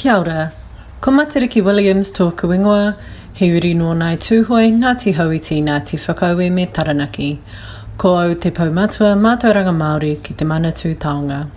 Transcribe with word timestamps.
Kia 0.00 0.18
ora. 0.18 0.50
Ko 1.02 1.10
Matariki 1.10 1.62
Williams 1.62 2.10
tōku 2.10 2.48
ingoa, 2.56 2.96
he 3.34 3.50
uri 3.54 3.74
nō 3.74 3.94
nai 3.94 4.16
tūhoi 4.16 4.70
Ngāti 4.72 5.12
Hauiti 5.12 5.60
Ngāti 5.62 5.98
Whakaue 6.00 6.50
me 6.50 6.64
Taranaki. 6.64 7.38
Ko 7.98 8.14
au 8.16 8.34
te 8.34 8.50
paumatua 8.50 9.10
mātauranga 9.26 9.76
Māori 9.76 10.14
ki 10.22 10.32
te 10.32 10.46
Manatū 10.46 10.94
Taonga. 10.96 11.50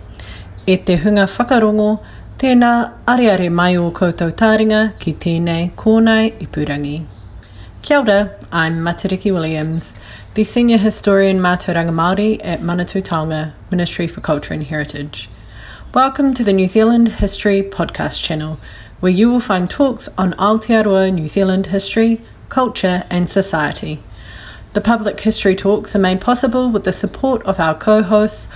E 0.66 0.76
te 0.76 0.98
hunga 0.98 1.24
whakarongo, 1.24 1.88
tēnā 2.36 2.92
areare 3.06 3.50
mai 3.50 3.78
o 3.78 3.90
koutou 3.90 4.30
tāringa 4.30 4.82
ki 4.98 5.14
tēnei 5.14 5.70
kōnai 5.74 6.34
ipurangi. 6.46 6.98
Kia 7.80 8.00
ora, 8.02 8.30
I'm 8.52 8.80
Matariki 8.80 9.32
Williams, 9.32 9.94
the 10.34 10.44
Senior 10.44 10.76
Historian 10.76 11.40
Mātauranga 11.40 11.96
Māori 12.02 12.42
at 12.44 12.60
Manatū 12.60 13.02
Taonga, 13.02 13.54
Ministry 13.70 14.06
for 14.06 14.20
Culture 14.20 14.52
and 14.52 14.64
Heritage. 14.64 15.30
Welcome 15.94 16.34
to 16.34 16.42
the 16.42 16.52
New 16.52 16.66
Zealand 16.66 17.06
History 17.06 17.62
Podcast 17.62 18.20
channel, 18.20 18.58
where 18.98 19.12
you 19.12 19.30
will 19.30 19.38
find 19.38 19.70
talks 19.70 20.08
on 20.18 20.32
Aotearoa 20.32 21.14
New 21.14 21.28
Zealand 21.28 21.66
history, 21.66 22.20
culture, 22.48 23.04
and 23.10 23.30
society. 23.30 24.02
The 24.72 24.80
public 24.80 25.20
history 25.20 25.54
talks 25.54 25.94
are 25.94 26.00
made 26.00 26.20
possible 26.20 26.68
with 26.68 26.82
the 26.82 26.92
support 26.92 27.44
of 27.44 27.60
our 27.60 27.76
co 27.76 28.02
hosts, 28.02 28.48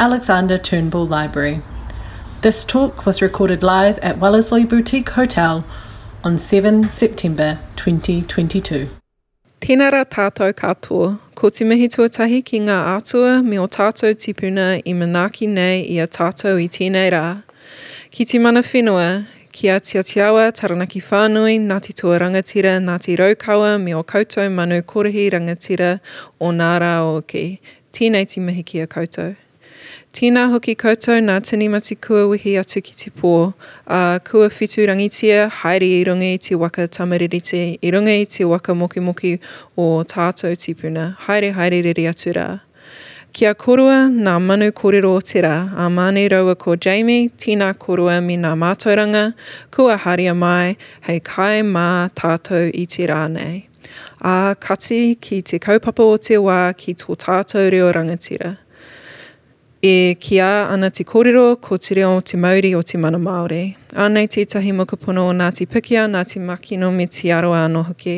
Alexander 0.00 0.56
Turnbull 0.56 1.06
Library. 1.06 1.60
This 2.40 2.64
talk 2.64 3.04
was 3.04 3.20
recorded 3.20 3.62
live 3.62 3.98
at 3.98 4.16
Wellesley 4.16 4.64
Boutique 4.64 5.10
Hotel 5.10 5.66
on 6.24 6.38
7 6.38 6.88
September 6.88 7.58
2022. 7.76 8.88
Tēnā 9.58 9.88
rā 9.90 10.04
tātou 10.06 10.54
katoa, 10.54 11.08
ko 11.34 11.48
te 11.50 11.64
mihi 11.66 11.88
tuatahi 11.90 12.38
ki 12.46 12.60
ngā 12.68 12.76
atua 12.94 13.40
me 13.42 13.58
o 13.58 13.66
tātou 13.66 14.14
tipuna 14.14 14.76
i 14.78 14.94
manaaki 14.94 15.48
nei 15.50 15.82
i 15.92 15.98
a 15.98 16.06
tātou 16.06 16.60
i 16.62 16.68
tēnei 16.70 17.10
rā. 17.12 17.24
Ki 18.14 18.24
te 18.24 18.38
mana 18.38 18.62
whenua, 18.62 19.24
ki 19.52 19.72
a 19.74 19.80
tia 19.82 20.04
tiawa 20.06 20.46
taranaki 20.54 21.02
whānui, 21.02 21.58
Ngāti 21.66 21.96
Tua 21.98 22.20
Rangatira, 22.22 22.78
Ngāti 22.78 23.18
Raukawa, 23.18 23.74
me 23.82 23.94
o 23.98 24.04
koutou 24.04 24.46
manu 24.48 24.78
korohi 24.82 25.26
rangatira 25.34 25.98
o 26.38 26.54
Nāra 26.54 26.94
o 27.02 27.20
ki. 27.20 27.58
Tēnei 27.92 28.30
te 28.30 28.40
mihi 28.40 28.62
ki 28.62 28.86
a 28.86 28.86
koutou. 28.86 29.34
Tēnā 30.16 30.46
hoki 30.48 30.72
koutou 30.74 31.20
nā 31.20 31.34
tini 31.44 31.66
mati 31.68 31.94
kua 31.94 32.22
wehi 32.30 32.54
atu 32.58 32.80
ki 32.80 32.94
te 32.96 33.10
pō, 33.12 33.32
a 33.86 33.96
uh, 33.96 34.18
kua 34.24 34.48
whitu 34.48 34.86
rangitia, 34.88 35.50
haere 35.60 35.84
i 35.84 36.04
runga 36.08 36.30
i 36.32 36.38
te 36.38 36.56
waka 36.56 36.86
tamaririti, 36.88 37.76
i 37.82 37.90
runga 37.92 38.14
i 38.16 38.24
te 38.24 38.46
waka 38.48 38.74
moki 38.74 39.00
moki 39.04 39.34
o 39.76 40.02
tātou 40.08 40.56
tipuna, 40.56 41.10
haere 41.26 41.52
haere 41.52 41.82
riri 41.84 42.06
atu 42.08 42.32
rā. 42.32 42.46
Kia 43.36 43.52
korua 43.54 44.08
nā 44.08 44.38
manu 44.40 44.70
kōrero 44.72 45.12
o 45.12 45.20
te 45.20 45.42
rā, 45.44 45.54
a 45.76 45.90
mani 45.90 46.24
raua 46.32 46.56
ko 46.56 46.74
Jamie, 46.76 47.28
tēnā 47.28 47.74
korua 47.76 48.22
me 48.24 48.38
nā 48.40 48.54
mātauranga, 48.56 49.34
kua 49.70 49.98
haria 50.06 50.32
mai, 50.34 50.78
hei 51.06 51.20
kai 51.20 51.60
mā 51.60 52.08
tātou 52.16 52.72
i 52.72 52.86
te 52.86 53.06
rā 53.12 53.26
nei. 53.28 53.66
A 54.24 54.54
kati 54.58 55.18
ki 55.20 55.42
te 55.42 55.60
kaupapa 55.60 56.08
o 56.08 56.16
te 56.16 56.40
wā 56.40 56.72
ki 56.72 56.96
tō 56.96 57.18
tātou 57.26 57.68
reo 57.70 57.92
rangatira. 57.92 58.56
E 59.80 60.16
kia 60.18 60.66
ana 60.72 60.90
te 60.90 61.04
kōrero 61.06 61.54
ko 61.62 61.76
te 61.78 61.94
reo 61.94 62.16
o 62.16 62.20
te 62.20 62.36
mauri 62.36 62.72
o 62.74 62.80
te 62.82 62.98
mana 62.98 63.18
Māori. 63.22 63.76
Ānei 63.94 64.26
tētahi 64.26 64.72
mokapono 64.74 65.28
o 65.30 65.34
Ngāti 65.38 65.68
Pikia, 65.70 66.08
Ngāti 66.10 66.42
Makino 66.42 66.90
me 66.90 67.06
te 67.06 67.30
aroa 67.30 67.60
anō 67.68 67.84
hoki. 67.86 68.16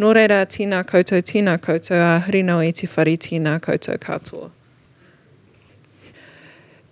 Nō 0.00 0.14
reira 0.16 0.40
tīnā 0.48 0.80
koutou, 0.88 1.20
tīnā 1.20 1.58
koutou, 1.60 2.00
a 2.00 2.24
hurino 2.24 2.56
e 2.64 2.72
te 2.72 2.88
whari 2.88 3.18
tīnā 3.20 3.58
koutou 3.60 4.00
katoa. 4.00 4.48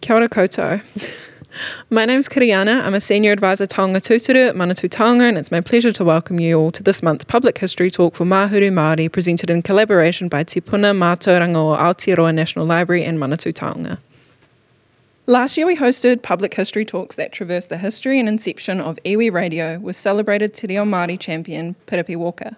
Kia 0.02 0.16
ora 0.20 0.28
koutou. 0.28 0.82
My 1.90 2.06
name 2.06 2.18
is 2.18 2.28
Kiriana. 2.28 2.82
I'm 2.82 2.94
a 2.94 3.00
senior 3.00 3.32
advisor 3.32 3.66
Taonga 3.66 3.96
Tūturu 3.96 4.48
at 4.48 4.54
Manatū 4.54 4.88
Taonga, 4.88 5.28
and 5.28 5.36
it's 5.36 5.50
my 5.50 5.60
pleasure 5.60 5.92
to 5.92 6.04
welcome 6.04 6.40
you 6.40 6.58
all 6.58 6.72
to 6.72 6.82
this 6.82 7.02
month's 7.02 7.24
public 7.24 7.58
history 7.58 7.90
talk 7.90 8.14
for 8.14 8.24
Mahuru 8.24 8.72
Māori, 8.72 9.12
presented 9.12 9.50
in 9.50 9.60
collaboration 9.60 10.28
by 10.28 10.44
Te 10.44 10.60
Puna 10.60 10.94
Mātauranga 10.94 11.56
o 11.56 11.76
Aotearoa 11.76 12.34
National 12.34 12.64
Library 12.64 13.04
and 13.04 13.18
Manatū 13.18 13.52
Taonga. 13.52 13.98
Last 15.26 15.56
year, 15.56 15.66
we 15.66 15.76
hosted 15.76 16.22
public 16.22 16.54
history 16.54 16.84
talks 16.84 17.16
that 17.16 17.32
traversed 17.32 17.68
the 17.68 17.78
history 17.78 18.18
and 18.18 18.28
inception 18.28 18.80
of 18.80 18.98
iwi 19.04 19.30
radio 19.30 19.78
with 19.78 19.96
celebrated 19.96 20.54
Te 20.54 20.66
Reo 20.68 20.84
Māori 20.84 21.20
champion 21.20 21.76
Piripi 21.86 22.16
Walker. 22.16 22.56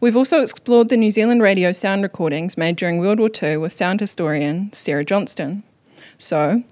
We've 0.00 0.16
also 0.16 0.42
explored 0.42 0.88
the 0.88 0.96
New 0.96 1.10
Zealand 1.10 1.42
radio 1.42 1.72
sound 1.72 2.02
recordings 2.02 2.58
made 2.58 2.76
during 2.76 2.98
World 2.98 3.20
War 3.20 3.30
II 3.42 3.58
with 3.58 3.72
sound 3.72 4.00
historian 4.00 4.72
Sarah 4.72 5.04
Johnston. 5.04 5.62
So, 6.18 6.64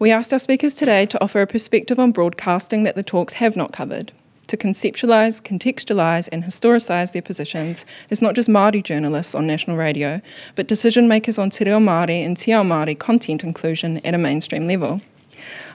we 0.00 0.10
asked 0.10 0.32
our 0.32 0.38
speakers 0.38 0.72
today 0.72 1.04
to 1.04 1.22
offer 1.22 1.42
a 1.42 1.46
perspective 1.46 1.98
on 1.98 2.10
broadcasting 2.10 2.84
that 2.84 2.94
the 2.94 3.02
talks 3.02 3.34
have 3.34 3.54
not 3.54 3.70
covered, 3.70 4.12
to 4.46 4.56
conceptualise, 4.56 5.42
contextualise, 5.42 6.26
and 6.32 6.42
historicise 6.42 7.12
their 7.12 7.20
positions 7.20 7.84
as 8.10 8.22
not 8.22 8.34
just 8.34 8.48
Māori 8.48 8.82
journalists 8.82 9.34
on 9.34 9.46
national 9.46 9.76
radio, 9.76 10.22
but 10.54 10.66
decision 10.66 11.06
makers 11.06 11.38
on 11.38 11.50
Te 11.50 11.66
Reo 11.66 11.78
Māori 11.78 12.24
and 12.24 12.34
Te 12.34 12.54
Ao 12.54 12.64
Māori 12.64 12.98
content 12.98 13.44
inclusion 13.44 13.98
at 13.98 14.14
a 14.14 14.18
mainstream 14.18 14.66
level. 14.66 15.02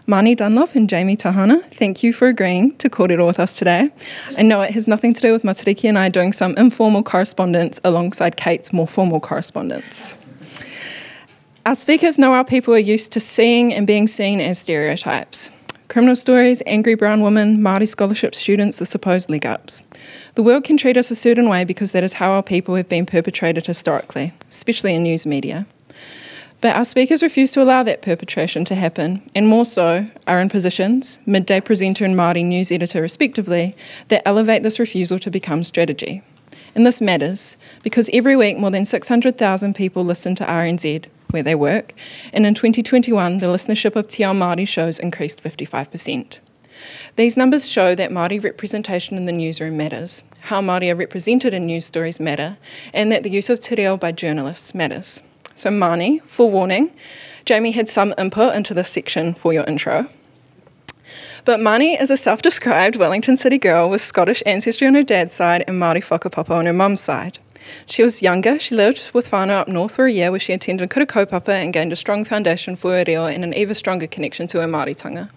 Mani 0.08 0.34
Dunlop 0.34 0.74
and 0.74 0.90
Jamie 0.90 1.16
Tahana, 1.16 1.64
thank 1.66 2.02
you 2.02 2.12
for 2.12 2.28
agreeing 2.28 2.76
to 2.78 2.90
kōrero 2.90 3.28
with 3.28 3.40
us 3.40 3.60
today. 3.60 3.92
I 4.36 4.42
know 4.42 4.62
it 4.62 4.72
has 4.72 4.88
nothing 4.88 5.14
to 5.14 5.22
do 5.22 5.34
with 5.34 5.44
Matariki 5.44 5.88
and 5.88 6.00
I 6.00 6.10
doing 6.10 6.34
some 6.34 6.56
informal 6.58 7.04
correspondence 7.04 7.80
alongside 7.84 8.38
Kate's 8.38 8.74
more 8.74 8.88
formal 8.88 9.20
correspondence. 9.20 10.18
Our 11.66 11.74
speakers 11.74 12.20
know 12.20 12.34
our 12.34 12.46
people 12.46 12.76
are 12.76 12.78
used 12.78 13.12
to 13.14 13.20
seeing 13.20 13.74
and 13.74 13.88
being 13.88 14.06
seen 14.06 14.40
as 14.40 14.60
stereotypes. 14.60 15.50
Criminal 15.88 16.16
stories, 16.16 16.62
angry 16.68 16.94
brown 16.94 17.24
women, 17.24 17.58
Māori 17.58 17.88
scholarship 17.88 18.36
students, 18.36 18.78
the 18.78 18.86
supposed 18.86 19.32
leg 19.32 19.48
ups. 19.48 19.82
The 20.36 20.44
world 20.44 20.64
can 20.64 20.78
treat 20.78 20.96
us 20.96 21.10
a 21.10 21.16
certain 21.16 21.50
way 21.50 21.66
because 21.66 21.92
that 21.92 22.04
is 22.04 22.14
how 22.14 22.34
our 22.34 22.44
people 22.44 22.76
have 22.76 22.88
been 22.88 23.08
perpetrated 23.08 23.66
historically, 23.66 24.32
especially 24.48 24.94
in 24.94 25.02
news 25.02 25.26
media. 25.26 25.66
But 26.62 26.76
our 26.76 26.86
speakers 26.86 27.24
refuse 27.24 27.52
to 27.54 27.64
allow 27.64 27.82
that 27.82 28.04
perpetration 28.04 28.64
to 28.66 28.76
happen, 28.76 29.24
and 29.34 29.48
more 29.48 29.66
so, 29.66 30.08
are 30.28 30.40
in 30.40 30.50
positions, 30.50 31.18
midday 31.26 31.62
presenter 31.62 32.06
and 32.06 32.16
Māori 32.16 32.46
news 32.46 32.72
editor 32.72 33.02
respectively, 33.02 33.76
that 34.10 34.22
elevate 34.24 34.62
this 34.62 34.78
refusal 34.78 35.18
to 35.18 35.32
become 35.32 35.64
strategy. 35.64 36.22
And 36.76 36.86
this 36.86 37.02
matters 37.02 37.58
because 37.82 38.08
every 38.14 38.36
week 38.36 38.60
more 38.60 38.70
than 38.70 38.86
600,000 38.86 39.74
people 39.74 40.06
listen 40.06 40.36
to 40.36 40.46
RNZ, 40.46 41.08
where 41.32 41.44
they 41.44 41.56
work, 41.56 41.94
and 42.34 42.46
in 42.46 42.54
2021 42.54 43.40
the 43.40 43.48
listenership 43.48 43.96
of 43.96 44.08
Te 44.08 44.24
Ao 44.24 44.34
Māori 44.34 44.68
shows 44.68 45.00
increased 45.00 45.44
55%. 45.44 46.40
These 47.16 47.38
numbers 47.38 47.70
show 47.72 47.96
that 47.96 48.12
Māori 48.12 48.44
representation 48.44 49.18
in 49.18 49.26
the 49.26 49.32
newsroom 49.32 49.78
matters, 49.78 50.24
how 50.42 50.62
Māori 50.62 50.92
are 50.92 50.96
represented 50.96 51.54
in 51.54 51.66
news 51.66 51.86
stories 51.86 52.20
matter, 52.20 52.58
and 52.94 53.12
that 53.12 53.24
the 53.24 53.32
use 53.32 53.50
of 53.50 53.60
te 53.60 53.76
reo 53.76 53.98
by 53.98 54.12
journalists 54.12 54.76
matters. 54.76 55.22
So, 55.56 55.72
Mani, 55.72 56.20
forewarning, 56.20 56.92
Jamie 57.46 57.72
had 57.72 57.88
some 57.88 58.14
input 58.18 58.56
into 58.56 58.74
this 58.74 58.90
section 58.90 59.34
for 59.34 59.54
your 59.54 59.64
intro. 59.64 60.10
But 61.46 61.62
Mani 61.62 61.94
is 61.94 62.12
a 62.12 62.18
self 62.18 62.42
described 62.42 62.98
Wellington 62.98 63.38
City 63.38 63.58
girl 63.58 63.90
with 63.90 64.02
Scottish 64.02 64.44
ancestry 64.46 64.88
on 64.88 64.96
her 64.96 65.04
dad's 65.04 65.34
side 65.34 65.64
and 65.68 65.82
Māori 65.82 66.04
whakapapa 66.04 66.50
on 66.50 66.66
her 66.66 66.74
mum's 66.74 67.02
side. 67.02 67.40
She 67.86 68.04
was 68.04 68.22
younger. 68.22 68.60
She 68.60 68.76
lived 68.76 69.12
with 69.14 69.32
whānau 69.32 69.62
up 69.62 69.68
north 69.68 69.96
for 69.96 70.06
a 70.06 70.12
year 70.12 70.32
where 70.32 70.40
she 70.40 70.54
attended 70.54 70.90
Kura 70.90 71.06
Kaupapa 71.06 71.50
and 71.50 71.74
gained 71.74 71.94
a 71.94 71.96
strong 71.96 72.26
foundation 72.26 72.76
for 72.76 72.92
her 72.92 73.04
reo 73.06 73.26
and 73.26 73.44
an 73.44 73.54
ever 73.56 73.74
stronger 73.74 74.08
connection 74.08 74.48
to 74.48 74.62
her 74.62 74.68
Māoritanga. 74.68 75.30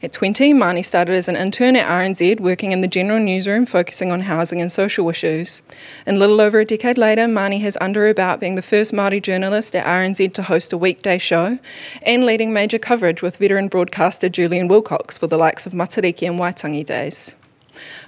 At 0.00 0.12
20, 0.12 0.52
Mani 0.52 0.82
started 0.82 1.16
as 1.16 1.28
an 1.28 1.34
intern 1.34 1.74
at 1.74 1.88
RNZ, 1.88 2.38
working 2.38 2.70
in 2.70 2.82
the 2.82 2.86
general 2.86 3.18
newsroom, 3.18 3.66
focusing 3.66 4.12
on 4.12 4.20
housing 4.20 4.60
and 4.60 4.70
social 4.70 5.08
issues. 5.10 5.60
And 6.06 6.20
little 6.20 6.40
over 6.40 6.60
a 6.60 6.64
decade 6.64 6.98
later, 6.98 7.26
Mani 7.26 7.58
has 7.60 7.76
under 7.80 8.06
her 8.06 8.14
belt 8.14 8.38
being 8.38 8.54
the 8.54 8.62
first 8.62 8.92
Māori 8.92 9.20
journalist 9.20 9.74
at 9.74 9.84
RNZ 9.84 10.34
to 10.34 10.44
host 10.44 10.72
a 10.72 10.78
weekday 10.78 11.18
show 11.18 11.58
and 12.02 12.24
leading 12.24 12.52
major 12.52 12.78
coverage 12.78 13.22
with 13.22 13.38
veteran 13.38 13.66
broadcaster 13.66 14.28
Julian 14.28 14.68
Wilcox 14.68 15.18
for 15.18 15.26
the 15.26 15.36
likes 15.36 15.66
of 15.66 15.72
Matariki 15.72 16.28
and 16.28 16.38
Waitangi 16.38 16.84
days. 16.84 17.34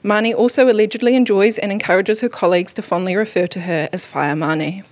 Mani 0.02 0.32
also 0.34 0.70
allegedly 0.70 1.16
enjoys 1.16 1.58
and 1.58 1.72
encourages 1.72 2.20
her 2.20 2.28
colleagues 2.28 2.74
to 2.74 2.82
fondly 2.82 3.16
refer 3.16 3.46
to 3.48 3.60
her 3.60 3.88
as 3.92 4.06
Fire 4.06 4.36
Mani. 4.36 4.82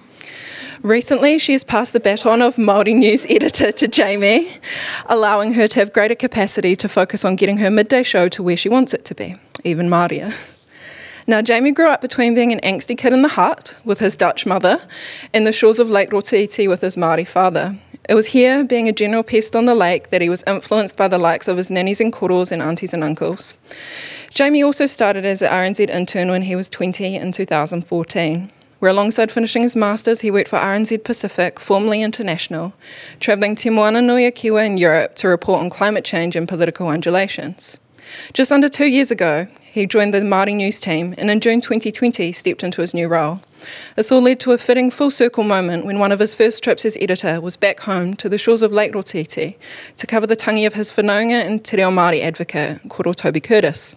Recently, 0.82 1.38
she 1.38 1.52
has 1.52 1.64
passed 1.64 1.92
the 1.92 2.00
baton 2.00 2.40
of 2.40 2.54
Māori 2.54 2.94
news 2.94 3.26
editor 3.28 3.72
to 3.72 3.88
Jamie, 3.88 4.48
allowing 5.06 5.54
her 5.54 5.66
to 5.66 5.80
have 5.80 5.92
greater 5.92 6.14
capacity 6.14 6.76
to 6.76 6.88
focus 6.88 7.24
on 7.24 7.34
getting 7.34 7.56
her 7.56 7.70
midday 7.70 8.04
show 8.04 8.28
to 8.28 8.42
where 8.42 8.56
she 8.56 8.68
wants 8.68 8.94
it 8.94 9.04
to 9.06 9.14
be, 9.14 9.34
even 9.64 9.88
Māoria. 9.88 10.34
Now, 11.26 11.42
Jamie 11.42 11.72
grew 11.72 11.88
up 11.88 12.00
between 12.00 12.34
being 12.34 12.52
an 12.52 12.60
angsty 12.60 12.96
kid 12.96 13.12
in 13.12 13.22
the 13.22 13.28
Hutt 13.28 13.76
with 13.84 13.98
his 13.98 14.16
Dutch 14.16 14.46
mother 14.46 14.80
and 15.34 15.46
the 15.46 15.52
shores 15.52 15.78
of 15.78 15.90
Lake 15.90 16.10
Rotoiti 16.10 16.68
with 16.68 16.80
his 16.80 16.96
Māori 16.96 17.26
father. 17.26 17.76
It 18.08 18.14
was 18.14 18.28
here, 18.28 18.64
being 18.64 18.88
a 18.88 18.92
general 18.92 19.22
pest 19.22 19.54
on 19.54 19.66
the 19.66 19.74
lake, 19.74 20.08
that 20.08 20.22
he 20.22 20.30
was 20.30 20.42
influenced 20.46 20.96
by 20.96 21.08
the 21.08 21.18
likes 21.18 21.46
of 21.46 21.58
his 21.58 21.70
nannies 21.70 22.00
and 22.00 22.10
koros 22.10 22.50
and 22.50 22.62
aunties 22.62 22.94
and 22.94 23.04
uncles. 23.04 23.54
Jamie 24.30 24.62
also 24.62 24.86
started 24.86 25.26
as 25.26 25.42
an 25.42 25.50
RNZ 25.50 25.90
intern 25.90 26.30
when 26.30 26.42
he 26.42 26.56
was 26.56 26.70
20 26.70 27.16
in 27.16 27.32
2014 27.32 28.50
where 28.78 28.90
alongside 28.90 29.32
finishing 29.32 29.62
his 29.62 29.74
masters, 29.74 30.20
he 30.20 30.30
worked 30.30 30.48
for 30.48 30.58
RNZ 30.58 31.02
Pacific, 31.02 31.58
formerly 31.58 32.02
International, 32.02 32.72
travelling 33.18 33.56
to 33.56 33.70
Moana 33.70 34.00
Nui 34.00 34.30
Kiwa 34.30 34.64
in 34.64 34.78
Europe 34.78 35.16
to 35.16 35.28
report 35.28 35.60
on 35.60 35.68
climate 35.68 36.04
change 36.04 36.36
and 36.36 36.48
political 36.48 36.86
undulations. 36.88 37.78
Just 38.32 38.52
under 38.52 38.68
two 38.68 38.86
years 38.86 39.10
ago, 39.10 39.48
he 39.60 39.84
joined 39.84 40.14
the 40.14 40.20
Māori 40.20 40.54
News 40.54 40.80
team 40.80 41.14
and 41.18 41.30
in 41.30 41.40
June 41.40 41.60
2020 41.60 42.32
stepped 42.32 42.62
into 42.62 42.80
his 42.80 42.94
new 42.94 43.08
role. 43.08 43.40
This 43.96 44.12
all 44.12 44.20
led 44.20 44.40
to 44.40 44.52
a 44.52 44.58
fitting 44.58 44.90
full 44.90 45.10
circle 45.10 45.44
moment 45.44 45.84
when 45.84 45.98
one 45.98 46.12
of 46.12 46.18
his 46.18 46.34
first 46.34 46.62
trips 46.62 46.84
as 46.84 46.96
editor 47.00 47.40
was 47.40 47.56
back 47.56 47.80
home 47.80 48.14
to 48.16 48.28
the 48.28 48.38
shores 48.38 48.62
of 48.62 48.72
Lake 48.72 48.92
Rotoiti 48.92 49.56
to 49.96 50.06
cover 50.06 50.26
the 50.26 50.36
tangi 50.36 50.66
of 50.66 50.74
his 50.74 50.90
whanaunga 50.92 51.46
and 51.46 51.64
te 51.64 51.76
reo 51.76 51.90
Māori 51.90 52.22
advocate, 52.22 52.80
Koro 52.88 53.12
Toby 53.12 53.40
Curtis. 53.40 53.96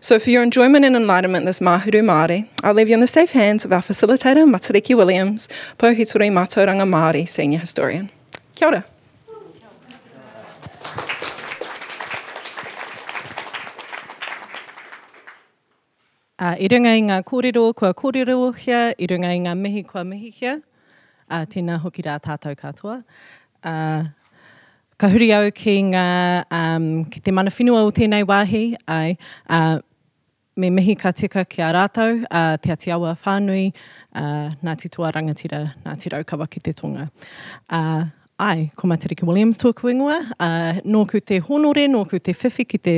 So 0.00 0.18
for 0.18 0.30
your 0.30 0.42
enjoyment 0.42 0.84
and 0.84 0.96
enlightenment 0.96 1.44
this 1.44 1.60
Mahuru 1.60 2.02
Māori, 2.02 2.48
I'll 2.62 2.72
leave 2.72 2.88
you 2.88 2.94
in 2.94 3.00
the 3.00 3.06
safe 3.06 3.32
hands 3.32 3.66
of 3.66 3.72
our 3.72 3.82
facilitator, 3.82 4.48
Matariki 4.48 4.96
Williams, 4.96 5.48
Pouhitori 5.78 6.30
Mātauranga 6.30 6.88
Māori 6.88 7.28
Senior 7.28 7.58
Historian. 7.58 8.10
Kia 8.54 8.68
ora. 8.68 8.84
Uh, 16.40 16.54
I 16.56 16.70
runga 16.72 16.94
i 16.96 17.02
ngā 17.04 17.18
kōrero 17.28 17.66
kua 17.76 17.90
kōrero 17.92 18.38
hia, 18.56 18.94
i 18.96 19.06
runga 19.10 19.28
i 19.36 19.40
ngā 19.44 19.52
mihi 19.60 19.82
kua 19.84 20.06
mihi 20.08 20.30
hia. 20.32 20.54
Uh, 21.28 21.42
tēnā 21.44 21.74
hoki 21.82 22.00
rā 22.06 22.14
tātou 22.16 22.56
katoa. 22.56 22.94
Uh, 23.60 24.06
ka 24.96 25.10
huri 25.12 25.28
au 25.36 25.50
ki, 25.52 25.74
ngā, 25.90 26.04
um, 26.48 26.86
ki 27.12 27.20
te 27.26 27.34
mana 27.36 27.52
whenua 27.52 27.82
o 27.84 27.90
tēnei 27.92 28.24
wāhi, 28.24 28.62
ai, 28.88 29.18
uh, 29.52 29.82
me 30.56 30.70
mihi 30.78 30.96
ka 30.96 31.12
tika 31.12 31.44
ki 31.44 31.60
a 31.60 31.74
rātou, 31.76 32.22
uh, 32.24 32.56
te 32.56 32.72
ati 32.72 32.94
awa 32.96 33.12
whānui, 33.20 33.74
uh, 34.16 34.48
nā 34.64 34.78
te 34.80 34.88
tua 34.88 35.12
rangatira, 35.12 35.66
nā 35.84 35.98
te 36.00 36.08
raukawa 36.16 36.48
ki 36.48 36.64
te 36.64 36.72
tonga. 36.72 37.10
Uh, 37.68 38.08
ai, 38.40 38.70
ko 38.74 38.88
Matariki 38.88 39.26
Williams 39.28 39.58
tōku 39.60 39.90
ingoa, 39.92 40.16
uh, 40.40 40.80
nōku 40.88 41.20
te 41.24 41.38
honore, 41.44 41.84
nōku 41.92 42.20
te 42.24 42.32
whiwhi 42.32 42.64
ki 42.68 42.78
te 42.78 42.94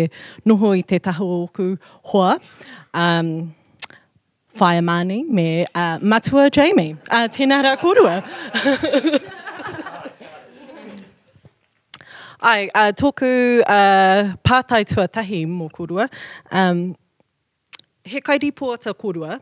noho 0.47 0.71
i 0.79 0.83
te 0.87 0.99
taho 1.03 1.27
oku 1.43 1.77
hoa 2.13 2.39
um, 2.95 3.55
Whaiamani 4.61 5.25
me 5.29 5.67
uh, 5.75 5.99
Matua 5.99 6.51
Jamie. 6.51 6.97
Uh, 7.11 7.27
tēnā 7.27 7.63
rā 7.67 7.77
kōrua. 7.81 8.23
Ai, 12.53 12.71
uh, 12.75 12.93
tōku 13.03 13.33
uh, 13.63 14.37
pātai 14.47 14.85
tuatahi 14.87 15.47
mō 15.47 15.71
kōrua. 15.75 16.09
Um, 16.53 16.95
he 18.05 18.21
kairipo 18.21 18.75
ata 18.75 18.95
kōrua. 18.95 19.41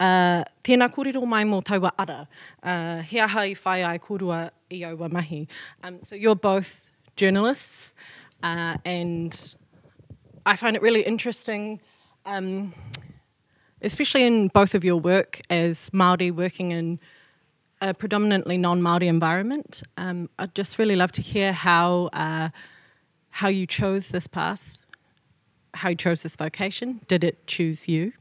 Uh, 0.00 0.44
tēnā 0.64 0.88
kōrero 0.94 1.26
mai 1.26 1.44
mō 1.44 1.62
taua 1.64 1.92
ara. 1.98 2.28
Uh, 2.62 3.02
he 3.02 3.20
aha 3.20 3.40
i 3.40 3.54
whai 3.64 3.82
ai 3.84 3.98
korua 3.98 4.50
i 4.70 4.82
aua 4.90 5.10
mahi. 5.10 5.48
Um, 5.82 6.00
so 6.04 6.14
you're 6.14 6.36
both 6.36 6.90
journalists 7.16 7.94
uh, 8.42 8.76
and 8.84 9.56
I 10.44 10.56
find 10.56 10.76
it 10.76 10.82
really 10.82 11.02
interesting 11.02 11.80
um, 12.26 12.74
especially 13.82 14.24
in 14.24 14.48
both 14.48 14.74
of 14.74 14.84
your 14.84 14.96
work 14.96 15.40
as 15.50 15.90
Māori 15.90 16.32
working 16.34 16.72
in 16.72 16.98
a 17.80 17.94
predominantly 17.94 18.56
non-Māori 18.56 19.06
environment. 19.06 19.82
Um, 19.96 20.28
I'd 20.38 20.54
just 20.54 20.78
really 20.78 20.96
love 20.96 21.12
to 21.12 21.22
hear 21.22 21.52
how, 21.52 22.08
uh, 22.12 22.48
how 23.30 23.48
you 23.48 23.66
chose 23.66 24.08
this 24.08 24.26
path, 24.26 24.78
how 25.74 25.90
you 25.90 25.96
chose 25.96 26.22
this 26.22 26.36
vocation. 26.36 27.00
Did 27.06 27.22
it 27.22 27.46
choose 27.46 27.86
you? 27.86 28.12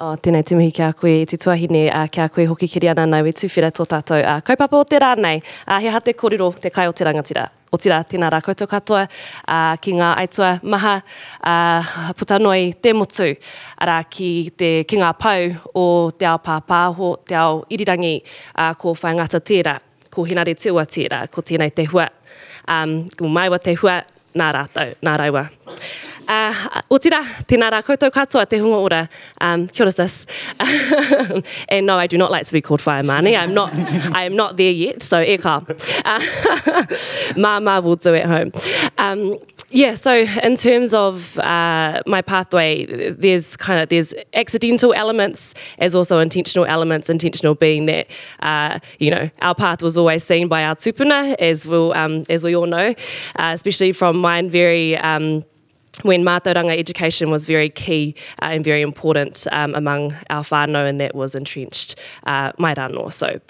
O, 0.00 0.14
tēnei 0.22 0.44
te 0.46 0.56
kia 0.74 0.90
koe, 0.96 1.14
te 1.28 1.38
tuahine 1.40 1.86
uh, 1.88 2.08
kia 2.12 2.28
koe 2.32 2.46
hoki 2.48 2.68
kiri 2.68 2.90
ana 2.92 3.06
nau 3.06 3.26
e 3.26 3.32
tuwhira 3.36 3.70
tō 3.70 3.86
tātou. 3.86 4.20
Uh, 4.20 4.40
kaupapa 4.44 4.78
o 4.80 4.84
te 4.84 4.98
rānei, 5.00 5.42
uh, 5.66 5.78
he 5.80 5.90
hate 5.92 6.14
kōrero 6.16 6.52
te 6.60 6.70
kai 6.70 6.88
o 6.88 6.92
te 6.92 7.04
rangatira. 7.04 7.48
O 7.70 7.78
tira, 7.78 8.00
tēnā 8.02 8.26
rā 8.32 8.40
koutou 8.42 8.66
katoa 8.66 9.04
uh, 9.06 9.76
ki 9.78 9.94
ngā 9.94 10.08
aitua 10.24 10.48
maha 10.66 10.96
uh, 10.98 11.92
putanoi 12.18 12.72
te 12.82 12.90
motu 12.96 13.28
arā 13.78 14.00
ki, 14.10 14.30
te, 14.58 14.70
ki 14.90 14.98
ngā 14.98 15.12
pau 15.20 15.46
o 15.78 15.84
te 16.10 16.26
ao 16.26 16.40
pāpāho, 16.42 17.12
te 17.22 17.38
ao 17.38 17.62
irirangi 17.70 18.16
uh, 18.24 18.72
ko 18.74 18.96
whaingata 18.98 19.38
tērā, 19.38 19.76
ko 20.10 20.26
hinare 20.26 20.56
te 20.58 20.74
ua 20.74 20.82
tērā, 20.82 21.22
ko 21.30 21.46
tēnei 21.46 21.70
te 21.70 21.86
hua. 21.92 22.08
Um, 22.70 23.04
ko 23.14 23.30
maiwa 23.30 23.62
te 23.62 23.76
hua, 23.78 24.00
nā 24.34 24.50
rātou, 24.56 24.96
nā 25.06 25.18
raiwa. 25.22 25.46
Uh, 26.30 26.54
o 26.86 26.98
tira, 27.02 27.24
tēnā 27.50 27.72
rā 27.74 27.80
koutou 27.82 28.12
katoa 28.14 28.46
te 28.46 28.60
hunga 28.62 28.78
ora. 28.78 29.00
Um, 29.42 29.66
kia 29.66 29.82
ora 29.84 29.92
sis. 29.92 30.26
and 31.68 31.86
no, 31.86 31.98
I 31.98 32.06
do 32.06 32.16
not 32.18 32.30
like 32.30 32.46
to 32.46 32.52
be 32.52 32.60
called 32.60 32.80
Whaia 32.80 33.04
Mani. 33.04 33.34
I'm 33.36 33.52
not, 33.52 33.74
I 34.14 34.24
am 34.24 34.36
not 34.36 34.56
there 34.56 34.70
yet, 34.70 35.02
so 35.02 35.18
e 35.20 35.38
ka. 35.38 35.64
Uh, 36.04 36.86
ma 37.36 37.58
ma 37.58 37.80
will 37.80 37.96
do 37.96 38.14
at 38.14 38.26
home. 38.26 38.52
Um, 38.96 39.38
yeah, 39.72 39.94
so 39.94 40.12
in 40.42 40.56
terms 40.56 40.94
of 40.94 41.38
uh, 41.38 42.02
my 42.06 42.22
pathway, 42.22 43.10
there's 43.10 43.56
kind 43.56 43.80
of 43.80 43.88
there's 43.88 44.14
accidental 44.34 44.92
elements 44.94 45.54
as 45.78 45.94
also 45.94 46.18
intentional 46.18 46.64
elements. 46.64 47.08
Intentional 47.08 47.54
being 47.56 47.86
that 47.86 48.08
uh, 48.40 48.78
you 48.98 49.10
know 49.10 49.30
our 49.42 49.54
path 49.54 49.82
was 49.82 49.96
always 49.96 50.22
seen 50.22 50.46
by 50.46 50.64
our 50.64 50.76
tupuna, 50.76 51.34
as 51.40 51.66
we 51.66 51.70
we'll, 51.70 51.96
um, 51.96 52.22
as 52.28 52.44
we 52.44 52.54
all 52.54 52.66
know, 52.66 52.94
uh, 53.36 53.50
especially 53.52 53.92
from 53.92 54.16
mine 54.16 54.48
very. 54.48 54.96
Um, 54.96 55.44
when 56.02 56.22
mātauranga 56.22 56.76
education 56.78 57.30
was 57.30 57.44
very 57.44 57.68
key 57.68 58.14
uh, 58.42 58.46
and 58.46 58.64
very 58.64 58.82
important 58.82 59.46
um, 59.52 59.74
among 59.74 60.14
our 60.30 60.42
whānau 60.42 60.88
and 60.88 61.00
that 61.00 61.14
was 61.14 61.34
entrenched 61.34 61.98
uh, 62.24 62.52
mai 62.58 62.74
rano. 62.74 63.12
So, 63.12 63.40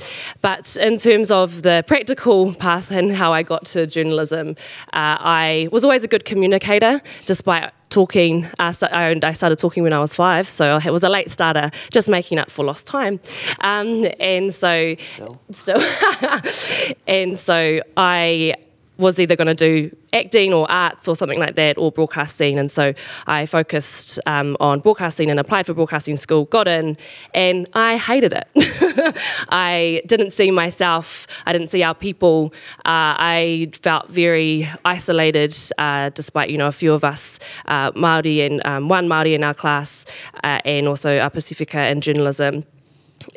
but 0.40 0.76
in 0.80 0.96
terms 0.96 1.30
of 1.30 1.62
the 1.62 1.84
practical 1.86 2.54
path 2.54 2.90
and 2.90 3.12
how 3.12 3.32
I 3.32 3.42
got 3.42 3.66
to 3.66 3.86
journalism, 3.86 4.50
uh, 4.92 5.16
I 5.20 5.68
was 5.70 5.84
always 5.84 6.04
a 6.04 6.08
good 6.08 6.24
communicator 6.24 7.00
despite 7.26 7.72
talking. 7.90 8.46
Uh, 8.58 8.72
I 8.90 9.32
started 9.32 9.58
talking 9.58 9.82
when 9.82 9.92
I 9.92 9.98
was 9.98 10.14
five, 10.14 10.46
so 10.46 10.78
it 10.84 10.92
was 10.92 11.02
a 11.02 11.08
late 11.08 11.30
starter, 11.30 11.70
just 11.90 12.08
making 12.08 12.38
up 12.38 12.50
for 12.50 12.64
lost 12.64 12.86
time. 12.86 13.20
Um, 13.60 14.06
and 14.18 14.54
so, 14.54 14.94
still, 14.98 15.40
still 15.50 15.82
and 17.06 17.36
so 17.36 17.80
I 17.96 18.54
was 19.00 19.18
either 19.18 19.34
going 19.34 19.48
to 19.48 19.54
do 19.54 19.96
acting 20.12 20.52
or 20.52 20.70
arts 20.70 21.08
or 21.08 21.16
something 21.16 21.38
like 21.38 21.56
that 21.56 21.78
or 21.78 21.90
broadcasting. 21.90 22.58
And 22.58 22.70
so 22.70 22.94
I 23.26 23.46
focused 23.46 24.20
um, 24.26 24.56
on 24.60 24.80
broadcasting 24.80 25.30
and 25.30 25.40
applied 25.40 25.66
for 25.66 25.74
broadcasting 25.74 26.16
school, 26.16 26.44
got 26.44 26.68
in, 26.68 26.96
and 27.34 27.68
I 27.74 27.96
hated 27.96 28.32
it. 28.32 28.48
I 29.48 30.02
didn't 30.06 30.32
see 30.32 30.50
myself, 30.50 31.26
I 31.46 31.52
didn't 31.52 31.68
see 31.68 31.82
our 31.82 31.94
people. 31.94 32.52
Uh, 32.78 33.16
I 33.18 33.70
felt 33.82 34.08
very 34.08 34.68
isolated, 34.84 35.56
uh, 35.78 36.10
despite, 36.10 36.50
you 36.50 36.58
know, 36.58 36.68
a 36.68 36.72
few 36.72 36.92
of 36.92 37.02
us, 37.02 37.38
uh, 37.66 37.90
Māori 37.92 38.46
and 38.46 38.64
um, 38.66 38.88
one 38.88 39.08
Māori 39.08 39.34
in 39.34 39.42
our 39.42 39.54
class, 39.54 40.04
uh, 40.44 40.60
and 40.64 40.86
also 40.86 41.18
a 41.18 41.30
Pacifica 41.30 41.88
in 41.88 42.00
journalism. 42.00 42.64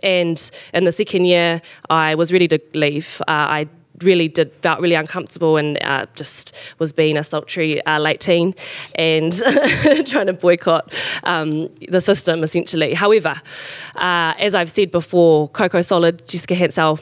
And 0.01 0.51
in 0.74 0.84
the 0.86 0.91
second 0.91 1.25
year, 1.25 1.62
I 1.89 2.15
was 2.15 2.32
ready 2.34 2.48
to 2.48 2.60
leave. 2.74 3.22
Uh, 3.27 3.32
I 3.32 3.67
really 4.03 4.27
did 4.27 4.51
felt 4.62 4.79
really 4.79 4.95
uncomfortable 4.95 5.57
and 5.57 5.81
uh, 5.83 6.05
just 6.15 6.55
was 6.79 6.93
being 6.93 7.17
a 7.17 7.24
sultry 7.24 7.83
uh, 7.86 8.00
late 8.00 8.19
teen 8.19 8.53
and 8.95 9.33
trying 10.05 10.27
to 10.27 10.33
boycott 10.33 10.93
um, 11.24 11.69
the 11.89 12.01
system 12.01 12.43
essentially. 12.43 12.93
However, 12.93 13.41
uh, 13.95 14.33
as 14.38 14.55
I've 14.55 14.69
said 14.69 14.91
before, 14.91 15.50
Coco 15.50 15.81
Solid, 15.81 16.27
Jessica 16.27 16.55
Hansell, 16.55 17.00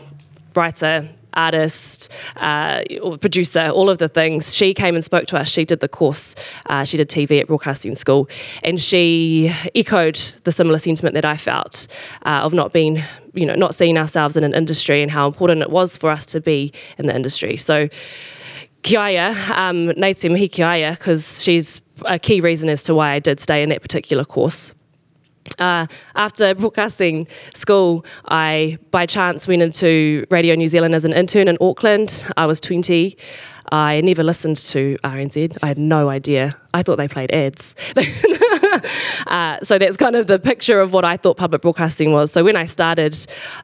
writer, 0.55 1.09
artist, 1.33 2.11
uh, 2.37 2.83
producer, 3.19 3.69
all 3.69 3.89
of 3.89 3.97
the 3.97 4.09
things. 4.09 4.55
She 4.55 4.73
came 4.73 4.95
and 4.95 5.03
spoke 5.03 5.27
to 5.27 5.37
us. 5.37 5.49
She 5.49 5.65
did 5.65 5.79
the 5.79 5.87
course. 5.87 6.35
Uh, 6.67 6.83
she 6.83 6.97
did 6.97 7.09
TV 7.09 7.39
at 7.39 7.47
Broadcasting 7.47 7.95
School, 7.95 8.29
and 8.63 8.79
she 8.79 9.53
echoed 9.75 10.15
the 10.43 10.51
similar 10.51 10.79
sentiment 10.79 11.15
that 11.15 11.25
I 11.25 11.37
felt 11.37 11.87
uh, 12.25 12.41
of 12.43 12.53
not 12.53 12.73
being, 12.73 13.03
you 13.33 13.45
know, 13.45 13.55
not 13.55 13.75
seeing 13.75 13.97
ourselves 13.97 14.37
in 14.37 14.43
an 14.43 14.53
industry 14.53 15.01
and 15.01 15.11
how 15.11 15.27
important 15.27 15.61
it 15.61 15.69
was 15.69 15.97
for 15.97 16.09
us 16.09 16.25
to 16.27 16.41
be 16.41 16.71
in 16.97 17.07
the 17.07 17.15
industry. 17.15 17.57
So. 17.57 17.89
Kiaya, 18.83 19.35
um, 19.51 19.93
nei 19.95 20.13
te 20.13 20.27
mihi 20.27 20.49
Kiaya, 20.49 20.97
because 20.97 21.43
she's 21.43 21.83
a 22.05 22.17
key 22.17 22.41
reason 22.41 22.67
as 22.67 22.81
to 22.85 22.95
why 22.95 23.11
I 23.11 23.19
did 23.19 23.39
stay 23.39 23.61
in 23.61 23.69
that 23.69 23.83
particular 23.83 24.25
course. 24.25 24.73
Uh, 25.59 25.87
after 26.15 26.55
broadcasting 26.55 27.27
school, 27.53 28.05
I 28.25 28.77
by 28.91 29.05
chance 29.05 29.47
went 29.47 29.61
into 29.61 30.25
Radio 30.29 30.55
New 30.55 30.67
Zealand 30.67 30.95
as 30.95 31.05
an 31.05 31.13
intern 31.13 31.47
in 31.47 31.57
Auckland. 31.61 32.25
I 32.37 32.45
was 32.45 32.59
20. 32.61 33.17
I 33.71 34.01
never 34.01 34.23
listened 34.23 34.57
to 34.57 34.97
RNZ. 35.03 35.57
I 35.63 35.67
had 35.67 35.77
no 35.77 36.09
idea. 36.09 36.57
I 36.73 36.83
thought 36.83 36.97
they 36.97 37.07
played 37.07 37.31
ads. 37.31 37.73
uh, 39.27 39.59
so 39.63 39.77
that's 39.77 39.95
kind 39.95 40.15
of 40.15 40.27
the 40.27 40.39
picture 40.39 40.81
of 40.81 40.91
what 40.91 41.05
I 41.05 41.15
thought 41.15 41.37
public 41.37 41.61
broadcasting 41.61 42.11
was. 42.11 42.31
So 42.31 42.43
when 42.43 42.57
I 42.57 42.65
started, 42.65 43.15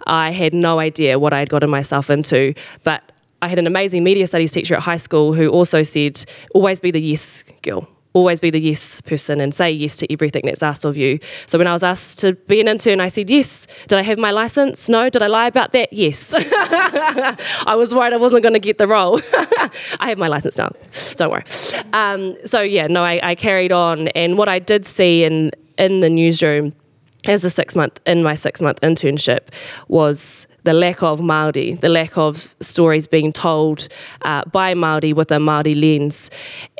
I 0.05 0.31
had 0.31 0.53
no 0.53 0.79
idea 0.79 1.19
what 1.19 1.33
I 1.33 1.39
had 1.39 1.49
gotten 1.49 1.69
myself 1.69 2.09
into. 2.09 2.53
But 2.83 3.03
I 3.41 3.49
had 3.49 3.59
an 3.59 3.67
amazing 3.67 4.03
media 4.03 4.27
studies 4.27 4.51
teacher 4.51 4.75
at 4.75 4.81
high 4.81 4.97
school 4.97 5.33
who 5.33 5.49
also 5.49 5.83
said, 5.83 6.23
always 6.53 6.79
be 6.79 6.91
the 6.91 7.01
yes 7.01 7.43
girl 7.61 7.87
always 8.13 8.39
be 8.39 8.49
the 8.49 8.59
yes 8.59 9.01
person 9.01 9.39
and 9.39 9.53
say 9.53 9.69
yes 9.71 9.97
to 9.97 10.11
everything 10.11 10.43
that's 10.45 10.63
asked 10.63 10.85
of 10.85 10.97
you. 10.97 11.19
So 11.45 11.57
when 11.57 11.67
I 11.67 11.73
was 11.73 11.83
asked 11.83 12.19
to 12.19 12.33
be 12.33 12.59
an 12.61 12.67
intern, 12.67 12.99
I 12.99 13.09
said 13.09 13.29
yes. 13.29 13.67
Did 13.87 13.99
I 13.99 14.03
have 14.03 14.17
my 14.17 14.31
license? 14.31 14.89
No. 14.89 15.09
Did 15.09 15.21
I 15.21 15.27
lie 15.27 15.47
about 15.47 15.71
that? 15.73 15.93
Yes. 15.93 16.33
I 16.37 17.75
was 17.75 17.93
worried 17.93 18.13
I 18.13 18.17
wasn't 18.17 18.43
going 18.43 18.53
to 18.53 18.59
get 18.59 18.77
the 18.77 18.87
role. 18.87 19.19
I 19.99 20.09
have 20.09 20.17
my 20.17 20.27
license 20.27 20.57
now. 20.57 20.71
Don't 21.15 21.31
worry. 21.31 21.43
Um, 21.93 22.35
so 22.45 22.61
yeah, 22.61 22.87
no, 22.87 23.03
I, 23.03 23.19
I 23.31 23.35
carried 23.35 23.71
on, 23.71 24.07
and 24.09 24.37
what 24.37 24.49
I 24.49 24.59
did 24.59 24.85
see 24.85 25.23
in 25.23 25.51
in 25.77 25.99
the 25.99 26.09
newsroom 26.09 26.73
as 27.27 27.43
a 27.43 27.49
six 27.49 27.75
month 27.75 27.99
in 28.05 28.23
my 28.23 28.35
six 28.35 28.61
month 28.61 28.79
internship 28.81 29.49
was 29.87 30.47
the 30.63 30.73
lack 30.73 31.01
of 31.01 31.21
Maori, 31.21 31.75
the 31.75 31.89
lack 31.89 32.17
of 32.17 32.55
stories 32.59 33.07
being 33.07 33.31
told 33.31 33.87
uh, 34.23 34.43
by 34.51 34.73
Maori 34.73 35.13
with 35.13 35.31
a 35.31 35.39
Maori 35.39 35.73
lens, 35.73 36.29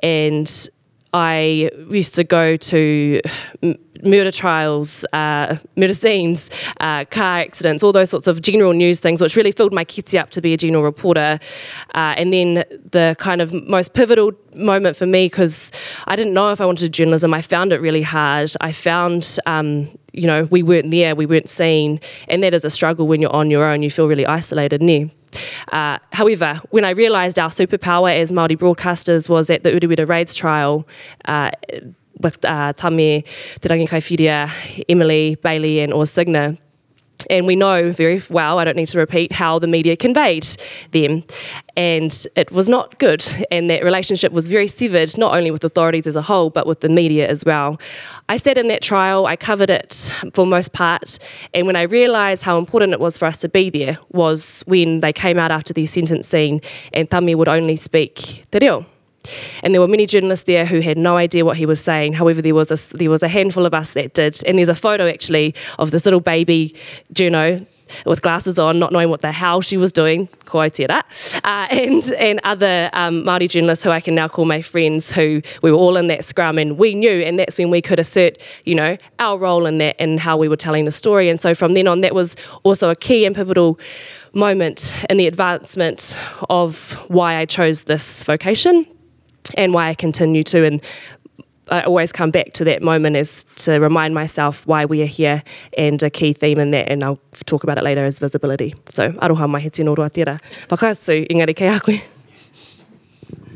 and 0.04 0.70
I 1.14 1.72
used 1.90 2.16
to 2.16 2.24
go 2.24 2.58
to 2.58 3.22
murder 4.04 4.32
trials, 4.32 5.06
uh, 5.14 5.58
murder 5.76 5.94
scenes, 5.94 6.50
uh, 6.80 7.06
car 7.06 7.40
accidents, 7.40 7.84
all 7.84 7.92
those 7.92 8.10
sorts 8.10 8.28
of 8.28 8.42
general 8.42 8.74
news 8.74 9.00
things, 9.00 9.22
which 9.22 9.36
really 9.36 9.52
filled 9.52 9.74
my 9.74 9.84
kitty 9.84 10.18
up 10.18 10.30
to 10.32 10.42
be 10.42 10.54
a 10.54 10.58
general 10.58 10.84
reporter. 10.84 11.40
Uh, 11.96 12.14
and 12.18 12.34
then 12.34 12.64
the 12.92 13.16
kind 13.20 13.42
of 13.42 13.54
most 13.68 13.94
pivotal 13.94 14.32
moment 14.56 14.96
for 14.96 15.06
me, 15.06 15.26
because 15.26 15.72
I 16.06 16.16
didn't 16.16 16.34
know 16.34 16.52
if 16.52 16.62
I 16.62 16.66
wanted 16.66 16.82
to 16.82 16.90
do 16.90 17.04
journalism, 17.04 17.34
I 17.34 17.42
found 17.42 17.74
it 17.74 17.82
really 17.82 18.02
hard. 18.02 18.52
I 18.62 18.72
found, 18.72 19.38
um, 19.46 19.90
you 20.14 20.28
know, 20.28 20.44
we 20.46 20.64
weren't 20.64 20.92
there, 20.92 21.16
we 21.16 21.26
weren't 21.26 21.50
seen, 21.50 22.00
and 22.28 22.44
that 22.44 22.54
is 22.54 22.66
a 22.66 22.70
struggle 22.70 23.08
when 23.08 23.22
you're 23.22 23.36
on 23.36 23.52
your 23.52 23.66
own. 23.66 23.84
You 23.84 23.92
feel 23.92 24.08
really 24.08 24.26
isolated. 24.26 24.82
Uh, 25.72 25.98
however, 26.14 26.60
when 26.70 26.86
I 26.86 26.92
realised 26.92 27.38
our 27.38 27.50
superpower 27.50 28.16
as 28.16 28.32
Māori 28.32 28.58
broadcasters 28.58 29.30
was 29.30 29.50
at 29.50 29.64
the 29.64 29.72
Urewera 29.72 30.08
Raids 30.08 30.36
trial 30.36 30.88
uh, 31.26 31.52
with 32.22 32.44
uh, 32.46 32.74
Tame, 32.74 33.24
Te 33.24 33.70
Rangi 33.70 34.84
Emily, 34.90 35.36
Bailey 35.36 35.80
and 35.80 35.94
Urs 35.94 36.10
Signer, 36.10 36.58
and 37.30 37.48
we 37.48 37.56
know 37.56 37.92
very 37.92 38.22
well, 38.30 38.60
I 38.60 38.64
don't 38.64 38.78
need 38.78 38.88
to 38.90 39.00
repeat, 39.00 39.32
how 39.32 39.60
the 39.60 39.68
media 39.68 39.98
conveyed 39.98 40.48
them. 40.92 41.24
And 41.76 42.26
it 42.36 42.52
was 42.52 42.70
not 42.70 43.00
good. 43.00 43.26
And 43.52 43.70
that 43.70 43.84
relationship 43.84 44.32
was 44.32 44.48
very 44.48 44.68
severed, 44.68 45.18
not 45.18 45.36
only 45.36 45.52
with 45.52 45.64
authorities 45.64 46.08
as 46.08 46.16
a 46.16 46.22
whole, 46.22 46.50
but 46.50 46.68
with 46.68 46.82
the 46.82 46.90
media 46.90 47.28
as 47.28 47.44
well. 47.44 47.80
I 48.30 48.38
sat 48.38 48.58
in 48.58 48.68
that 48.68 48.82
trial, 48.82 49.26
I 49.26 49.36
covered 49.36 49.70
it 49.70 50.12
for 50.34 50.46
most 50.46 50.74
part. 50.74 51.18
And 51.54 51.66
when 51.66 51.76
I 51.76 51.84
realised 51.84 52.44
how 52.44 52.58
important 52.58 52.94
it 52.94 53.00
was 53.00 53.18
for 53.18 53.26
us 53.26 53.38
to 53.40 53.50
be 53.50 53.70
there, 53.70 53.98
was 54.12 54.64
when 54.68 55.00
they 55.02 55.12
came 55.12 55.40
out 55.40 55.52
after 55.52 55.74
the 55.74 55.86
sentencing 55.86 56.62
and 56.94 57.10
Tame 57.10 57.38
would 57.38 57.48
only 57.48 57.76
speak 57.76 58.46
te 58.52 58.60
reo. 58.60 58.86
And 59.64 59.74
there 59.74 59.82
were 59.82 59.88
many 59.88 60.06
journalists 60.06 60.46
there 60.46 60.66
who 60.66 60.80
had 60.80 60.98
no 60.98 61.18
idea 61.18 61.46
what 61.46 61.58
he 61.58 61.66
was 61.66 61.82
saying. 61.82 62.14
However, 62.14 62.42
there 62.42 62.56
was 62.56 62.72
a, 62.72 62.98
there 62.98 63.10
was 63.10 63.24
a 63.24 63.28
handful 63.28 63.66
of 63.66 63.74
us 63.74 63.94
that 63.94 64.14
did. 64.14 64.42
And 64.46 64.58
there's 64.58 64.70
a 64.70 64.76
photo 64.76 65.08
actually 65.08 65.56
of 65.80 65.92
this 65.92 66.06
little 66.06 66.20
baby 66.20 66.76
Juno 67.12 67.66
with 68.06 68.22
glasses 68.22 68.60
on, 68.60 68.80
not 68.80 68.92
knowing 68.92 69.10
what 69.10 69.22
the 69.22 69.32
hell 69.32 69.62
she 69.62 69.78
was 69.78 69.92
doing, 69.92 70.28
ko 70.46 70.60
uh, 70.60 70.68
and, 71.44 72.12
and 72.18 72.40
other 72.44 72.90
um, 72.94 73.24
Māori 73.24 73.50
journalists 73.50 73.84
who 73.84 73.92
I 73.92 74.00
can 74.00 74.16
now 74.16 74.28
call 74.28 74.46
my 74.46 74.62
friends, 74.62 75.12
who 75.12 75.42
we 75.62 75.72
were 75.72 75.78
all 75.78 75.98
in 75.98 76.08
that 76.08 76.26
scrum 76.26 76.58
and 76.58 76.78
we 76.78 76.96
knew, 76.96 77.22
and 77.22 77.38
that's 77.40 77.58
when 77.58 77.70
we 77.70 77.82
could 77.82 78.00
assert, 78.00 78.42
you 78.66 78.76
know, 78.76 78.98
our 79.20 79.38
role 79.38 79.66
in 79.66 79.78
that 79.80 79.96
and 80.00 80.20
how 80.20 80.38
we 80.38 80.48
were 80.48 80.58
telling 80.58 80.86
the 80.86 80.92
story. 80.92 81.30
And 81.30 81.40
so 81.40 81.54
from 81.54 81.74
then 81.74 81.88
on, 81.88 82.02
that 82.02 82.16
was 82.16 82.36
also 82.64 82.90
a 82.90 82.96
key 82.96 83.26
and 83.26 83.36
pivotal 83.36 83.80
moment 84.34 84.96
in 85.10 85.18
the 85.18 85.28
advancement 85.28 86.20
of 86.50 86.94
why 87.08 87.38
I 87.38 87.46
chose 87.46 87.84
this 87.84 88.24
vocation 88.24 88.86
and 89.56 89.74
why 89.74 89.90
I 89.90 89.96
continue 89.96 90.44
to. 90.44 90.66
And 90.66 90.82
I 91.70 91.82
always 91.82 92.12
come 92.12 92.32
back 92.32 92.54
to 92.54 92.64
that 92.66 92.82
moment 92.82 93.16
is 93.16 93.46
to 93.58 93.80
remind 93.80 94.14
myself 94.14 94.66
why 94.66 94.86
we 94.86 95.02
are 95.02 95.08
here 95.08 95.44
and 95.78 96.02
a 96.02 96.10
key 96.10 96.34
theme 96.34 96.60
in 96.60 96.72
that, 96.72 96.90
and 96.90 97.04
I'll 97.04 97.20
talk 97.46 97.64
about 97.64 97.78
it 97.78 97.84
later, 97.84 98.06
is 98.06 98.20
visibility. 98.20 98.74
So, 98.90 99.12
aroha 99.14 99.50
mai 99.50 99.60
he 99.60 99.70
tino 99.70 99.96
roa 99.96 100.10
tira. 100.10 100.40
Whakatsu, 100.70 101.28
ingari 101.28 101.56
kei 101.56 101.68
akui. 101.68 102.04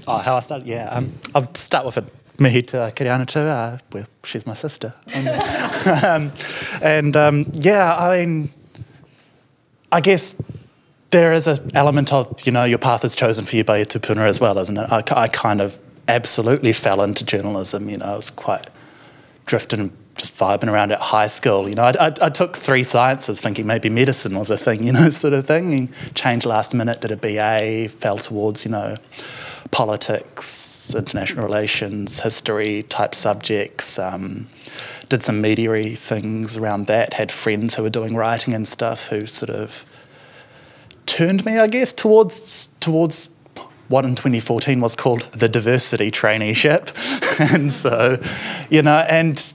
Oh, 0.07 0.17
how 0.17 0.35
I 0.35 0.39
start? 0.39 0.65
Yeah, 0.65 0.89
um, 0.91 1.13
I'll 1.35 1.53
start 1.55 1.85
with 1.85 1.97
a 1.97 2.05
mihi 2.39 2.61
to 2.63 2.81
uh, 2.81 2.91
Kiriana 2.91 3.25
too. 3.25 3.39
Uh, 3.39 3.77
well, 3.93 4.07
she's 4.23 4.45
my 4.45 4.53
sister. 4.53 4.93
Um, 5.15 5.27
um, 6.03 6.31
and 6.81 7.15
um, 7.15 7.45
yeah, 7.53 7.95
I 7.95 8.25
mean, 8.25 8.49
I 9.91 10.01
guess 10.01 10.35
there 11.11 11.33
is 11.33 11.47
an 11.47 11.71
element 11.75 12.11
of, 12.11 12.45
you 12.45 12.51
know, 12.51 12.63
your 12.63 12.77
path 12.77 13.03
is 13.05 13.15
chosen 13.15 13.45
for 13.45 13.55
you 13.55 13.63
by 13.63 13.77
your 13.77 13.85
tupuna 13.85 14.27
as 14.27 14.39
well, 14.39 14.57
isn't 14.57 14.77
it? 14.77 14.91
I, 14.91 15.03
I 15.11 15.27
kind 15.27 15.61
of 15.61 15.79
absolutely 16.07 16.73
fell 16.73 17.01
into 17.03 17.25
journalism, 17.25 17.89
you 17.89 17.97
know, 17.97 18.05
I 18.05 18.17
was 18.17 18.29
quite 18.29 18.69
drifting, 19.45 19.91
just 20.15 20.37
vibing 20.37 20.71
around 20.71 20.91
at 20.91 20.99
high 20.99 21.27
school. 21.27 21.67
You 21.67 21.75
know, 21.75 21.83
I, 21.83 22.07
I, 22.07 22.13
I, 22.21 22.29
took 22.29 22.57
three 22.57 22.83
sciences 22.83 23.39
thinking 23.39 23.67
maybe 23.67 23.89
medicine 23.89 24.37
was 24.37 24.49
a 24.49 24.57
thing, 24.57 24.83
you 24.87 24.93
know, 24.93 25.09
sort 25.09 25.33
of 25.33 25.45
thing. 25.45 25.73
And 25.73 26.15
changed 26.15 26.45
last 26.45 26.73
minute, 26.73 27.01
did 27.01 27.11
a 27.11 27.17
BA, 27.17 27.89
fell 27.89 28.17
towards, 28.17 28.65
you 28.65 28.71
know, 28.71 28.95
politics, 29.71 30.93
international 30.95 31.45
relations, 31.45 32.19
history 32.19 32.83
type 32.83 33.15
subjects. 33.15 33.99
Um, 33.99 34.47
did 35.09 35.23
some 35.23 35.41
media 35.41 35.95
things 35.97 36.55
around 36.55 36.87
that, 36.87 37.15
had 37.15 37.33
friends 37.33 37.75
who 37.75 37.83
were 37.83 37.89
doing 37.89 38.15
writing 38.15 38.53
and 38.53 38.65
stuff 38.65 39.07
who 39.07 39.25
sort 39.25 39.49
of 39.49 39.85
turned 41.11 41.45
me, 41.45 41.59
I 41.59 41.67
guess, 41.67 41.91
towards 41.91 42.67
towards 42.79 43.29
what 43.89 44.05
in 44.05 44.11
2014 44.11 44.79
was 44.79 44.95
called 44.95 45.23
the 45.33 45.49
diversity 45.49 46.09
traineeship. 46.09 46.93
and 47.53 47.73
so, 47.73 48.17
you 48.69 48.81
know, 48.81 48.99
and 49.09 49.53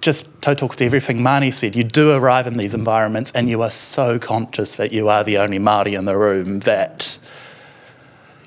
just 0.00 0.40
to 0.42 0.54
talk 0.54 0.76
to 0.76 0.84
everything 0.84 1.22
Mani 1.22 1.50
said, 1.50 1.76
you 1.76 1.84
do 1.84 2.12
arrive 2.12 2.46
in 2.46 2.56
these 2.56 2.74
environments 2.74 3.30
and 3.32 3.50
you 3.50 3.60
are 3.60 3.70
so 3.70 4.18
conscious 4.18 4.76
that 4.76 4.92
you 4.92 5.08
are 5.08 5.22
the 5.22 5.36
only 5.36 5.58
Māori 5.58 5.98
in 5.98 6.06
the 6.06 6.16
room 6.16 6.60
that 6.60 7.18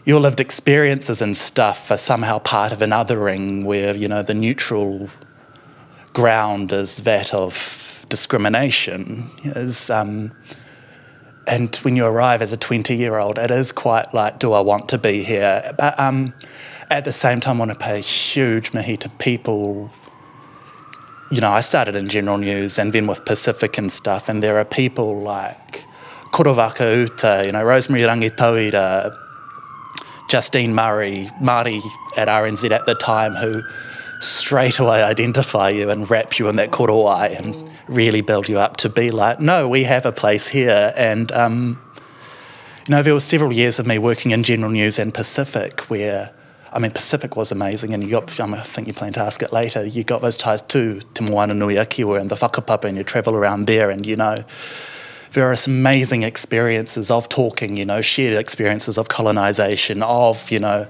your 0.04 0.20
lived 0.20 0.40
experiences 0.40 1.22
and 1.22 1.38
stuff 1.38 1.92
are 1.92 1.98
somehow 1.98 2.40
part 2.40 2.72
of 2.72 2.82
an 2.82 2.90
othering 2.90 3.66
where, 3.66 3.96
you 3.96 4.08
know, 4.08 4.24
the 4.24 4.34
neutral 4.34 5.10
ground 6.14 6.72
is 6.72 6.98
that 7.04 7.32
of 7.32 8.04
discrimination. 8.10 9.30
Is 9.44 9.92
um, 9.92 10.32
and 11.50 11.76
when 11.78 11.96
you 11.96 12.06
arrive 12.06 12.42
as 12.42 12.54
a 12.54 12.58
20 12.58 12.96
year 12.96 13.18
old, 13.18 13.40
it 13.40 13.50
is 13.50 13.72
quite 13.72 14.14
like, 14.14 14.38
do 14.40 14.54
I 14.54 14.60
want 14.60 14.88
to 14.90 14.98
be 14.98 15.24
here? 15.24 15.74
But 15.78 16.00
um, 16.00 16.34
at 16.92 17.06
the 17.06 17.12
same 17.12 17.40
time, 17.40 17.58
I 17.58 17.66
want 17.66 17.74
to 17.74 17.78
pay 17.78 18.02
huge 18.02 18.72
mihi 18.72 18.96
to 18.98 19.10
people. 19.10 19.90
You 21.32 21.42
know, 21.42 21.50
I 21.50 21.62
started 21.62 21.96
in 21.96 22.08
general 22.08 22.38
news 22.38 22.78
and 22.78 22.94
then 22.94 23.08
with 23.08 23.26
Pacific 23.26 23.78
and 23.78 23.92
stuff, 23.92 24.30
and 24.30 24.44
there 24.44 24.58
are 24.58 24.66
people 24.66 25.20
like 25.22 25.86
Koro 26.32 26.54
Vaka'uta, 26.54 27.46
you 27.46 27.52
know, 27.52 27.64
Rosemary 27.64 28.04
Rangitauira, 28.04 29.18
Justine 30.30 30.74
Murray, 30.74 31.30
Māori 31.42 31.82
at 32.16 32.28
RNZ 32.28 32.70
at 32.70 32.86
the 32.86 32.96
time, 32.96 33.34
who 33.34 33.64
straight 34.20 34.80
away 34.80 35.02
identify 35.02 35.70
you 35.70 35.90
and 35.90 36.10
wrap 36.10 36.40
you 36.40 36.48
in 36.50 36.58
that 36.58 36.72
korowai 36.72 37.38
and 37.38 37.70
really 37.88 38.22
build 38.22 38.50
you 38.50 38.60
up 38.60 38.78
to 38.78 38.90
be 38.90 39.10
like, 39.10 39.40
no, 39.40 39.68
we 39.68 39.84
have 39.84 40.06
a 40.06 40.12
place 40.12 40.48
here. 40.48 40.94
And, 40.96 41.32
um, 41.32 41.82
you 42.88 42.96
know, 42.96 43.02
there 43.02 43.14
were 43.14 43.20
several 43.20 43.54
years 43.54 43.80
of 43.80 43.88
me 43.88 43.98
working 43.98 44.32
in 44.32 44.44
General 44.44 44.72
News 44.72 45.00
and 45.00 45.14
Pacific 45.14 45.82
where, 45.90 46.34
I 46.72 46.80
mean, 46.80 46.92
Pacific 46.92 47.36
was 47.36 47.52
amazing, 47.52 47.94
and 47.94 48.04
you 48.04 48.12
got, 48.12 48.40
I 48.40 48.62
think 48.62 48.88
you 48.88 48.94
plan 48.94 49.14
to 49.14 49.22
ask 49.22 49.42
it 49.42 49.52
later, 49.52 49.84
you 49.86 50.04
got 50.04 50.22
those 50.22 50.38
ties 50.38 50.62
to 50.64 51.00
Te 51.16 51.26
Moana 51.26 51.56
Nui 51.56 51.78
a 51.78 51.86
Kiwa 51.86 52.20
and 52.20 52.30
the 52.30 52.36
whakapapa, 52.36 52.86
and 52.86 52.96
you 52.96 53.04
travel 53.04 53.34
around 53.34 53.66
there, 53.66 53.90
and, 53.90 54.06
you 54.06 54.16
know, 54.16 54.44
some 55.32 55.74
amazing 55.74 56.22
experiences 56.22 57.10
of 57.10 57.28
talking, 57.28 57.76
you 57.76 57.86
know, 57.86 58.02
shared 58.02 58.38
experiences 58.38 59.00
of 59.00 59.08
colonisation, 59.08 60.04
of, 60.04 60.52
you 60.52 60.60
know, 60.60 60.88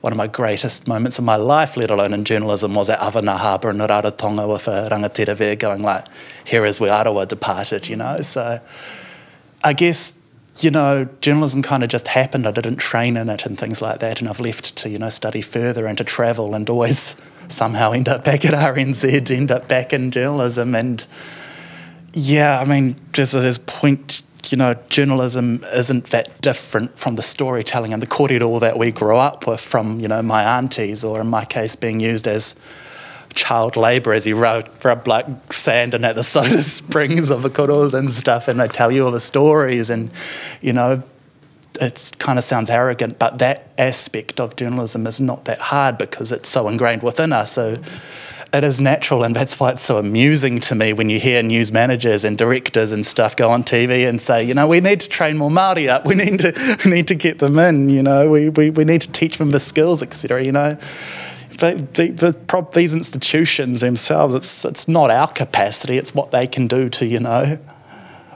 one 0.00 0.12
of 0.12 0.16
my 0.16 0.26
greatest 0.26 0.88
moments 0.88 1.18
of 1.18 1.24
my 1.24 1.36
life, 1.36 1.76
let 1.76 1.90
alone 1.90 2.14
in 2.14 2.24
journalism, 2.24 2.74
was 2.74 2.88
at 2.88 2.98
Avana 3.00 3.36
Harbour 3.36 3.70
in 3.70 3.76
Rarotonga 3.76 4.50
with 4.50 4.66
a 4.66 4.88
rangatira 4.90 5.36
there 5.36 5.56
going 5.56 5.82
like, 5.82 6.06
here 6.44 6.64
is 6.64 6.80
where 6.80 6.90
Arawa 6.90 7.28
departed, 7.28 7.88
you 7.88 7.96
know. 7.96 8.22
So 8.22 8.60
I 9.62 9.72
guess, 9.74 10.14
you 10.58 10.70
know, 10.70 11.06
journalism 11.20 11.62
kind 11.62 11.82
of 11.82 11.90
just 11.90 12.08
happened. 12.08 12.46
I 12.46 12.50
didn't 12.50 12.76
train 12.76 13.18
in 13.18 13.28
it 13.28 13.44
and 13.44 13.58
things 13.58 13.82
like 13.82 14.00
that. 14.00 14.20
And 14.20 14.28
I've 14.28 14.40
left 14.40 14.76
to, 14.78 14.88
you 14.88 14.98
know, 14.98 15.10
study 15.10 15.42
further 15.42 15.86
and 15.86 15.98
to 15.98 16.04
travel 16.04 16.54
and 16.54 16.68
always 16.70 17.14
somehow 17.48 17.92
end 17.92 18.08
up 18.08 18.24
back 18.24 18.44
at 18.46 18.54
RNZ, 18.54 19.30
end 19.30 19.52
up 19.52 19.68
back 19.68 19.92
in 19.92 20.10
journalism. 20.10 20.74
And 20.74 21.06
yeah, 22.14 22.58
I 22.58 22.64
mean, 22.64 22.96
just 23.12 23.34
as 23.34 23.58
a 23.58 23.60
point 23.60 24.22
you 24.50 24.56
know, 24.56 24.74
journalism 24.88 25.64
isn't 25.72 26.06
that 26.06 26.40
different 26.40 26.98
from 26.98 27.16
the 27.16 27.22
storytelling 27.22 27.92
and 27.92 28.02
the 28.02 28.06
korero 28.06 28.58
that 28.60 28.78
we 28.78 28.90
grew 28.90 29.16
up 29.16 29.46
with 29.46 29.60
from, 29.60 30.00
you 30.00 30.08
know, 30.08 30.22
my 30.22 30.42
aunties, 30.42 31.04
or 31.04 31.20
in 31.20 31.28
my 31.28 31.44
case, 31.44 31.76
being 31.76 32.00
used 32.00 32.26
as 32.26 32.56
child 33.34 33.76
labour 33.76 34.12
as 34.12 34.24
he 34.24 34.32
rub, 34.32 34.68
rub 34.84 35.06
like 35.06 35.52
sand 35.52 35.94
in 35.94 36.04
at 36.04 36.16
the 36.16 36.22
soda 36.34 36.62
springs 36.62 37.30
of 37.30 37.42
the 37.42 37.50
koros 37.50 37.94
and 37.94 38.12
stuff, 38.12 38.48
and 38.48 38.58
they 38.60 38.68
tell 38.68 38.90
you 38.90 39.04
all 39.04 39.12
the 39.12 39.20
stories, 39.20 39.88
and, 39.88 40.10
you 40.60 40.72
know, 40.72 41.02
it 41.80 42.12
kind 42.18 42.38
of 42.38 42.44
sounds 42.44 42.68
arrogant, 42.68 43.18
but 43.18 43.38
that 43.38 43.68
aspect 43.78 44.40
of 44.40 44.56
journalism 44.56 45.06
is 45.06 45.20
not 45.20 45.44
that 45.44 45.58
hard 45.58 45.96
because 45.96 46.32
it's 46.32 46.48
so 46.48 46.68
ingrained 46.68 47.02
within 47.02 47.32
us. 47.32 47.52
So 47.52 47.78
it 48.52 48.64
is 48.64 48.80
natural, 48.80 49.22
and 49.22 49.34
that's 49.34 49.60
why 49.60 49.70
it's 49.70 49.82
so 49.82 49.98
amusing 49.98 50.60
to 50.60 50.74
me 50.74 50.92
when 50.92 51.08
you 51.08 51.20
hear 51.20 51.42
news 51.42 51.70
managers 51.70 52.24
and 52.24 52.36
directors 52.36 52.90
and 52.90 53.06
stuff 53.06 53.36
go 53.36 53.50
on 53.50 53.62
TV 53.62 54.08
and 54.08 54.20
say, 54.20 54.42
you 54.42 54.54
know, 54.54 54.66
we 54.66 54.80
need 54.80 55.00
to 55.00 55.08
train 55.08 55.36
more 55.36 55.50
Māori 55.50 55.88
up, 55.88 56.04
we 56.04 56.14
need 56.14 56.40
to, 56.40 56.78
we 56.84 56.90
need 56.90 57.08
to 57.08 57.14
get 57.14 57.38
them 57.38 57.58
in, 57.58 57.88
you 57.88 58.02
know, 58.02 58.28
we, 58.28 58.48
we, 58.48 58.70
we 58.70 58.84
need 58.84 59.02
to 59.02 59.12
teach 59.12 59.38
them 59.38 59.52
the 59.52 59.60
skills, 59.60 60.02
etc. 60.02 60.44
You 60.44 60.52
know, 60.52 60.78
but 61.60 61.94
the, 61.94 62.68
these 62.72 62.94
institutions 62.94 63.82
themselves, 63.82 64.34
it's 64.34 64.64
it's 64.64 64.88
not 64.88 65.10
our 65.10 65.28
capacity, 65.28 65.98
it's 65.98 66.14
what 66.14 66.30
they 66.30 66.46
can 66.46 66.66
do 66.66 66.88
to, 66.88 67.06
you 67.06 67.20
know, 67.20 67.58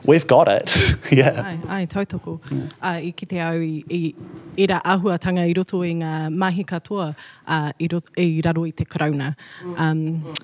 we've 0.05 0.27
got 0.27 0.49
it. 0.49 0.97
yeah. 1.13 1.43
Ai, 1.47 1.59
ai 1.69 1.87
tautoko. 1.87 2.41
Yeah. 2.51 2.59
Uh, 2.83 3.01
I 3.09 3.13
ki 3.13 3.27
te 3.27 3.41
au 3.41 3.61
i, 3.61 3.85
i, 3.89 4.15
i 4.57 4.67
ra 4.67 4.81
ahuatanga 4.95 5.47
i 5.49 5.55
roto 5.57 5.83
i 5.85 5.95
ngā 5.95 6.13
mahi 6.33 6.65
katoa 6.65 7.09
uh, 7.47 7.71
i, 7.79 7.89
roto, 7.89 8.13
i 8.17 8.43
raro 8.45 8.65
i 8.65 8.73
te 8.73 8.85
karauna. 8.85 9.35
Um, 9.77 10.35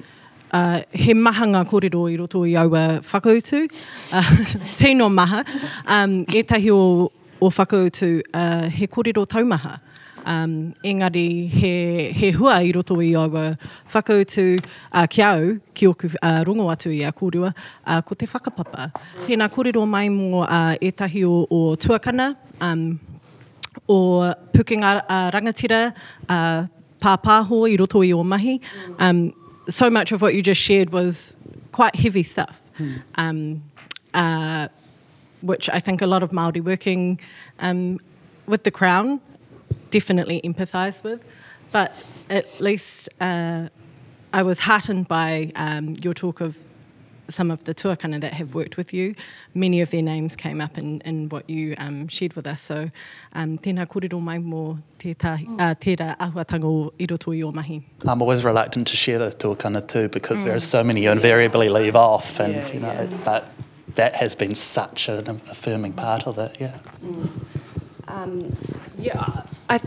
uh, 0.53 0.81
he 0.91 1.15
mahanga 1.15 1.65
kōrero 1.65 2.07
i 2.13 2.17
roto 2.17 2.45
i 2.47 2.57
aua 2.65 3.01
whakautu. 3.13 3.67
Uh, 4.11 4.23
tēnō 4.81 5.07
maha. 5.13 5.45
Um, 5.87 6.25
e 6.35 6.43
tahi 6.43 6.71
o, 6.75 7.11
o 7.41 7.51
whakautu, 7.51 8.21
uh, 8.35 8.69
he 8.69 8.87
kōrero 8.87 9.27
taumaha. 9.27 9.79
Um, 10.31 10.75
engari, 10.85 11.49
he, 11.49 12.13
he 12.13 12.31
hua 12.31 12.61
i 12.63 12.71
roto 12.71 12.95
i 13.03 13.15
aua 13.19 13.59
whakautu 13.93 14.63
uh, 14.93 15.07
ki 15.07 15.23
au, 15.23 15.59
ki 15.75 15.87
oku 15.89 16.11
uh, 16.23 16.45
rongo 16.47 16.69
atu 16.71 16.93
i 16.95 17.01
a 17.03 17.11
kōrua, 17.11 17.53
uh, 17.85 18.01
ko 18.03 18.15
te 18.15 18.29
whakapapa. 18.31 18.93
Tēnā 19.27 19.49
kōrero 19.51 19.83
mai 19.89 20.07
mō 20.07 20.45
uh, 20.45 20.77
etahi 20.81 21.25
o, 21.27 21.49
o 21.51 21.75
tuakana, 21.75 22.37
um, 22.61 23.01
o 23.89 23.97
pukinga 24.55 24.93
uh, 25.09 25.31
rangatira, 25.35 25.81
uh, 26.29 26.67
pāpāho 27.03 27.65
i 27.67 27.75
roto 27.81 28.05
i 28.07 28.13
o 28.13 28.23
mahi. 28.23 28.61
Um, 29.01 29.33
so 29.69 29.91
much 29.91 30.13
of 30.13 30.23
what 30.23 30.37
you 30.37 30.43
just 30.43 30.61
shared 30.61 30.93
was 30.93 31.35
quite 31.73 31.97
heavy 31.97 32.23
stuff. 32.23 32.61
Um, 33.17 33.65
uh, 34.15 34.69
which 35.43 35.69
I 35.69 35.81
think 35.81 36.03
a 36.03 36.07
lot 36.07 36.23
of 36.23 36.31
Māori 36.31 36.63
working 36.63 37.19
um, 37.59 37.99
with 38.47 38.63
the 38.63 38.71
Crown 38.71 39.21
definitely 39.91 40.41
empathise 40.43 41.03
with. 41.03 41.25
But 41.73 41.93
at 42.29 42.61
least 42.61 43.09
uh, 43.21 43.69
I 44.33 44.43
was 44.43 44.61
heartened 44.61 45.09
by 45.09 45.53
um, 45.55 45.95
your 46.03 46.15
talk 46.15 46.41
of 46.41 46.59
some 47.31 47.51
of 47.51 47.65
the 47.65 47.75
tuakana 47.75 48.21
that 48.21 48.33
have 48.35 48.55
worked 48.55 48.77
with 48.77 48.93
you. 48.93 49.15
Many 49.55 49.81
of 49.81 49.91
their 49.91 50.03
names 50.03 50.37
came 50.37 50.61
up 50.61 50.77
in, 50.77 51.01
in 51.03 51.29
what 51.29 51.49
you 51.49 51.75
um, 51.79 52.09
shared 52.09 52.35
with 52.35 52.47
us. 52.47 52.61
So, 52.61 52.91
um, 53.35 53.59
tēnā 53.59 53.87
kōrero 53.87 54.21
mai 54.21 54.39
mō 54.39 54.79
te 54.99 55.13
uh, 55.13 55.75
tērā 55.85 56.17
ahuatanga 56.19 56.65
o 56.65 56.93
i 56.99 57.07
roto 57.09 57.33
i 57.33 57.43
o 57.43 57.53
mahi. 57.53 57.85
I'm 58.05 58.23
always 58.23 58.45
reluctant 58.45 58.89
to 58.89 58.97
share 58.97 59.19
those 59.19 59.37
tuakana 59.37 59.87
too 59.87 60.09
because 60.09 60.39
mm. 60.39 60.45
there 60.45 60.55
are 60.55 60.61
so 60.61 60.83
many 60.83 61.05
you 61.05 61.11
invariably 61.11 61.69
leave 61.69 61.97
off 61.97 62.41
and, 62.41 62.55
yeah, 62.55 62.73
you 62.73 62.81
know, 62.81 62.93
yeah. 62.93 63.19
but 63.25 63.53
that 63.95 64.15
has 64.17 64.35
been 64.35 64.55
such 64.55 65.09
an 65.09 65.41
affirming 65.51 65.93
part 65.93 66.27
of 66.27 66.39
it, 66.39 66.57
yeah. 66.61 66.79
Mm. 67.05 67.31
Um, 68.11 68.57
yeah, 68.99 69.43
th- 69.69 69.83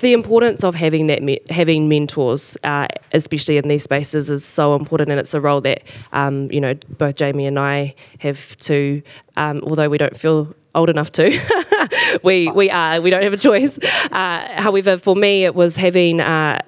the 0.00 0.12
importance 0.12 0.64
of 0.64 0.74
having 0.74 1.06
that 1.08 1.22
me- 1.22 1.40
having 1.50 1.88
mentors, 1.88 2.56
uh, 2.64 2.88
especially 3.12 3.58
in 3.58 3.68
these 3.68 3.82
spaces, 3.84 4.30
is 4.30 4.44
so 4.44 4.74
important, 4.74 5.10
and 5.10 5.20
it's 5.20 5.34
a 5.34 5.40
role 5.40 5.60
that 5.62 5.82
um, 6.12 6.50
you 6.50 6.60
know 6.60 6.74
both 6.98 7.16
Jamie 7.16 7.46
and 7.46 7.58
I 7.58 7.94
have 8.18 8.56
to. 8.58 9.02
Um, 9.36 9.60
although 9.64 9.88
we 9.88 9.98
don't 9.98 10.16
feel 10.16 10.54
old 10.74 10.88
enough 10.88 11.12
to, 11.12 12.18
we 12.22 12.50
we 12.50 12.70
are 12.70 13.00
we 13.00 13.10
don't 13.10 13.22
have 13.22 13.34
a 13.34 13.38
choice. 13.38 13.78
Uh, 14.10 14.60
however, 14.60 14.96
for 14.96 15.14
me, 15.16 15.44
it 15.44 15.54
was 15.54 15.76
having. 15.76 16.20
Uh, 16.20 16.60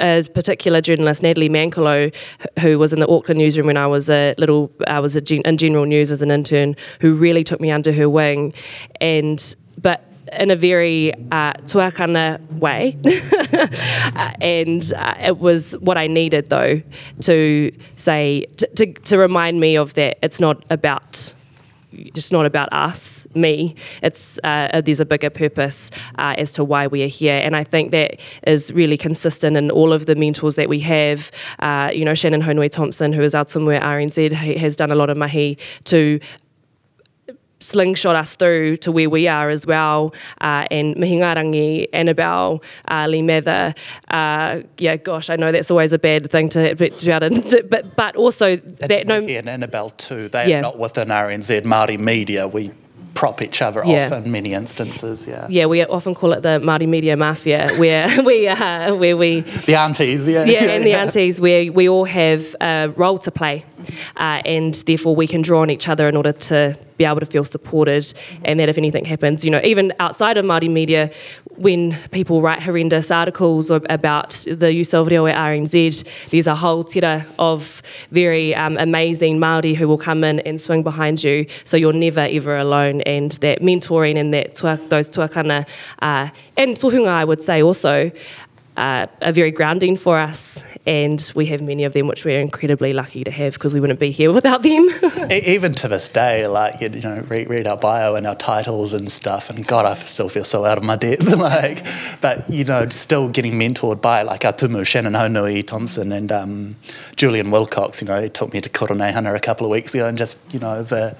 a 0.00 0.24
particular 0.34 0.80
journalist, 0.80 1.22
Natalie 1.22 1.48
Mankelow, 1.48 2.12
who 2.58 2.76
was 2.76 2.92
in 2.92 2.98
the 2.98 3.08
Auckland 3.08 3.38
newsroom 3.38 3.68
when 3.68 3.76
I 3.76 3.86
was 3.86 4.10
a 4.10 4.34
little, 4.36 4.72
I 4.88 4.98
was 4.98 5.14
a 5.14 5.20
gen- 5.20 5.42
in 5.44 5.56
general 5.58 5.84
news 5.84 6.10
as 6.10 6.22
an 6.22 6.32
intern, 6.32 6.74
who 7.00 7.14
really 7.14 7.44
took 7.44 7.60
me 7.60 7.70
under 7.70 7.92
her 7.92 8.08
wing, 8.10 8.52
and 9.00 9.54
but 9.80 10.09
in 10.38 10.50
a 10.50 10.56
very 10.56 11.12
uh, 11.32 11.52
tuakana 11.64 12.40
way. 12.58 12.96
uh, 14.16 14.32
and 14.40 14.92
uh, 14.96 15.14
it 15.20 15.38
was 15.38 15.72
what 15.80 15.98
I 15.98 16.06
needed, 16.06 16.48
though, 16.48 16.82
to 17.22 17.72
say, 17.96 18.46
to, 18.56 18.66
to, 18.66 18.92
to 18.92 19.18
remind 19.18 19.60
me 19.60 19.76
of 19.76 19.94
that 19.94 20.18
it's 20.22 20.40
not 20.40 20.64
about 20.70 21.32
just 22.14 22.32
not 22.32 22.46
about 22.46 22.72
us, 22.72 23.26
me. 23.34 23.74
It's 24.02 24.38
uh, 24.44 24.80
there's 24.84 25.00
a 25.00 25.04
bigger 25.04 25.30
purpose 25.30 25.90
uh, 26.18 26.34
as 26.38 26.52
to 26.52 26.64
why 26.64 26.86
we 26.86 27.02
are 27.02 27.08
here, 27.08 27.40
and 27.42 27.56
I 27.56 27.64
think 27.64 27.90
that 27.90 28.20
is 28.46 28.72
really 28.72 28.96
consistent 28.96 29.56
in 29.56 29.70
all 29.70 29.92
of 29.92 30.06
the 30.06 30.14
mentors 30.14 30.56
that 30.56 30.68
we 30.68 30.80
have. 30.80 31.30
Uh, 31.58 31.90
you 31.92 32.04
know, 32.04 32.14
Shannon 32.14 32.42
Haunui-Thompson, 32.42 33.12
who 33.12 33.22
is 33.22 33.34
out 33.34 33.50
somewhere 33.50 33.80
RNZ, 33.80 34.32
has 34.32 34.76
done 34.76 34.90
a 34.90 34.94
lot 34.94 35.10
of 35.10 35.16
mahi 35.16 35.58
to 35.84 36.20
slingshot 37.60 38.16
us 38.16 38.34
through 38.34 38.78
to 38.78 38.92
where 38.92 39.08
we 39.08 39.28
are 39.28 39.50
as 39.50 39.66
well. 39.66 40.14
Uh, 40.40 40.66
and 40.70 40.96
Mihingarangi, 40.96 41.86
Annabelle, 41.92 42.62
uh, 42.88 43.06
Lee 43.06 43.22
Mather, 43.22 43.74
uh, 44.08 44.60
yeah, 44.78 44.96
gosh, 44.96 45.30
I 45.30 45.36
know 45.36 45.52
that's 45.52 45.70
always 45.70 45.92
a 45.92 45.98
bad 45.98 46.30
thing 46.30 46.48
to, 46.50 46.74
to 46.74 47.06
be 47.06 47.12
able 47.12 47.30
to, 47.30 47.66
but, 47.68 47.96
but 47.96 48.16
also 48.16 48.56
that 48.56 49.06
no. 49.06 49.18
And 49.18 49.48
Annabelle 49.48 49.90
too, 49.90 50.28
they 50.28 50.48
yeah. 50.48 50.58
are 50.58 50.62
not 50.62 50.78
within 50.78 51.08
RNZ 51.08 51.62
Māori 51.62 51.98
media. 51.98 52.48
We 52.48 52.72
prop 53.14 53.42
each 53.42 53.60
other 53.60 53.82
yeah. 53.84 54.06
off 54.06 54.12
in 54.12 54.32
many 54.32 54.52
instances. 54.52 55.28
Yeah. 55.28 55.46
Yeah, 55.50 55.66
we 55.66 55.84
often 55.84 56.14
call 56.14 56.32
it 56.32 56.40
the 56.40 56.60
Māori 56.60 56.88
media 56.88 57.16
mafia, 57.16 57.68
where 57.76 58.22
we 58.22 58.48
uh, 58.48 58.94
where 58.94 59.16
we 59.16 59.40
the 59.40 59.74
aunties, 59.74 60.26
yeah, 60.26 60.44
yeah, 60.44 60.64
and 60.64 60.84
the 60.84 60.94
aunties, 61.02 61.40
where 61.40 61.70
we 61.70 61.88
all 61.88 62.04
have 62.04 62.56
a 62.60 62.92
role 62.96 63.18
to 63.18 63.30
play, 63.30 63.64
uh, 64.16 64.42
and 64.44 64.74
therefore 64.86 65.14
we 65.14 65.26
can 65.26 65.42
draw 65.42 65.62
on 65.62 65.70
each 65.70 65.88
other 65.88 66.08
in 66.08 66.16
order 66.16 66.32
to 66.32 66.76
be 67.00 67.06
able 67.06 67.18
to 67.18 67.32
feel 67.34 67.46
supported, 67.46 68.04
and 68.44 68.60
that 68.60 68.68
if 68.68 68.76
anything 68.76 69.06
happens, 69.06 69.42
you 69.42 69.50
know, 69.50 69.62
even 69.64 69.90
outside 70.00 70.36
of 70.36 70.44
Māori 70.44 70.68
media, 70.68 71.10
when 71.56 71.96
people 72.10 72.42
write 72.42 72.60
horrendous 72.62 73.10
articles 73.10 73.70
about 73.70 74.30
the 74.46 74.70
use 74.70 74.92
reo 74.92 75.24
at 75.26 75.34
RNZ, 75.34 76.04
there's 76.28 76.46
a 76.46 76.54
whole 76.54 76.84
tira 76.84 77.26
of 77.38 77.82
very 78.10 78.54
um, 78.54 78.76
amazing 78.76 79.38
Māori 79.38 79.74
who 79.74 79.88
will 79.88 80.02
come 80.10 80.22
in 80.24 80.40
and 80.40 80.60
swing 80.60 80.82
behind 80.82 81.24
you, 81.24 81.46
so 81.64 81.78
you're 81.78 81.94
never 81.94 82.26
ever 82.38 82.58
alone, 82.58 83.00
and 83.02 83.32
that 83.44 83.62
mentoring 83.62 84.16
and 84.20 84.34
that 84.34 84.54
tua, 84.54 84.78
those 84.90 85.08
tuakana, 85.08 85.66
uh, 86.02 86.28
and 86.58 86.76
tohunga 86.76 87.08
I 87.08 87.24
would 87.24 87.42
say 87.42 87.62
also, 87.62 88.12
uh, 88.80 89.06
are 89.20 89.32
very 89.32 89.50
grounding 89.50 89.94
for 89.94 90.18
us, 90.18 90.62
and 90.86 91.30
we 91.34 91.44
have 91.44 91.60
many 91.60 91.84
of 91.84 91.92
them, 91.92 92.06
which 92.06 92.24
we're 92.24 92.40
incredibly 92.40 92.94
lucky 92.94 93.22
to 93.22 93.30
have 93.30 93.52
because 93.52 93.74
we 93.74 93.80
wouldn't 93.80 94.00
be 94.00 94.10
here 94.10 94.32
without 94.32 94.62
them. 94.62 94.88
Even 95.30 95.72
to 95.72 95.86
this 95.86 96.08
day, 96.08 96.46
like 96.46 96.80
you 96.80 96.88
know, 96.88 97.22
read, 97.28 97.50
read, 97.50 97.66
our 97.66 97.76
bio 97.76 98.14
and 98.14 98.26
our 98.26 98.34
titles 98.34 98.94
and 98.94 99.12
stuff, 99.12 99.50
and 99.50 99.66
God, 99.66 99.84
I 99.84 99.94
still 99.96 100.30
feel 100.30 100.44
so 100.44 100.64
out 100.64 100.78
of 100.78 100.84
my 100.84 100.96
depth. 100.96 101.28
like, 101.36 101.84
but 102.22 102.48
you 102.48 102.64
know, 102.64 102.88
still 102.88 103.28
getting 103.28 103.52
mentored 103.52 104.00
by 104.00 104.22
like 104.22 104.46
our 104.46 104.52
tumu 104.54 104.86
Shannon 104.86 105.12
Haunui-Thompson 105.12 106.10
and 106.10 106.32
um, 106.32 106.76
Julian 107.16 107.50
Wilcox. 107.50 108.00
You 108.00 108.08
know, 108.08 108.22
he 108.22 108.30
took 108.30 108.54
me 108.54 108.62
to 108.62 108.70
Koroneihana 108.70 109.36
a 109.36 109.40
couple 109.40 109.66
of 109.66 109.70
weeks 109.70 109.94
ago, 109.94 110.08
and 110.08 110.16
just 110.16 110.38
you 110.54 110.58
know 110.58 110.82
the 110.82 111.14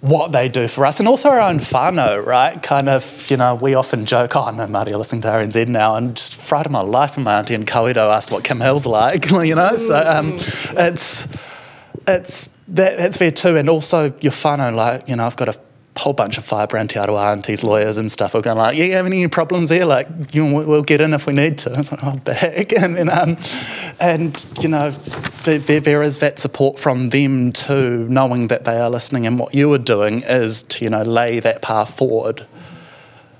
what 0.00 0.30
they 0.30 0.48
do 0.48 0.68
for 0.68 0.86
us 0.86 1.00
and 1.00 1.08
also 1.08 1.28
our 1.28 1.40
own 1.40 1.58
whānau, 1.58 2.24
right? 2.24 2.62
Kind 2.62 2.88
of, 2.88 3.28
you 3.30 3.36
know, 3.36 3.56
we 3.56 3.74
often 3.74 4.06
joke, 4.06 4.36
oh, 4.36 4.50
no, 4.50 4.66
Māori 4.66 4.92
are 4.92 4.96
listening 4.96 5.22
to 5.22 5.28
RNZ 5.28 5.68
now, 5.68 5.96
and 5.96 6.16
just 6.16 6.36
fright 6.36 6.66
of 6.66 6.72
my 6.72 6.82
life, 6.82 7.16
and 7.16 7.24
my 7.24 7.38
auntie 7.38 7.54
in 7.54 7.64
Kawerau 7.64 8.14
asked 8.14 8.30
what 8.30 8.44
Kim 8.44 8.60
Hill's 8.60 8.86
like, 8.86 9.30
you 9.30 9.56
know? 9.56 9.76
So 9.76 9.96
um, 9.96 10.36
it's, 10.76 11.26
it's, 12.06 12.48
that, 12.68 12.96
that's 12.96 13.16
fair 13.16 13.32
too. 13.32 13.56
And 13.56 13.68
also 13.68 14.14
your 14.20 14.32
whānau, 14.32 14.74
like, 14.74 15.08
you 15.08 15.16
know, 15.16 15.26
I've 15.26 15.36
got 15.36 15.48
a 15.48 15.60
whole 15.98 16.12
bunch 16.12 16.38
of 16.38 16.44
firebrand 16.44 16.90
Te 16.90 16.98
Aroha 16.98 17.32
aunties, 17.32 17.64
lawyers 17.64 17.96
and 17.96 18.10
stuff 18.10 18.34
were 18.34 18.40
going 18.40 18.56
like, 18.56 18.76
yeah, 18.76 18.84
you 18.84 18.92
have 18.94 19.06
any 19.06 19.26
problems 19.28 19.68
there? 19.68 19.84
Like, 19.84 20.08
you 20.34 20.44
we'll 20.44 20.82
get 20.82 21.00
in 21.00 21.12
if 21.12 21.26
we 21.26 21.32
need 21.32 21.58
to. 21.58 21.72
I 21.74 21.78
was 21.78 21.92
like, 21.92 22.04
oh, 22.04 22.16
back. 22.18 22.72
And, 22.78 22.96
then, 22.96 23.10
um, 23.10 23.36
and 24.00 24.46
you 24.60 24.68
know, 24.68 24.90
there, 25.44 25.80
there 25.80 26.02
is 26.02 26.18
that 26.20 26.38
support 26.38 26.78
from 26.78 27.10
them 27.10 27.52
too, 27.52 28.06
knowing 28.08 28.48
that 28.48 28.64
they 28.64 28.78
are 28.78 28.88
listening 28.88 29.26
and 29.26 29.38
what 29.38 29.54
you 29.54 29.72
are 29.72 29.78
doing 29.78 30.22
is 30.22 30.62
to, 30.64 30.84
you 30.84 30.90
know, 30.90 31.02
lay 31.02 31.40
that 31.40 31.60
path 31.60 31.96
forward 31.96 32.46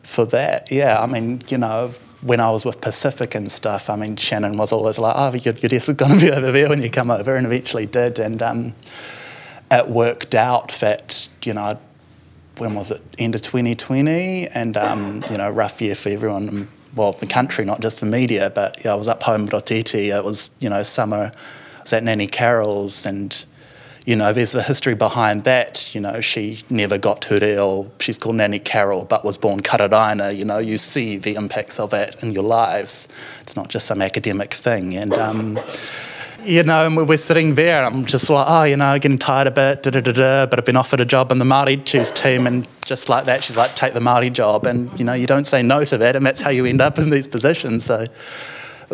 for 0.03 0.25
that. 0.27 0.71
Yeah, 0.73 1.01
I 1.01 1.07
mean, 1.07 1.43
you 1.49 1.59
know, 1.59 1.93
when 2.23 2.41
I 2.41 2.51
was 2.51 2.65
with 2.65 2.81
Pacific 2.81 3.35
and 3.35 3.51
stuff, 3.51 3.89
I 3.89 3.97
mean, 3.97 4.17
Shannon 4.17 4.57
was 4.57 4.73
always 4.73 4.99
like, 4.99 5.15
oh, 5.17 5.35
your, 5.35 5.55
your 5.55 5.69
desk 5.69 5.89
is 5.89 5.95
going 5.97 6.19
to 6.19 6.21
be 6.21 6.33
over 6.33 6.51
there 6.51 6.69
when 6.69 6.83
you 6.83 6.91
come 6.91 7.11
over, 7.11 7.35
and 7.37 7.47
eventually 7.47 7.87
did. 7.87 8.19
And 8.19 8.43
um, 8.43 8.75
it 9.71 9.89
worked 9.89 10.35
out 10.35 10.73
that, 10.81 11.29
you 11.45 11.55
know, 11.55 11.79
when 12.59 12.75
was 12.75 12.91
it? 12.91 13.03
End 13.19 13.35
of 13.35 13.43
2020, 13.43 14.49
and 14.49 14.77
um, 14.77 15.25
you 15.31 15.39
know, 15.39 15.51
rough 15.51 15.81
year 15.81 15.95
for 15.95 16.09
everyone. 16.11 16.69
Well, 16.95 17.13
the 17.13 17.27
country, 17.27 17.65
not 17.65 17.81
just 17.81 18.01
the 18.01 18.07
media, 18.07 18.51
but 18.51 18.85
yeah, 18.85 18.93
I 18.93 18.95
was 18.95 19.09
up 19.09 19.23
home 19.23 19.49
Rotoiti. 19.49 20.17
It 20.17 20.25
was 20.25 20.51
you 20.61 20.69
know 20.69 20.83
summer. 20.83 21.33
I 21.77 21.81
was 21.81 21.93
at 21.93 22.03
Nanny 22.03 22.27
Carroll's, 22.27 23.07
and 23.07 23.45
you 24.09 24.17
know, 24.17 24.33
there's 24.33 24.53
the 24.53 24.63
history 24.63 24.95
behind 24.95 25.45
that. 25.45 25.95
You 25.95 26.01
know, 26.01 26.23
she 26.23 26.61
never 26.71 26.97
got 26.97 27.21
te 27.21 27.39
reo. 27.41 27.91
She's 28.01 28.17
called 28.17 28.37
Nanny 28.37 28.59
Carol, 28.59 29.05
but 29.05 29.23
was 29.23 29.37
born 29.37 29.61
Kararaina. 29.61 30.35
You 30.35 30.47
know, 30.47 30.57
you 30.57 30.79
see 30.79 31.19
the 31.19 31.35
impacts 31.35 31.79
of 31.79 31.91
that 31.91 32.23
in 32.23 32.33
your 32.33 32.45
lives. 32.45 33.07
It's 33.43 33.55
not 33.55 33.69
just 33.69 33.87
some 33.87 34.01
academic 34.01 34.55
thing. 34.55 34.95
And, 34.95 35.13
um, 35.13 35.61
you 36.45 36.63
know, 36.63 36.87
and 36.87 37.09
we're 37.09 37.17
sitting 37.17 37.55
there, 37.55 37.85
I'm 37.85 38.05
just 38.05 38.31
like, 38.31 38.47
oh, 38.49 38.65
you 38.65 38.77
know, 38.77 38.99
getting 38.99 39.19
tired 39.19 39.47
a 39.47 39.51
bit, 39.51 39.83
da 39.83 39.91
da 39.91 40.01
da 40.01 40.13
da, 40.13 40.47
but 40.47 40.59
I've 40.59 40.65
been 40.65 40.77
offered 40.77 41.01
a 41.01 41.05
job 41.05 41.33
in 41.33 41.39
the 41.39 41.45
Māori 41.45 41.85
Choose 41.85 42.11
team, 42.11 42.47
and 42.47 42.67
just 42.85 43.09
like 43.09 43.25
that, 43.25 43.45
she's 43.45 43.57
like, 43.57 43.75
take 43.75 43.95
the 43.95 44.01
Māori 44.01 44.33
job. 44.33 44.67
And, 44.67 44.97
you 44.99 45.05
know, 45.05 45.13
you 45.13 45.27
don't 45.27 45.47
say 45.47 45.63
no 45.63 45.85
to 45.85 45.99
that, 45.99 46.17
and 46.17 46.25
that's 46.25 46.41
how 46.41 46.51
you 46.51 46.65
end 46.65 46.81
up 46.81 46.99
in 46.99 47.11
these 47.11 47.27
positions. 47.27 47.85
So, 47.85 48.07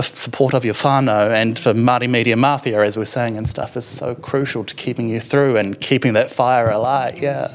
support 0.03 0.55
of 0.55 0.65
your 0.65 0.75
whānau 0.75 1.31
and 1.31 1.59
for 1.59 1.73
Māori 1.73 2.11
Media 2.11 2.37
Mafia, 2.37 2.83
as 2.83 2.97
we're 2.97 3.05
saying 3.05 3.37
and 3.37 3.49
stuff, 3.49 3.77
is 3.77 3.85
so 3.85 4.15
crucial 4.15 4.65
to 4.65 4.75
keeping 4.75 5.09
you 5.09 5.21
through 5.21 5.57
and 5.57 5.81
keeping 5.81 6.15
that 6.15 6.31
fire 6.31 6.71
alight, 6.71 7.21
yeah. 7.21 7.55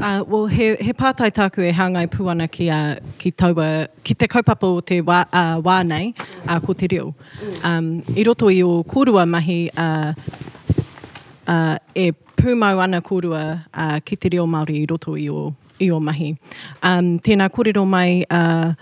Uh, 0.00 0.24
well, 0.26 0.46
he, 0.46 0.76
he 0.76 0.92
pātai 0.94 1.30
tāku 1.30 1.60
e 1.68 1.72
hangai 1.72 2.06
puana 2.10 2.48
ki, 2.48 2.70
uh, 2.70 2.94
ki, 3.18 3.32
taua, 3.32 3.86
ki 4.02 4.14
te 4.14 4.26
kaupapa 4.26 4.64
o 4.64 4.80
te 4.80 5.02
wā, 5.02 5.26
uh, 5.28 5.60
wānei 5.60 6.14
uh, 6.48 6.58
ko 6.60 6.72
te 6.72 6.88
reo. 6.88 7.14
Um, 7.62 8.02
I 8.16 8.24
roto 8.24 8.48
i 8.48 8.62
o 8.64 8.82
kōrua 8.82 9.26
mahi 9.28 9.58
uh, 9.76 10.14
uh, 11.46 11.76
e 11.94 12.12
pūmau 12.40 12.80
ana 12.80 13.02
kōrua 13.02 13.42
uh, 13.74 13.98
ki 14.00 14.16
te 14.16 14.32
reo 14.32 14.46
Māori 14.48 14.78
i 14.80 14.86
roto 14.88 15.18
i 15.20 15.28
o, 15.28 15.50
i 15.78 15.90
o 15.92 16.00
mahi. 16.00 16.30
Um, 16.82 17.18
tēnā 17.20 17.50
kōrero 17.52 17.84
mai 17.86 18.24
uh, 18.30 18.72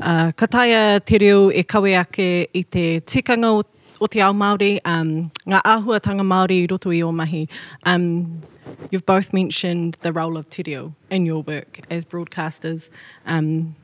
Uh, 0.00 0.32
ka 0.32 0.46
taia 0.48 1.00
te 1.04 1.18
reo 1.20 1.50
e 1.52 1.62
kawe 1.68 1.90
ake 2.00 2.48
i 2.56 2.62
te 2.64 2.84
tikanga 3.04 3.50
o, 3.52 3.60
o 4.00 4.06
te 4.06 4.20
ao 4.20 4.32
Māori, 4.32 4.78
um, 4.84 5.30
ngā 5.46 5.60
āhuatanga 5.68 6.24
Māori 6.24 6.62
i 6.62 6.66
roto 6.70 6.90
i 6.90 7.02
o 7.02 7.12
mahi. 7.12 7.46
Um, 7.84 8.42
you've 8.90 9.04
both 9.04 9.32
mentioned 9.32 9.98
the 10.00 10.12
role 10.12 10.38
of 10.38 10.48
te 10.48 10.62
reo 10.66 10.94
in 11.10 11.26
your 11.26 11.42
work 11.42 11.80
as 11.90 12.04
broadcasters, 12.04 12.88
um, 13.26 13.74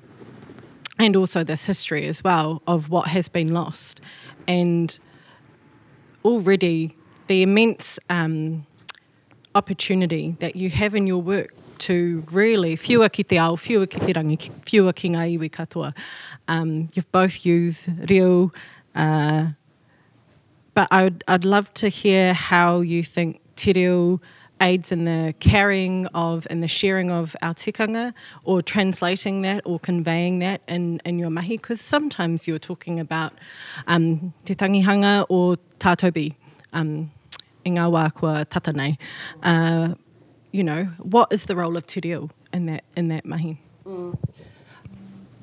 and 0.98 1.16
also 1.16 1.44
this 1.44 1.64
history 1.64 2.07
as 2.07 2.24
well 2.24 2.62
of 2.66 2.88
what 2.88 3.09
has 3.09 3.29
been 3.29 3.52
lost. 3.52 4.00
And 4.48 4.98
already 6.24 6.96
the 7.26 7.42
immense 7.42 7.98
um, 8.09 8.66
opportunity 9.55 10.37
that 10.40 10.57
you 10.57 10.70
have 10.70 10.94
in 10.94 11.07
your 11.07 11.20
work 11.20 11.50
to 11.79 12.24
really 12.31 12.76
whiua 12.76 13.12
ki 13.12 13.24
te 13.24 13.37
ao, 13.37 13.57
whiua 13.57 13.88
ki 13.90 14.00
te 14.00 14.12
rangi, 14.14 14.38
whiua 14.64 14.94
ki 14.94 15.11
ngā 15.11 15.26
iwi 15.37 15.50
katoa. 15.50 15.92
Um, 16.48 16.88
you've 16.94 17.11
both 17.12 17.44
used 17.44 18.11
reo, 18.11 18.50
uh, 18.94 19.48
but 20.76 20.88
I'd, 20.90 21.24
I'd 21.26 21.46
love 21.46 21.72
to 21.74 21.88
hear 21.88 22.34
how 22.34 22.80
you 22.82 23.02
think 23.02 23.40
te 23.56 23.72
reo 23.72 24.20
aids 24.60 24.92
in 24.92 25.06
the 25.06 25.34
carrying 25.40 26.06
of 26.08 26.46
and 26.50 26.62
the 26.62 26.68
sharing 26.68 27.10
of 27.10 27.34
our 27.40 27.54
tikanga 27.54 28.12
or 28.44 28.60
translating 28.60 29.40
that 29.42 29.62
or 29.64 29.80
conveying 29.80 30.38
that 30.40 30.60
in, 30.68 31.00
in 31.06 31.18
your 31.18 31.30
mahi 31.30 31.56
because 31.56 31.80
sometimes 31.80 32.46
you're 32.46 32.58
talking 32.58 33.00
about 33.00 33.32
um, 33.86 34.34
te 34.44 34.54
tangihanga 34.54 35.24
or 35.30 35.56
tātobi 35.80 36.34
um, 36.74 37.10
i 37.64 37.70
ngā 37.70 37.90
wā 37.90 38.12
kua. 38.12 38.46
Uh, 39.42 39.94
you 40.52 40.62
know, 40.62 40.84
what 40.98 41.32
is 41.32 41.46
the 41.46 41.56
role 41.56 41.78
of 41.78 41.86
te 41.86 42.00
reo 42.04 42.28
in 42.52 42.66
that, 42.66 42.84
in 42.96 43.08
that 43.08 43.24
mahi? 43.24 43.58
Mm. 43.86 44.14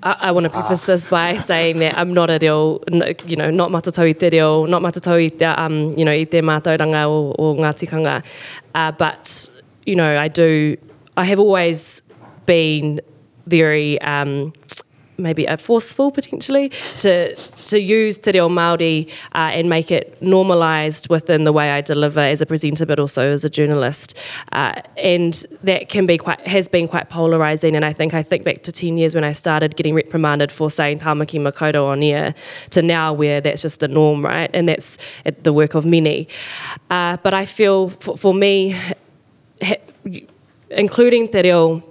I, 0.03 0.17
I 0.19 0.31
want 0.31 0.43
to 0.43 0.49
preface 0.49 0.85
this 0.85 1.05
by 1.05 1.37
saying 1.37 1.79
that 1.79 1.97
I'm 1.97 2.13
not 2.13 2.29
a 2.29 2.37
reo, 2.37 2.81
you 3.25 3.37
know, 3.37 3.49
not 3.49 3.71
matatau 3.71 4.07
i 4.09 4.11
te 4.11 4.29
reo, 4.29 4.65
not 4.65 4.81
matatau 4.81 5.15
i 5.15 5.29
te, 5.29 5.45
um, 5.45 5.93
you 5.97 6.03
know, 6.03 6.11
i 6.11 6.25
te 6.25 6.41
mātauranga 6.41 7.07
o, 7.07 7.33
o 7.39 7.55
ngā 7.55 7.71
tikanga. 7.79 8.21
Uh, 8.75 8.91
but, 8.91 9.49
you 9.85 9.95
know, 9.95 10.17
I 10.17 10.27
do, 10.27 10.77
I 11.15 11.23
have 11.23 11.39
always 11.39 12.01
been 12.45 12.99
very 13.47 13.99
um, 14.01 14.53
maybe 15.17 15.43
a 15.45 15.58
forceful 15.58 16.12
potentially 16.12 16.69
to 16.99 17.36
to 17.36 17.80
use 17.80 18.17
te 18.17 18.32
reo 18.32 18.49
Māori 18.49 19.10
uh, 19.36 19.58
and 19.58 19.69
make 19.69 19.91
it 19.91 20.21
normalised 20.21 21.10
within 21.10 21.43
the 21.43 21.54
way 21.54 21.71
I 21.71 21.82
deliver 21.82 22.19
as 22.19 22.41
a 22.41 22.45
presenter 22.45 22.86
but 22.86 22.99
also 22.99 23.32
as 23.32 23.43
a 23.43 23.49
journalist. 23.49 24.17
Uh, 24.52 24.82
and 24.97 25.45
that 25.63 25.89
can 25.89 26.06
be 26.06 26.17
quite 26.17 26.45
has 26.47 26.67
been 26.67 26.88
quite 26.88 27.10
polarising 27.10 27.76
and 27.76 27.86
I 27.86 27.93
think 27.93 28.13
I 28.13 28.23
think 28.23 28.43
back 28.43 28.63
to 28.63 28.71
10 28.71 28.97
years 28.97 29.15
when 29.15 29.23
I 29.23 29.32
started 29.32 29.76
getting 29.76 29.93
reprimanded 29.93 30.52
for 30.52 30.69
saying 30.69 30.99
tamaki 30.99 31.39
makaurau 31.39 31.88
on 31.88 32.04
air 32.04 32.34
to 32.71 32.82
now 32.82 33.13
where 33.13 33.41
that's 33.41 33.62
just 33.62 33.80
the 33.80 33.88
norm 33.88 34.23
right? 34.23 34.49
And 34.54 34.67
that's 34.67 34.97
the 35.43 35.54
work 35.54 35.76
of 35.76 35.86
many. 35.86 36.28
Uh, 36.89 37.17
but 37.17 37.34
I 37.34 37.45
feel 37.45 37.89
for, 37.89 38.17
for 38.17 38.34
me 38.34 38.76
including 40.69 41.28
te 41.30 41.41
reo 41.41 41.84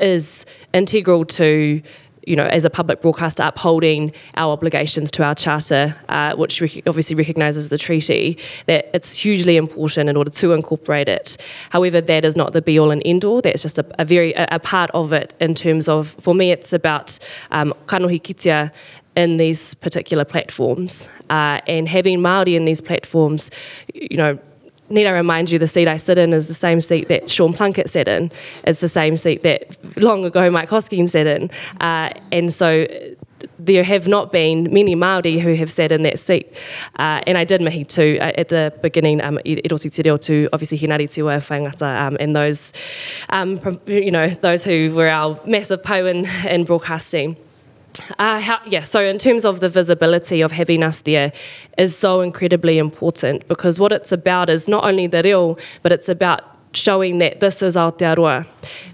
is 0.00 0.46
integral 0.72 1.24
to 1.24 1.82
you 2.26 2.36
know, 2.36 2.46
as 2.46 2.64
a 2.64 2.70
public 2.70 3.00
broadcaster, 3.00 3.42
upholding 3.42 4.12
our 4.36 4.52
obligations 4.52 5.10
to 5.12 5.24
our 5.24 5.34
charter, 5.34 5.96
uh, 6.08 6.34
which 6.34 6.60
rec- 6.60 6.82
obviously 6.86 7.16
recognises 7.16 7.68
the 7.68 7.78
treaty, 7.78 8.38
that 8.66 8.90
it's 8.94 9.14
hugely 9.14 9.56
important 9.56 10.08
in 10.08 10.16
order 10.16 10.30
to 10.30 10.52
incorporate 10.52 11.08
it. 11.08 11.36
However, 11.70 12.00
that 12.00 12.24
is 12.24 12.36
not 12.36 12.52
the 12.52 12.62
be 12.62 12.78
all 12.78 12.90
and 12.90 13.02
end 13.04 13.24
all. 13.24 13.40
That's 13.40 13.62
just 13.62 13.78
a, 13.78 13.86
a 13.98 14.04
very 14.04 14.32
a, 14.34 14.46
a, 14.52 14.58
part 14.58 14.90
of 14.92 15.12
it 15.12 15.34
in 15.40 15.54
terms 15.54 15.88
of, 15.88 16.08
for 16.20 16.34
me, 16.34 16.52
it's 16.52 16.72
about 16.72 17.18
um, 17.50 17.74
kanohi 17.86 18.20
kitia 18.20 18.72
in 19.16 19.36
these 19.36 19.74
particular 19.74 20.24
platforms 20.24 21.08
uh, 21.28 21.60
and 21.66 21.88
having 21.88 22.20
Māori 22.20 22.54
in 22.54 22.64
these 22.64 22.80
platforms, 22.80 23.50
you 23.92 24.16
know, 24.16 24.38
need 24.92 25.06
I 25.06 25.10
remind 25.10 25.50
you, 25.50 25.58
the 25.58 25.68
seat 25.68 25.88
I 25.88 25.96
sit 25.96 26.18
in 26.18 26.32
is 26.32 26.48
the 26.48 26.54
same 26.54 26.80
seat 26.80 27.08
that 27.08 27.30
Sean 27.30 27.52
Plunket 27.52 27.88
sat 27.88 28.08
in. 28.08 28.30
It's 28.64 28.80
the 28.80 28.88
same 28.88 29.16
seat 29.16 29.42
that 29.42 29.76
long 29.96 30.24
ago 30.24 30.50
Mike 30.50 30.68
Hosking 30.68 31.08
sat 31.08 31.26
in. 31.26 31.50
Uh, 31.80 32.10
and 32.30 32.52
so 32.52 32.86
there 33.58 33.84
have 33.84 34.08
not 34.08 34.32
been 34.32 34.72
many 34.72 34.94
Māori 34.94 35.40
who 35.40 35.54
have 35.54 35.70
sat 35.70 35.92
in 35.92 36.02
that 36.02 36.18
seat. 36.18 36.52
Uh, 36.98 37.20
and 37.26 37.38
I 37.38 37.44
did 37.44 37.60
mihi 37.60 37.84
too 37.84 38.18
uh, 38.20 38.32
at 38.36 38.48
the 38.48 38.72
beginning, 38.82 39.20
um, 39.20 39.38
i 39.46 39.60
roti 39.70 39.90
te 39.90 40.02
reo 40.02 40.16
to 40.18 40.48
obviously 40.52 40.78
Hinari 40.78 41.10
Te 41.10 41.22
Wai 41.22 41.36
Whaingata 41.36 42.06
um, 42.06 42.16
and 42.20 42.34
those, 42.34 42.72
um, 43.30 43.60
you 43.86 44.10
know, 44.10 44.28
those 44.28 44.64
who 44.64 44.94
were 44.94 45.08
our 45.08 45.38
massive 45.46 45.82
pau 45.82 46.04
in, 46.04 46.26
in 46.46 46.64
broadcasting. 46.64 47.36
Uh, 48.18 48.40
how, 48.40 48.60
yeah, 48.66 48.82
so 48.82 49.02
in 49.02 49.18
terms 49.18 49.44
of 49.44 49.60
the 49.60 49.68
visibility 49.68 50.40
of 50.40 50.52
having 50.52 50.82
us 50.82 51.00
there 51.02 51.32
is 51.76 51.96
so 51.96 52.20
incredibly 52.20 52.78
important 52.78 53.46
because 53.48 53.78
what 53.78 53.92
it's 53.92 54.12
about 54.12 54.48
is 54.48 54.68
not 54.68 54.84
only 54.84 55.06
the 55.06 55.22
reo, 55.22 55.56
but 55.82 55.92
it's 55.92 56.08
about 56.08 56.40
showing 56.74 57.18
that 57.18 57.40
this 57.40 57.62
is 57.62 57.76
Aotearoa. 57.76 58.46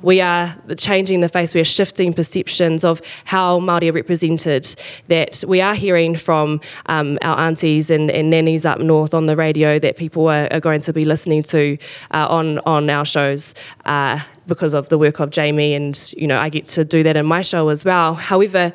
We 0.03 0.21
are 0.21 0.57
changing 0.77 1.21
the 1.21 1.29
face, 1.29 1.55
we 1.55 1.61
are 1.61 1.65
shifting 1.65 2.13
perceptions 2.13 2.85
of 2.85 3.01
how 3.25 3.61
Māori 3.61 3.91
are 3.91 3.93
represented, 3.93 4.67
that 5.07 5.45
we 5.47 5.61
are 5.61 5.75
hearing 5.75 6.17
from 6.17 6.61
um, 6.87 7.19
our 7.23 7.39
aunties 7.39 7.91
and, 7.91 8.11
and 8.11 8.31
nannies 8.31 8.67
up 8.67 8.81
north 8.81 9.15
on 9.15 9.27
the 9.27 9.37
radio 9.37 9.79
that 9.79 9.97
people 9.97 10.29
are, 10.29 10.53
are 10.53 10.61
going 10.61 10.81
to 10.83 10.93
be 10.93 11.05
listening 11.05 11.43
to 11.45 11.79
uh, 12.13 12.27
on, 12.29 12.59
on 12.61 12.91
our 12.91 13.05
shows. 13.05 13.55
Uh, 13.85 14.21
because 14.49 14.75
of 14.75 14.89
the 14.89 14.99
work 14.99 15.21
of 15.21 15.31
Jamie, 15.31 15.75
and 15.75 16.13
you 16.17 16.27
know 16.27 16.41
I 16.41 16.49
get 16.49 16.65
to 16.65 16.85
do 16.85 17.05
that 17.05 17.17
in 17.17 17.27
my 17.27 17.43
show 17.43 17.69
as 17.69 17.85
well. 17.85 18.15
However, 18.15 18.73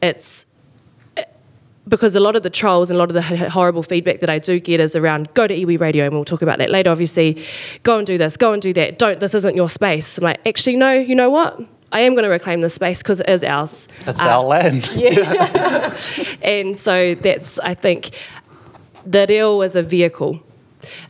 it's 0.00 0.46
because 1.88 2.16
a 2.16 2.20
lot 2.20 2.34
of 2.36 2.42
the 2.42 2.50
trolls 2.50 2.90
and 2.90 2.96
a 2.96 2.98
lot 2.98 3.10
of 3.10 3.14
the 3.14 3.50
horrible 3.50 3.82
feedback 3.82 4.20
that 4.20 4.30
I 4.30 4.38
do 4.38 4.58
get 4.58 4.80
is 4.80 4.96
around 4.96 5.32
go 5.34 5.46
to 5.46 5.54
iwi 5.54 5.78
radio 5.78 6.04
and 6.04 6.14
we'll 6.14 6.24
talk 6.24 6.42
about 6.42 6.58
that 6.58 6.70
later 6.70 6.90
obviously. 6.90 7.44
Go 7.82 7.98
and 7.98 8.06
do 8.06 8.18
this 8.18 8.36
go 8.36 8.52
and 8.52 8.60
do 8.60 8.72
that. 8.72 8.98
Don't 8.98 9.20
this 9.20 9.34
isn't 9.34 9.54
your 9.54 9.68
space. 9.68 10.18
I'm 10.18 10.24
like 10.24 10.40
actually 10.46 10.76
no 10.76 10.92
you 10.92 11.14
know 11.14 11.30
what? 11.30 11.60
I 11.92 12.00
am 12.00 12.14
going 12.14 12.24
to 12.24 12.28
reclaim 12.28 12.62
this 12.62 12.74
space 12.74 13.00
because 13.00 13.20
it 13.20 13.28
is 13.28 13.44
ours. 13.44 13.86
It's 14.06 14.24
uh, 14.24 14.28
our 14.28 14.42
land. 14.44 14.90
yeah. 14.96 15.96
And 16.42 16.76
so 16.76 17.14
that's 17.14 17.58
I 17.60 17.74
think 17.74 18.10
the 19.04 19.26
reo 19.28 19.62
is 19.62 19.76
a 19.76 19.82
vehicle 19.82 20.42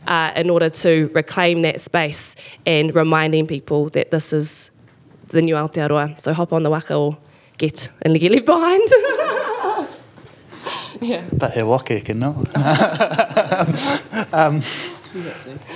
uh, 0.07 0.31
in 0.35 0.49
order 0.49 0.69
to 0.69 1.09
reclaim 1.13 1.61
that 1.61 1.81
space 1.81 2.35
and 2.65 2.93
reminding 2.95 3.47
people 3.47 3.89
that 3.89 4.11
this 4.11 4.33
is 4.33 4.69
the 5.29 5.41
new 5.41 5.55
Aotearoa. 5.55 6.19
So 6.19 6.33
hop 6.33 6.53
on 6.53 6.63
the 6.63 6.69
waka 6.69 6.95
or 6.95 7.17
get 7.57 7.89
and 8.01 8.17
get 8.19 8.31
left 8.31 8.45
behind. 8.45 8.87
yeah. 11.01 11.23
But 11.33 11.53
he 11.53 11.63
wake 11.63 12.05
can 12.05 12.19
no. 12.19 12.29
um, 14.33 14.61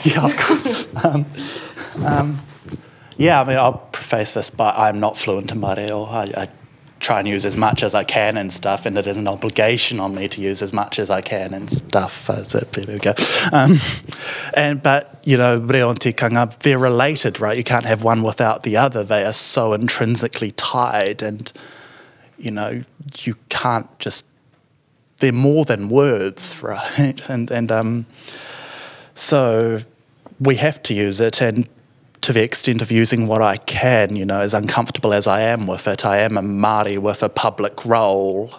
yeah, 0.04 0.26
of 0.26 0.38
course. 0.38 0.88
Um, 1.04 1.26
um, 2.06 2.40
yeah, 3.18 3.42
I 3.42 3.44
mean, 3.44 3.58
I'll 3.58 3.74
preface 3.74 4.32
this, 4.34 4.50
but 4.50 4.78
I'm 4.78 5.00
not 5.00 5.18
fluent 5.18 5.52
in 5.52 5.60
Mareo. 5.60 6.08
I, 6.08 6.44
I 6.44 6.48
try 7.02 7.20
and 7.20 7.28
use 7.28 7.46
as 7.46 7.58
much 7.58 7.84
as 7.84 7.96
I 7.96 8.04
can 8.04 8.38
and 8.38 8.54
stuff, 8.54 8.86
and 8.86 8.98
it 8.98 9.08
is 9.08 9.18
an 9.18 9.28
obligation 9.28 10.00
on 10.00 10.16
me 10.16 10.28
to 10.30 10.42
use 10.42 10.62
as 10.62 10.72
much 10.72 11.00
as 11.00 11.10
I 11.10 11.22
can 11.22 11.54
and 11.54 11.70
stuff. 11.70 12.30
Uh, 12.30 12.44
so 12.44 12.60
there 12.60 12.86
we 12.86 13.00
go. 13.00 13.14
Um, 13.52 13.78
and 14.54 14.82
but 14.82 15.20
you 15.24 15.38
know, 15.38 15.60
tikanga, 15.60 16.58
they're 16.60 16.78
related, 16.78 17.40
right? 17.40 17.58
You 17.58 17.64
can't 17.64 17.86
have 17.86 18.04
one 18.04 18.22
without 18.24 18.64
the 18.64 18.78
other. 18.78 19.04
They 19.04 19.26
are 19.26 19.34
so 19.34 19.74
intrinsically 19.74 20.52
tied, 20.52 21.22
and 21.22 21.52
you 22.38 22.52
know, 22.52 22.84
you 23.18 23.36
can't 23.50 23.88
just. 24.00 24.26
They're 25.18 25.32
more 25.32 25.66
than 25.66 25.90
words, 25.90 26.62
right? 26.64 27.22
And 27.28 27.52
and 27.52 27.72
um, 27.72 28.06
So 29.16 29.82
we 30.40 30.56
have 30.56 30.82
to 30.84 30.94
use 30.94 31.20
it, 31.20 31.42
and 31.42 31.68
to 32.22 32.34
the 32.34 32.44
extent 32.44 32.82
of 32.82 32.92
using 32.92 33.28
what 33.28 33.42
I 33.42 33.58
can, 33.58 34.16
you 34.16 34.26
know, 34.26 34.42
as 34.42 34.54
uncomfortable 34.54 35.14
as 35.14 35.28
I 35.28 35.42
am 35.42 35.66
with 35.66 35.88
it, 35.88 36.06
I 36.06 36.18
am 36.18 36.38
a 36.38 36.42
Māori 36.42 37.00
with 37.00 37.24
a 37.24 37.30
public 37.30 37.84
role. 37.86 38.54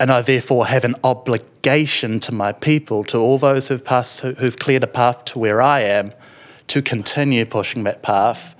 And 0.00 0.10
I 0.10 0.20
therefore 0.22 0.66
have 0.66 0.84
an 0.84 0.96
obligation 1.04 2.18
to 2.20 2.34
my 2.34 2.50
people, 2.52 3.04
to 3.04 3.18
all 3.18 3.38
those 3.38 3.68
who've 3.68 3.84
passed, 3.84 4.20
who've 4.20 4.58
cleared 4.58 4.82
a 4.82 4.88
path 4.88 5.24
to 5.26 5.38
where 5.38 5.62
I 5.62 5.80
am, 5.80 6.12
to 6.66 6.82
continue 6.82 7.46
pushing 7.46 7.84
that 7.84 8.02
path, 8.02 8.56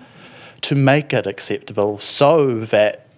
to 0.63 0.77
make 0.77 1.13
it 1.13 1.27
acceptable, 1.27 1.99
so 1.99 2.61
that 2.61 3.09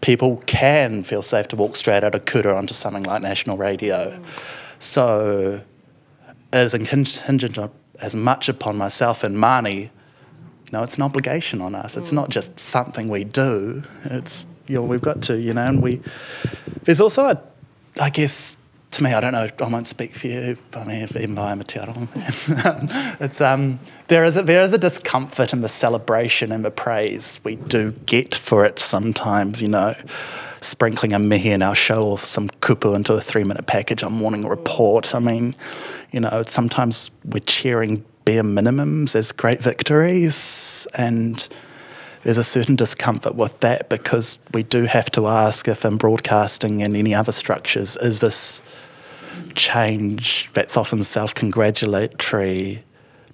people 0.00 0.36
can 0.46 1.02
feel 1.02 1.22
safe 1.22 1.48
to 1.48 1.56
walk 1.56 1.74
straight 1.74 2.04
out 2.04 2.14
of 2.14 2.24
Kura 2.24 2.56
onto 2.56 2.74
something 2.74 3.02
like 3.02 3.20
national 3.22 3.56
radio. 3.56 4.16
Mm. 4.16 4.24
So, 4.78 5.60
as 6.52 6.74
a 6.74 6.78
contingent 6.78 7.58
as 8.02 8.14
much 8.14 8.48
upon 8.48 8.76
myself 8.76 9.24
and 9.24 9.38
Mani. 9.38 9.90
no, 10.72 10.82
it's 10.82 10.96
an 10.96 11.02
obligation 11.02 11.60
on 11.60 11.74
us. 11.74 11.96
It's 11.96 12.12
not 12.12 12.30
just 12.30 12.58
something 12.58 13.08
we 13.08 13.24
do. 13.24 13.82
It's 14.04 14.46
you 14.66 14.76
know, 14.76 14.82
we've 14.82 15.02
got 15.02 15.22
to, 15.22 15.38
you 15.38 15.54
know, 15.54 15.64
and 15.64 15.82
we. 15.82 16.00
There's 16.84 17.00
also 17.00 17.26
a, 17.26 17.42
I 18.00 18.10
guess, 18.10 18.56
to 18.92 19.02
me, 19.02 19.12
I 19.12 19.20
don't 19.20 19.32
know. 19.32 19.48
I 19.60 19.68
won't 19.68 19.86
speak 19.86 20.14
for 20.14 20.26
you. 20.26 20.56
I 20.74 20.84
mean, 20.84 21.08
even 21.16 21.34
though 21.34 21.42
I'm 21.42 21.60
a 21.60 21.64
it's 23.20 23.40
um, 23.40 23.78
there 24.08 24.24
is 24.24 24.36
a, 24.36 24.42
there 24.42 24.62
is 24.62 24.72
a 24.72 24.78
discomfort 24.78 25.52
in 25.52 25.62
the 25.62 25.68
celebration 25.68 26.52
and 26.52 26.64
the 26.64 26.70
praise 26.70 27.40
we 27.42 27.56
do 27.56 27.92
get 28.06 28.34
for 28.34 28.64
it 28.64 28.78
sometimes. 28.78 29.62
You 29.62 29.68
know, 29.68 29.94
sprinkling 30.64 31.12
a 31.12 31.18
mihi 31.18 31.50
in 31.50 31.62
our 31.62 31.74
show 31.74 32.06
or 32.06 32.18
some 32.18 32.48
kupu 32.48 32.94
into 32.94 33.14
a 33.14 33.20
three 33.20 33.44
minute 33.44 33.66
package 33.66 34.02
on 34.02 34.12
morning 34.12 34.46
report. 34.46 35.14
I 35.14 35.18
mean, 35.18 35.54
you 36.10 36.20
know, 36.20 36.42
sometimes 36.46 37.10
we're 37.24 37.40
cheering 37.40 38.04
bare 38.24 38.42
minimums 38.42 39.16
as 39.16 39.32
great 39.32 39.60
victories, 39.60 40.86
and 40.94 41.48
there's 42.22 42.38
a 42.38 42.44
certain 42.44 42.76
discomfort 42.76 43.34
with 43.34 43.58
that 43.60 43.88
because 43.88 44.38
we 44.54 44.62
do 44.62 44.84
have 44.84 45.10
to 45.12 45.26
ask 45.26 45.66
if 45.66 45.84
in 45.84 45.96
broadcasting 45.96 46.82
and 46.82 46.96
any 46.96 47.14
other 47.14 47.32
structures 47.32 47.96
is 47.96 48.20
this 48.20 48.62
change 49.54 50.50
that's 50.52 50.76
often 50.76 51.02
self 51.02 51.34
congratulatory 51.34 52.84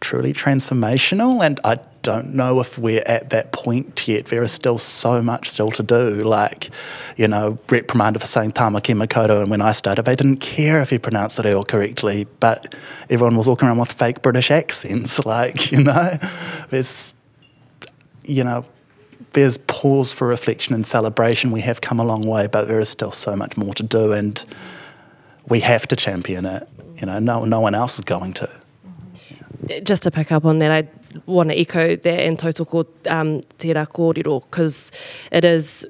truly 0.01 0.33
transformational? 0.33 1.45
And 1.45 1.61
I 1.65 1.79
don't 2.09 2.33
know 2.33 2.59
if 2.59 2.79
we're 2.79 3.03
at 3.05 3.29
that 3.31 3.53
point 3.53 4.09
yet. 4.09 4.25
There 4.27 4.43
is 4.43 4.51
still 4.51 4.79
so 4.79 5.23
much 5.23 5.51
still 5.51 5.71
to 5.73 5.83
do. 5.83 6.25
Like, 6.25 6.71
you 7.19 7.29
know, 7.29 7.59
reprimanded 7.69 8.23
for 8.23 8.27
saying 8.27 8.53
Tamaki 8.53 8.97
Makaurau, 8.97 9.43
and 9.43 9.51
when 9.51 9.61
I 9.61 9.73
started, 9.73 10.07
they 10.07 10.17
didn't 10.17 10.39
care 10.39 10.81
if 10.81 10.89
he 10.89 10.99
pronounced 10.99 11.39
it 11.39 11.45
all 11.45 11.65
correctly, 11.65 12.27
but 12.41 12.75
everyone 13.11 13.37
was 13.37 13.47
walking 13.47 13.69
around 13.69 13.77
with 13.77 13.93
fake 13.93 14.23
British 14.23 14.51
accents. 14.51 15.21
Like, 15.29 15.71
you 15.71 15.85
know, 15.85 16.19
there's, 16.71 17.15
you 18.25 18.43
know, 18.43 18.65
there's 19.33 19.59
pause 19.59 20.11
for 20.11 20.27
reflection 20.27 20.75
and 20.75 20.87
celebration. 20.87 21.51
We 21.51 21.61
have 21.61 21.83
come 21.83 22.01
a 22.01 22.05
long 22.05 22.27
way, 22.27 22.47
but 22.47 22.67
there 22.67 22.81
is 22.81 22.89
still 22.89 23.13
so 23.13 23.37
much 23.37 23.59
more 23.59 23.75
to 23.75 23.83
do, 23.83 24.15
and 24.15 24.43
we 25.47 25.61
have 25.61 25.87
to 25.89 25.97
champion 25.97 26.47
it. 26.47 26.67
You 26.97 27.07
know, 27.07 27.19
no, 27.19 27.45
no 27.45 27.61
one 27.61 27.75
else 27.75 27.99
is 27.99 28.05
going 28.07 28.33
to. 28.35 28.49
Just 29.83 30.05
to 30.05 30.11
pick 30.11 30.33
up 30.33 30.47
on 30.47 30.61
that, 30.61 30.71
I 30.71 30.89
want 31.29 31.51
to 31.51 31.61
echo 31.61 31.95
that 31.95 32.21
and 32.27 32.39
tautoko 32.39 32.87
um, 33.07 33.41
te 33.59 33.75
rā 33.75 33.87
kōrero, 33.87 34.41
because 34.51 34.91
it 35.31 35.45
is 35.45 35.87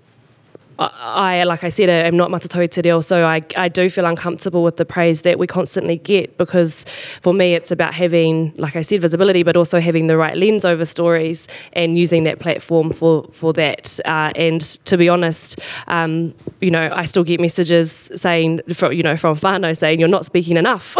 I, 0.79 1.43
like 1.43 1.65
I 1.65 1.71
said, 1.71 1.89
I'm 2.07 2.17
not 2.17 2.31
matatahi 2.31 2.71
te 2.71 2.83
reo, 2.83 3.01
so 3.01 3.27
I, 3.27 3.41
I 3.57 3.69
do 3.69 3.91
feel 3.91 4.07
uncomfortable 4.07 4.63
with 4.63 4.77
the 4.77 4.85
praise 4.85 5.23
that 5.23 5.39
we 5.39 5.47
constantly 5.47 5.97
get 5.97 6.39
because 6.39 6.85
for 7.21 7.35
me 7.35 7.55
it's 7.55 7.73
about 7.73 7.95
having, 7.95 8.55
like 8.57 8.77
I 8.77 8.83
said, 8.83 9.03
visibility, 9.03 9.43
but 9.43 9.57
also 9.57 9.81
having 9.81 10.07
the 10.07 10.17
right 10.17 10.37
lens 10.37 10.65
over 10.65 10.85
stories 10.85 11.49
and 11.73 11.99
using 11.99 12.25
that 12.25 12.39
platform 12.39 12.93
for, 12.93 13.25
for 13.33 13.53
that. 13.55 13.99
Uh, 14.05 14.31
and 14.37 14.61
to 14.61 14.97
be 14.97 15.09
honest, 15.09 15.59
um, 15.89 16.33
you 16.61 16.71
know, 16.71 16.91
I 16.93 17.07
still 17.07 17.25
get 17.25 17.41
messages 17.41 18.11
saying, 18.15 18.61
from, 18.73 18.93
you 18.93 19.03
know, 19.03 19.17
from 19.17 19.37
whānau 19.37 19.77
saying 19.77 19.99
you're 19.99 20.09
not 20.09 20.27
speaking 20.27 20.57
enough. 20.57 20.97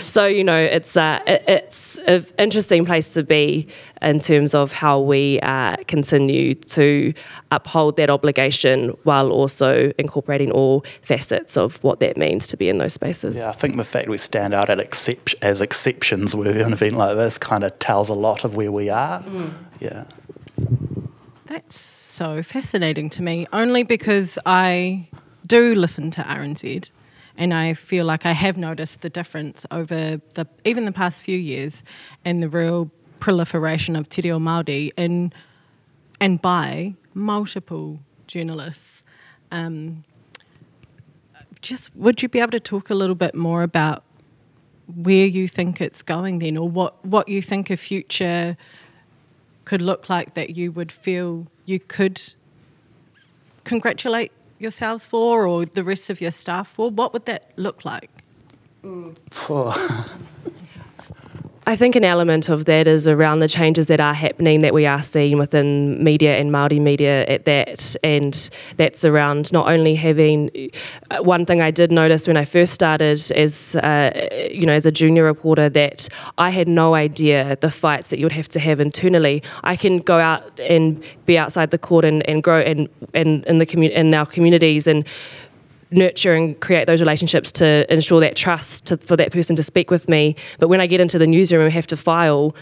so, 0.02 0.26
you 0.26 0.42
know, 0.42 0.58
it's, 0.58 0.96
uh, 0.96 1.20
it, 1.26 1.44
it's 1.46 1.98
an 1.98 2.26
interesting 2.38 2.84
place 2.84 3.14
to 3.14 3.22
be 3.22 3.68
in 4.02 4.20
terms 4.20 4.54
of 4.54 4.72
how 4.72 5.00
we 5.00 5.40
uh, 5.40 5.76
continue 5.86 6.54
to 6.54 7.12
uphold 7.50 7.96
that 7.96 8.10
obligation 8.10 8.90
while 9.04 9.30
also 9.30 9.92
incorporating 9.98 10.50
all 10.50 10.84
facets 11.02 11.56
of 11.56 11.82
what 11.82 12.00
that 12.00 12.16
means 12.16 12.46
to 12.48 12.56
be 12.56 12.68
in 12.68 12.78
those 12.78 12.92
spaces. 12.92 13.36
Yeah, 13.36 13.48
I 13.48 13.52
think 13.52 13.76
the 13.76 13.84
fact 13.84 14.08
we 14.08 14.18
stand 14.18 14.54
out 14.54 14.70
at 14.70 14.78
excep- 14.78 15.30
as 15.42 15.60
exceptions 15.60 16.34
with 16.34 16.56
an 16.56 16.72
event 16.72 16.96
like 16.96 17.16
this 17.16 17.38
kind 17.38 17.64
of 17.64 17.78
tells 17.78 18.08
a 18.08 18.14
lot 18.14 18.44
of 18.44 18.56
where 18.56 18.72
we 18.72 18.90
are. 18.90 19.22
Mm. 19.22 19.52
Yeah. 19.80 20.04
That's 21.46 21.78
so 21.78 22.42
fascinating 22.42 23.08
to 23.10 23.22
me, 23.22 23.46
only 23.52 23.82
because 23.82 24.38
I 24.44 25.08
do 25.46 25.74
listen 25.74 26.10
to 26.12 26.22
RNZ 26.22 26.90
and 27.38 27.54
I 27.54 27.74
feel 27.74 28.04
like 28.04 28.26
I 28.26 28.32
have 28.32 28.56
noticed 28.56 29.02
the 29.02 29.10
difference 29.10 29.66
over 29.70 30.20
the 30.34 30.46
even 30.64 30.84
the 30.84 30.92
past 30.92 31.22
few 31.22 31.38
years 31.38 31.84
and 32.24 32.42
the 32.42 32.48
real 32.48 32.90
proliferation 33.26 33.96
of 33.96 34.08
te 34.08 34.22
reo 34.22 34.38
Māori 34.38 34.92
in, 34.96 35.32
and 36.20 36.40
by 36.40 36.94
multiple 37.12 37.98
journalists. 38.28 39.02
Um, 39.50 40.04
just 41.60 41.90
would 41.96 42.22
you 42.22 42.28
be 42.28 42.38
able 42.38 42.52
to 42.52 42.60
talk 42.60 42.88
a 42.88 42.94
little 42.94 43.16
bit 43.16 43.34
more 43.34 43.64
about 43.64 44.04
where 44.94 45.26
you 45.26 45.48
think 45.48 45.80
it's 45.80 46.02
going 46.02 46.38
then, 46.38 46.56
or 46.56 46.68
what, 46.68 47.04
what 47.04 47.28
you 47.28 47.42
think 47.42 47.68
a 47.68 47.76
future 47.76 48.56
could 49.64 49.82
look 49.82 50.08
like 50.08 50.34
that 50.34 50.56
you 50.56 50.70
would 50.70 50.92
feel 50.92 51.48
you 51.64 51.80
could 51.80 52.22
congratulate 53.64 54.30
yourselves 54.60 55.04
for, 55.04 55.48
or 55.48 55.66
the 55.66 55.82
rest 55.82 56.10
of 56.10 56.20
your 56.20 56.30
staff 56.30 56.68
for? 56.68 56.90
What 56.90 57.12
would 57.12 57.26
that 57.26 57.50
look 57.56 57.84
like? 57.84 58.10
Mm. 58.84 59.16
I 61.68 61.74
think 61.74 61.96
an 61.96 62.04
element 62.04 62.48
of 62.48 62.66
that 62.66 62.86
is 62.86 63.08
around 63.08 63.40
the 63.40 63.48
changes 63.48 63.88
that 63.88 63.98
are 63.98 64.14
happening 64.14 64.60
that 64.60 64.72
we 64.72 64.86
are 64.86 65.02
seeing 65.02 65.36
within 65.36 66.02
media 66.02 66.38
and 66.38 66.52
Māori 66.52 66.80
media 66.80 67.24
at 67.26 67.44
that, 67.46 67.96
and 68.04 68.50
that's 68.76 69.04
around 69.04 69.52
not 69.52 69.68
only 69.68 69.96
having 69.96 70.70
uh, 71.10 71.24
one 71.24 71.44
thing 71.44 71.60
I 71.60 71.72
did 71.72 71.90
notice 71.90 72.28
when 72.28 72.36
I 72.36 72.44
first 72.44 72.72
started 72.72 73.20
as 73.32 73.74
uh, 73.82 74.28
you 74.48 74.64
know 74.64 74.74
as 74.74 74.86
a 74.86 74.92
junior 74.92 75.24
reporter 75.24 75.68
that 75.70 76.08
I 76.38 76.50
had 76.50 76.68
no 76.68 76.94
idea 76.94 77.56
the 77.60 77.72
fights 77.72 78.10
that 78.10 78.20
you'd 78.20 78.30
have 78.30 78.48
to 78.50 78.60
have 78.60 78.78
internally. 78.78 79.42
I 79.64 79.74
can 79.74 79.98
go 79.98 80.20
out 80.20 80.60
and 80.60 81.02
be 81.26 81.36
outside 81.36 81.72
the 81.72 81.78
court 81.78 82.04
and, 82.04 82.24
and 82.28 82.44
grow 82.44 82.60
and 82.60 82.88
and 83.12 83.44
in 83.46 83.58
the 83.58 83.66
commu- 83.66 83.90
in 83.90 84.14
our 84.14 84.26
communities 84.26 84.86
and 84.86 85.04
nurture 85.90 86.34
and 86.34 86.58
create 86.60 86.86
those 86.86 87.00
relationships 87.00 87.52
to 87.52 87.90
ensure 87.92 88.20
that 88.20 88.36
trust 88.36 88.86
to, 88.86 88.96
for 88.96 89.16
that 89.16 89.32
person 89.32 89.56
to 89.56 89.62
speak 89.62 89.90
with 89.90 90.08
me. 90.08 90.36
But 90.58 90.68
when 90.68 90.80
I 90.80 90.86
get 90.86 91.00
into 91.00 91.18
the 91.18 91.26
newsroom 91.26 91.62
and 91.62 91.72
have 91.72 91.86
to 91.88 91.96
file, 91.96 92.54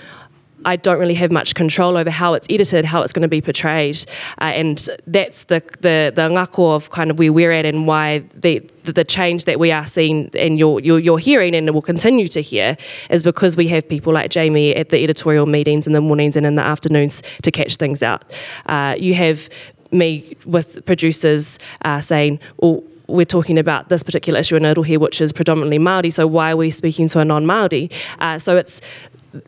I 0.65 0.77
don't 0.77 0.99
really 0.99 1.15
have 1.15 1.31
much 1.31 1.55
control 1.55 1.97
over 1.97 2.11
how 2.11 2.35
it's 2.35 2.47
edited, 2.49 2.85
how 2.85 3.03
it's 3.03 3.13
going 3.13 3.23
to 3.23 3.29
be 3.29 3.41
portrayed, 3.41 4.05
uh, 4.41 4.45
and 4.45 4.89
that's 5.07 5.45
the 5.45 5.63
the 5.81 6.13
the 6.15 6.23
ngako 6.23 6.75
of 6.75 6.91
kind 6.91 7.11
of 7.11 7.19
where 7.19 7.33
we're 7.33 7.53
at 7.53 7.67
and 7.67 7.87
why 7.87 8.21
the 8.35 8.63
the, 8.85 9.05
change 9.05 9.45
that 9.45 9.59
we 9.59 9.73
are 9.73 9.87
seeing 9.87 10.31
and 10.35 10.59
you're, 10.59 10.79
you're, 10.81 10.99
you're 10.99 11.19
hearing 11.19 11.55
and 11.55 11.73
will 11.73 11.81
continue 11.81 12.29
to 12.29 12.43
hear 12.43 12.77
is 13.09 13.23
because 13.23 13.57
we 13.57 13.67
have 13.69 13.89
people 13.89 14.13
like 14.13 14.31
Jamie 14.31 14.77
at 14.77 14.91
the 14.91 15.03
editorial 15.03 15.47
meetings 15.47 15.87
in 15.87 15.95
the 15.95 16.03
mornings 16.03 16.37
and 16.37 16.45
in 16.45 16.57
the 16.57 16.63
afternoons 16.63 17.23
to 17.43 17.51
catch 17.51 17.77
things 17.77 18.03
out. 18.03 18.31
Uh, 18.67 18.95
you 18.99 19.15
have 19.15 19.49
me 19.91 20.37
with 20.45 20.85
producers 20.85 21.59
uh, 21.87 21.99
saying, 21.99 22.39
well 22.59 22.85
we're 23.07 23.25
talking 23.25 23.59
about 23.59 23.89
this 23.89 24.03
particular 24.03 24.41
issue 24.41 24.57
in 24.57 24.63
Orohi, 24.63 24.99
which 24.99 25.21
is 25.21 25.33
predominantly 25.33 25.79
Māori, 25.79 26.13
so 26.13 26.27
why 26.27 26.53
are 26.53 26.57
we 26.57 26.71
speaking 26.71 27.07
to 27.09 27.21
a 27.21 27.25
non-Māori? 27.25 27.93
Uh, 28.19 28.39
so 28.39 28.57
it's 28.57 28.81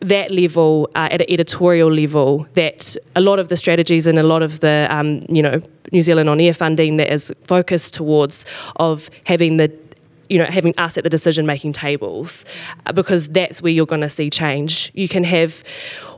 that 0.01 0.31
level, 0.31 0.89
uh, 0.95 1.09
at 1.11 1.21
an 1.21 1.27
editorial 1.31 1.93
level, 1.93 2.47
that 2.55 2.97
a 3.15 3.21
lot 3.21 3.39
of 3.39 3.49
the 3.49 3.57
strategies 3.57 4.07
and 4.07 4.19
a 4.19 4.23
lot 4.23 4.43
of 4.43 4.61
the, 4.61 4.87
um, 4.91 5.21
you 5.29 5.43
know, 5.43 5.63
New 5.93 6.03
Zealand 6.03 6.29
on 6.29 6.41
air 6.41 6.53
funding 6.53 6.97
that 6.97 7.13
is 7.13 7.33
focused 7.45 7.95
towards 7.95 8.45
of 8.77 9.09
having 9.25 9.57
the 9.57 9.69
you 10.29 10.39
know, 10.39 10.47
having 10.47 10.75
us 10.79 10.97
at 10.97 11.05
the 11.05 11.11
decision 11.11 11.47
making 11.47 11.73
tables 11.73 12.45
uh, 12.87 12.93
because 12.93 13.29
that's 13.29 13.63
where 13.63 13.73
you're 13.73 13.87
going 13.87 14.01
to 14.01 14.09
see 14.09 14.31
change. 14.31 14.91
You 14.95 15.09
can 15.09 15.25
have 15.25 15.63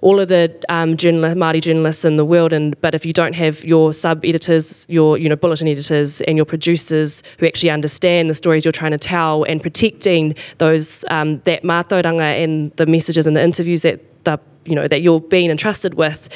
all 0.01 0.21
of 0.21 0.29
the 0.29 0.55
um, 0.69 0.97
Māori 0.97 1.61
journalists 1.61 2.05
in 2.05 2.17
the 2.17 2.25
world, 2.25 2.53
and 2.53 2.81
but 2.81 2.95
if 2.95 3.05
you 3.05 3.13
don't 3.13 3.35
have 3.35 3.65
your 3.65 3.93
sub 3.93 4.25
editors, 4.25 4.87
your 4.89 5.19
you 5.19 5.29
know 5.29 5.37
bulletin 5.37 5.69
editors, 5.69 6.21
and 6.23 6.37
your 6.37 6.47
producers 6.47 7.23
who 7.39 7.47
actually 7.47 7.71
understand 7.71 8.31
the 8.31 8.35
stories 8.35 8.65
you're 8.65 8.73
trying 8.73 8.93
to 8.93 8.99
tell 8.99 9.45
and 9.45 9.63
protecting 9.63 10.35
those 10.59 11.05
um, 11.11 11.39
that 11.41 11.63
mātauranga 11.63 12.43
and 12.43 12.73
the 12.77 12.87
messages 12.87 13.27
and 13.27 13.37
the 13.37 13.43
interviews 13.43 13.83
that 13.83 14.01
the 14.25 14.39
you 14.65 14.75
know 14.75 14.87
that 14.87 15.03
you're 15.03 15.21
being 15.21 15.51
entrusted 15.51 15.95
with 15.95 16.29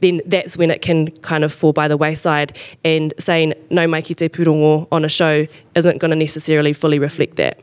then 0.00 0.20
that's 0.26 0.56
when 0.56 0.70
it 0.70 0.82
can 0.82 1.10
kind 1.22 1.44
of 1.44 1.52
fall 1.52 1.72
by 1.72 1.88
the 1.88 1.96
wayside. 1.96 2.56
And 2.84 3.14
saying 3.18 3.54
no 3.70 3.86
mai 3.86 4.02
ki 4.02 4.14
te 4.14 4.28
purongo 4.28 4.86
on 4.92 5.04
a 5.04 5.08
show 5.08 5.46
isn't 5.74 5.98
going 5.98 6.10
to 6.10 6.16
necessarily 6.16 6.72
fully 6.72 6.98
reflect 6.98 7.36
that. 7.36 7.60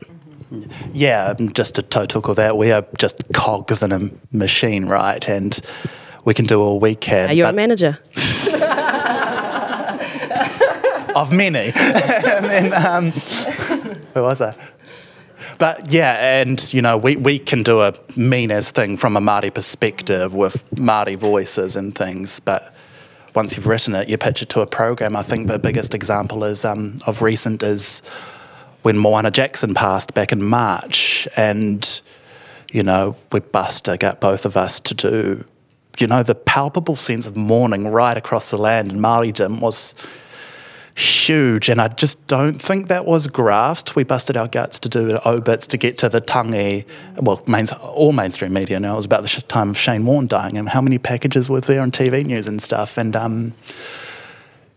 Yeah, 0.92 1.34
um, 1.38 1.52
just 1.52 1.74
to 1.74 1.82
total 1.82 2.22
that, 2.34 2.56
we 2.56 2.70
are 2.70 2.86
just 2.98 3.22
cogs 3.32 3.82
in 3.82 3.92
a 3.92 4.10
machine, 4.32 4.86
right? 4.86 5.28
And 5.28 5.58
we 6.24 6.34
can 6.34 6.44
do 6.46 6.60
all 6.60 6.78
we 6.78 6.94
can. 6.94 7.30
Are 7.30 7.32
you 7.32 7.46
a 7.46 7.52
manager? 7.52 7.98
of 11.16 11.32
many. 11.32 11.72
and 11.74 12.44
then, 12.44 12.72
um, 12.74 13.10
who 14.14 14.22
was 14.22 14.40
I? 14.40 14.54
But 15.58 15.90
yeah, 15.92 16.40
and 16.40 16.72
you 16.72 16.82
know, 16.82 16.96
we, 16.96 17.16
we 17.16 17.38
can 17.38 17.62
do 17.62 17.80
a 17.80 17.94
mean 18.16 18.50
as 18.50 18.70
thing 18.70 18.96
from 18.96 19.16
a 19.16 19.20
Māori 19.20 19.52
perspective 19.52 20.34
with 20.34 20.68
Māori 20.70 21.16
voices 21.16 21.76
and 21.76 21.94
things, 21.94 22.40
but 22.40 22.74
once 23.34 23.56
you've 23.56 23.66
written 23.66 23.94
it, 23.94 24.08
you 24.08 24.16
pitch 24.16 24.42
it 24.42 24.48
to 24.50 24.60
a 24.60 24.66
program. 24.66 25.14
I 25.14 25.22
think 25.22 25.46
the 25.46 25.58
biggest 25.58 25.94
example 25.94 26.44
is 26.44 26.64
um, 26.64 26.96
of 27.06 27.20
recent 27.22 27.62
is 27.62 28.00
when 28.82 28.96
Moana 28.96 29.30
Jackson 29.30 29.74
passed 29.74 30.14
back 30.14 30.32
in 30.32 30.42
March, 30.42 31.28
and 31.36 32.00
you 32.72 32.82
know, 32.82 33.16
we 33.32 33.40
Buster 33.40 33.96
got 33.96 34.20
both 34.20 34.44
of 34.44 34.56
us 34.56 34.80
to 34.80 34.94
do, 34.94 35.44
you 35.98 36.06
know, 36.06 36.22
the 36.22 36.34
palpable 36.34 36.96
sense 36.96 37.26
of 37.26 37.36
mourning 37.36 37.88
right 37.88 38.16
across 38.16 38.50
the 38.50 38.58
land 38.58 38.90
in 38.90 38.98
Māoridom 38.98 39.60
was 39.60 39.94
huge, 40.96 41.68
and 41.68 41.80
I 41.80 41.88
just 41.88 42.26
don't 42.26 42.60
think 42.60 42.88
that 42.88 43.04
was 43.04 43.26
grasped. 43.26 43.94
We 43.94 44.04
busted 44.04 44.36
our 44.36 44.48
guts 44.48 44.78
to 44.80 44.88
do 44.88 45.14
it 45.14 45.26
obits 45.26 45.66
to 45.68 45.76
get 45.76 45.98
to 45.98 46.08
the 46.08 46.20
tangi, 46.20 46.86
well, 47.16 47.42
main, 47.46 47.68
all 47.82 48.12
mainstream 48.12 48.54
media 48.54 48.80
now. 48.80 48.94
It 48.94 48.96
was 48.96 49.04
about 49.04 49.22
the 49.22 49.28
time 49.42 49.70
of 49.70 49.78
Shane 49.78 50.06
Warne 50.06 50.26
dying, 50.26 50.56
and 50.56 50.68
how 50.68 50.80
many 50.80 50.98
packages 50.98 51.50
was 51.50 51.66
there 51.66 51.82
on 51.82 51.90
TV 51.90 52.24
news 52.24 52.48
and 52.48 52.62
stuff. 52.62 52.96
And, 52.96 53.14
um, 53.14 53.52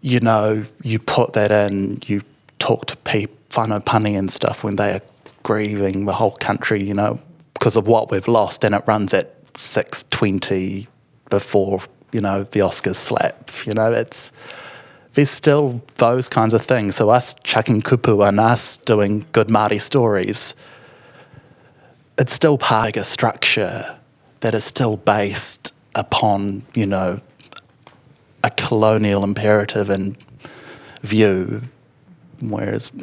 you 0.01 0.19
know, 0.19 0.65
you 0.83 0.99
put 0.99 1.33
that 1.33 1.51
in, 1.51 2.01
you 2.05 2.21
talk 2.59 2.85
to 2.87 2.97
people, 2.97 3.35
whānau 3.49 3.83
punny 3.83 4.17
and 4.17 4.29
stuff 4.29 4.63
when 4.63 4.75
they 4.75 4.91
are 4.91 5.01
grieving 5.43 6.05
the 6.05 6.13
whole 6.13 6.31
country, 6.31 6.83
you 6.83 6.93
know, 6.93 7.17
because 7.53 7.77
of 7.77 7.87
what 7.87 8.11
we've 8.11 8.27
lost, 8.27 8.65
and 8.65 8.75
it 8.75 8.83
runs 8.85 9.13
at 9.13 9.41
6.20 9.53 10.85
before, 11.29 11.79
you 12.11 12.19
know, 12.19 12.43
the 12.43 12.59
Oscars 12.59 12.95
slap. 12.95 13.51
You 13.65 13.73
know, 13.73 13.91
it's 13.91 14.33
there's 15.19 15.29
still 15.29 15.81
those 15.97 16.29
kinds 16.29 16.53
of 16.53 16.61
things. 16.61 16.95
So 16.95 17.09
us 17.09 17.35
chucking 17.43 17.81
kupu 17.81 18.25
and 18.25 18.39
us 18.39 18.77
doing 18.77 19.25
good 19.33 19.49
Māori 19.49 19.81
stories, 19.81 20.55
it's 22.17 22.31
still 22.31 22.57
part 22.57 22.95
of 22.95 23.01
a 23.01 23.03
structure 23.03 23.97
that 24.39 24.53
is 24.53 24.63
still 24.63 24.95
based 24.95 25.73
upon, 25.93 26.63
you 26.73 26.85
know, 26.85 27.19
a 28.45 28.49
colonial 28.51 29.25
imperative 29.25 29.89
and 29.89 30.15
view, 31.01 31.63
whereas, 32.39 32.93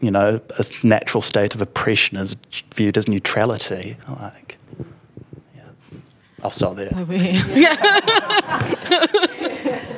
you 0.00 0.10
know, 0.10 0.40
a 0.58 0.64
natural 0.82 1.20
state 1.20 1.54
of 1.54 1.60
oppression 1.60 2.16
is 2.16 2.38
viewed 2.74 2.96
as 2.96 3.06
neutrality. 3.06 3.98
Like, 4.08 4.56
yeah. 5.54 5.64
I'll 6.42 6.50
stop 6.50 6.76
there. 6.76 6.88
Oh, 6.94 7.04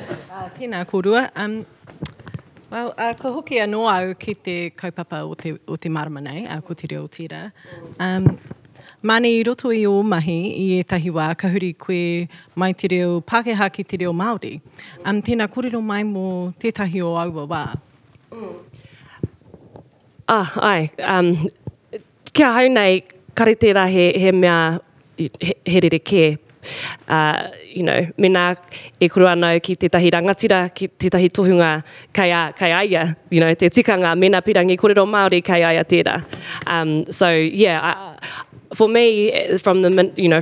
uh, 0.43 0.49
tēnā. 0.57 1.29
Um, 1.35 1.65
well, 2.69 2.93
uh, 2.97 3.13
ka 3.13 3.31
hoki 3.31 3.59
anō 3.63 3.83
au 3.91 4.13
ki 4.15 4.33
te 4.35 4.69
kaupapa 4.71 5.23
o 5.29 5.33
te, 5.35 5.57
o 5.67 5.75
te 5.75 5.89
marama 5.89 6.21
nei, 6.21 6.45
uh, 6.45 6.59
ko 6.61 6.73
te 6.73 6.87
reo 6.87 7.07
tira. 7.07 7.51
Um, 7.99 8.37
Mani 9.03 9.33
i 9.35 9.43
roto 9.43 9.67
i 9.75 9.81
o 9.85 9.97
mahi 10.01 10.37
i 10.55 10.67
ētahi 10.79 11.11
wā 11.11 11.25
ka 11.35 11.49
huri 11.51 11.73
koe 11.75 12.25
mai 12.55 12.71
te 12.71 12.87
reo 12.87 13.17
Pākehā 13.19 13.67
ki 13.75 13.83
te 13.83 13.97
reo 13.99 14.13
Māori. 14.15 14.61
Um, 15.03 15.19
tēnā 15.19 15.49
kōrero 15.51 15.81
mai 15.83 16.05
mō 16.07 16.53
tētahi 16.55 17.03
o 17.03 17.11
aua 17.19 17.43
wā. 17.51 17.63
Ah, 20.31 20.55
ai. 20.55 20.87
Um, 21.03 21.33
kia 22.31 22.53
hau 22.55 22.71
nei, 22.71 23.03
kare 23.35 23.57
tērā 23.59 23.83
he, 23.91 24.07
he 24.23 24.31
mea 24.31 24.79
he, 25.19 25.29
he 25.65 25.83
rere 25.83 25.99
Uh, 27.07 27.49
you 27.65 27.83
know, 27.83 28.07
mena 28.17 28.55
e 28.99 29.09
kuru 29.09 29.25
anau 29.25 29.61
ki 29.63 29.75
tētahi 29.75 30.11
rangatira, 30.11 30.63
ki 30.73 30.89
tētahi 30.99 31.31
tohunga 31.31 31.83
kai, 32.13 32.29
a, 32.29 32.53
kai 32.57 32.71
aia, 32.71 33.15
you 33.29 33.39
know, 33.39 33.53
te 33.53 33.69
tikanga 33.69 34.17
mena 34.17 34.41
pirangi 34.41 34.77
kōrero 34.77 35.07
Māori 35.07 35.43
kai 35.43 35.61
aia 35.61 35.83
tērā. 35.83 36.23
Um, 36.67 37.05
so, 37.11 37.29
yeah, 37.29 37.79
I, 37.81 38.53
for 38.73 38.89
me, 38.89 39.57
from 39.57 39.81
the 39.81 40.11
you 40.15 40.27
know 40.27 40.41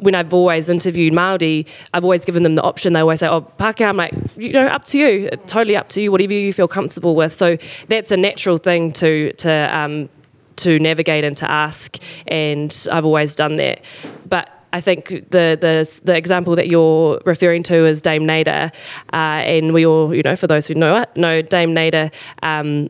when 0.00 0.14
I've 0.14 0.32
always 0.32 0.68
interviewed 0.68 1.12
Maori, 1.12 1.66
I've 1.94 2.04
always 2.04 2.24
given 2.24 2.42
them 2.42 2.54
the 2.54 2.62
option. 2.62 2.92
They 2.92 3.00
always 3.00 3.20
say, 3.20 3.28
"Oh, 3.28 3.42
Pākehā," 3.58 3.88
I'm 3.88 3.96
like, 3.96 4.14
you 4.36 4.52
know, 4.52 4.66
up 4.66 4.84
to 4.86 4.98
you, 4.98 5.30
totally 5.46 5.76
up 5.76 5.88
to 5.90 6.02
you, 6.02 6.12
whatever 6.12 6.32
you 6.32 6.52
feel 6.52 6.68
comfortable 6.68 7.14
with. 7.14 7.32
So 7.32 7.56
that's 7.88 8.12
a 8.12 8.16
natural 8.16 8.58
thing 8.58 8.92
to 8.94 9.32
to 9.32 9.76
um, 9.76 10.08
to 10.56 10.78
navigate 10.78 11.24
and 11.24 11.36
to 11.38 11.50
ask, 11.50 11.96
and 12.28 12.86
I've 12.92 13.04
always 13.04 13.34
done 13.34 13.56
that. 13.56 13.82
But 14.28 14.50
I 14.72 14.80
think 14.80 15.08
the 15.30 15.56
the 15.60 16.00
the 16.04 16.16
example 16.16 16.56
that 16.56 16.68
you're 16.68 17.20
referring 17.24 17.62
to 17.64 17.86
is 17.86 18.00
Dame 18.00 18.26
Naida, 18.26 18.72
uh, 19.12 19.16
and 19.16 19.72
we 19.72 19.84
all, 19.86 20.14
you 20.14 20.22
know, 20.22 20.36
for 20.36 20.46
those 20.46 20.66
who 20.66 20.74
know 20.74 20.96
it, 20.96 21.14
know 21.16 21.42
Dame 21.42 21.74
Naida. 21.74 22.10
Um, 22.42 22.88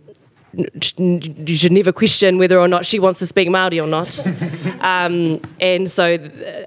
you 0.55 1.57
should 1.57 1.73
never 1.73 1.92
question 1.92 2.37
whether 2.37 2.61
or 2.61 2.68
not 2.68 2.85
she 2.85 2.99
wants 2.99 3.18
to 3.21 3.27
speak 3.27 3.49
Maori 3.49 3.81
or 3.81 3.87
not. 3.87 4.27
um, 4.81 5.40
and 5.61 5.90
so, 5.90 6.18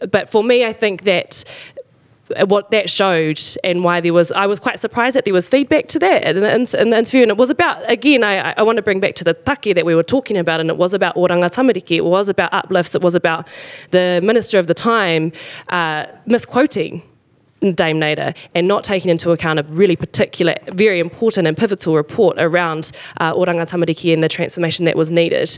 but 0.10 0.30
for 0.30 0.43
me, 0.43 0.65
I 0.65 0.73
think 0.73 1.04
that 1.04 1.43
what 2.48 2.72
that 2.72 2.90
showed 2.90 3.40
and 3.64 3.84
why 3.84 4.02
there 4.02 4.14
was, 4.14 4.32
I 4.32 4.48
was 4.48 4.60
quite 4.60 4.80
surprised 4.80 5.16
that 5.16 5.26
there 5.26 5.34
was 5.34 5.48
feedback 5.48 5.88
to 5.90 6.00
that 6.00 6.24
in 6.24 6.40
the, 6.42 6.82
in 6.82 6.90
the 6.90 6.98
interview. 6.98 7.22
And 7.22 7.32
it 7.32 7.38
was 7.38 7.50
about, 7.50 7.90
again, 7.90 8.24
I, 8.24 8.54
I 8.58 8.64
want 8.64 8.78
to 8.78 8.82
bring 8.82 9.00
back 9.00 9.16
to 9.16 9.24
the 9.24 9.34
take 9.34 9.76
that 9.76 9.86
we 9.86 9.96
were 9.96 10.04
talking 10.04 10.38
about, 10.38 10.60
and 10.60 10.70
it 10.70 10.78
was 10.78 10.94
about 10.94 11.16
Oranga 11.16 11.54
Tamariki, 11.54 11.98
it 11.98 12.06
was 12.06 12.30
about 12.30 12.54
uplifts, 12.54 12.96
it 12.96 13.02
was 13.02 13.16
about 13.16 13.48
the 13.92 14.22
minister 14.24 14.60
of 14.60 14.68
the 14.68 14.74
time 14.74 15.32
uh, 15.70 16.06
misquoting 16.26 17.02
Dame 17.62 18.00
Naida 18.00 18.34
and 18.54 18.68
not 18.68 18.84
taking 18.84 19.10
into 19.10 19.32
account 19.32 19.60
a 19.60 19.64
really 19.64 19.96
particular, 19.96 20.56
very 20.68 21.00
important 21.00 21.48
and 21.48 21.58
pivotal 21.58 21.96
report 21.96 22.38
around 22.38 22.92
uh, 23.20 23.34
Oranga 23.34 23.66
Tamariki 23.68 24.14
and 24.14 24.24
the 24.24 24.30
transformation 24.30 24.86
that 24.86 24.96
was 24.96 25.10
needed. 25.10 25.58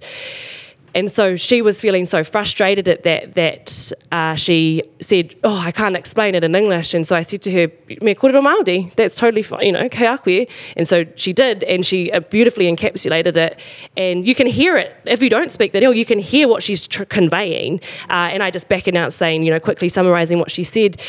And 0.97 1.11
so 1.11 1.35
she 1.35 1.61
was 1.61 1.79
feeling 1.79 2.07
so 2.07 2.23
frustrated 2.23 2.87
at 2.87 3.03
that 3.03 3.35
that 3.35 3.91
uh, 4.11 4.33
she 4.35 4.81
said, 4.99 5.35
"Oh, 5.43 5.59
I 5.59 5.71
can't 5.71 5.95
explain 5.95 6.33
it 6.33 6.43
in 6.43 6.55
English." 6.55 6.95
And 6.95 7.05
so 7.05 7.15
I 7.15 7.21
said 7.21 7.43
to 7.43 7.51
her, 7.51 7.71
"Me 8.01 8.15
kōrero 8.15 8.41
Māori, 8.41 8.91
that's 8.95 9.15
totally 9.15 9.43
fine, 9.43 9.63
you 9.67 9.71
know, 9.73 9.87
kei 9.89 10.07
akue." 10.07 10.49
And 10.75 10.87
so 10.87 11.05
she 11.13 11.33
did, 11.33 11.61
and 11.65 11.85
she 11.85 12.11
uh, 12.11 12.21
beautifully 12.21 12.65
encapsulated 12.65 13.37
it. 13.37 13.59
And 13.95 14.25
you 14.25 14.33
can 14.33 14.47
hear 14.47 14.75
it 14.75 14.91
if 15.05 15.21
you 15.21 15.29
don't 15.29 15.51
speak 15.51 15.71
that 15.73 15.83
ill. 15.83 15.93
You 15.93 16.05
can 16.13 16.17
hear 16.17 16.47
what 16.47 16.63
she's 16.63 16.87
tr- 16.87 17.03
conveying. 17.03 17.79
Uh, 18.09 18.33
and 18.33 18.41
I 18.41 18.49
just 18.49 18.67
back 18.67 18.87
announced 18.87 19.19
saying, 19.19 19.43
you 19.43 19.51
know, 19.51 19.59
quickly 19.59 19.89
summarising 19.89 20.39
what 20.39 20.49
she 20.49 20.63
said. 20.63 20.99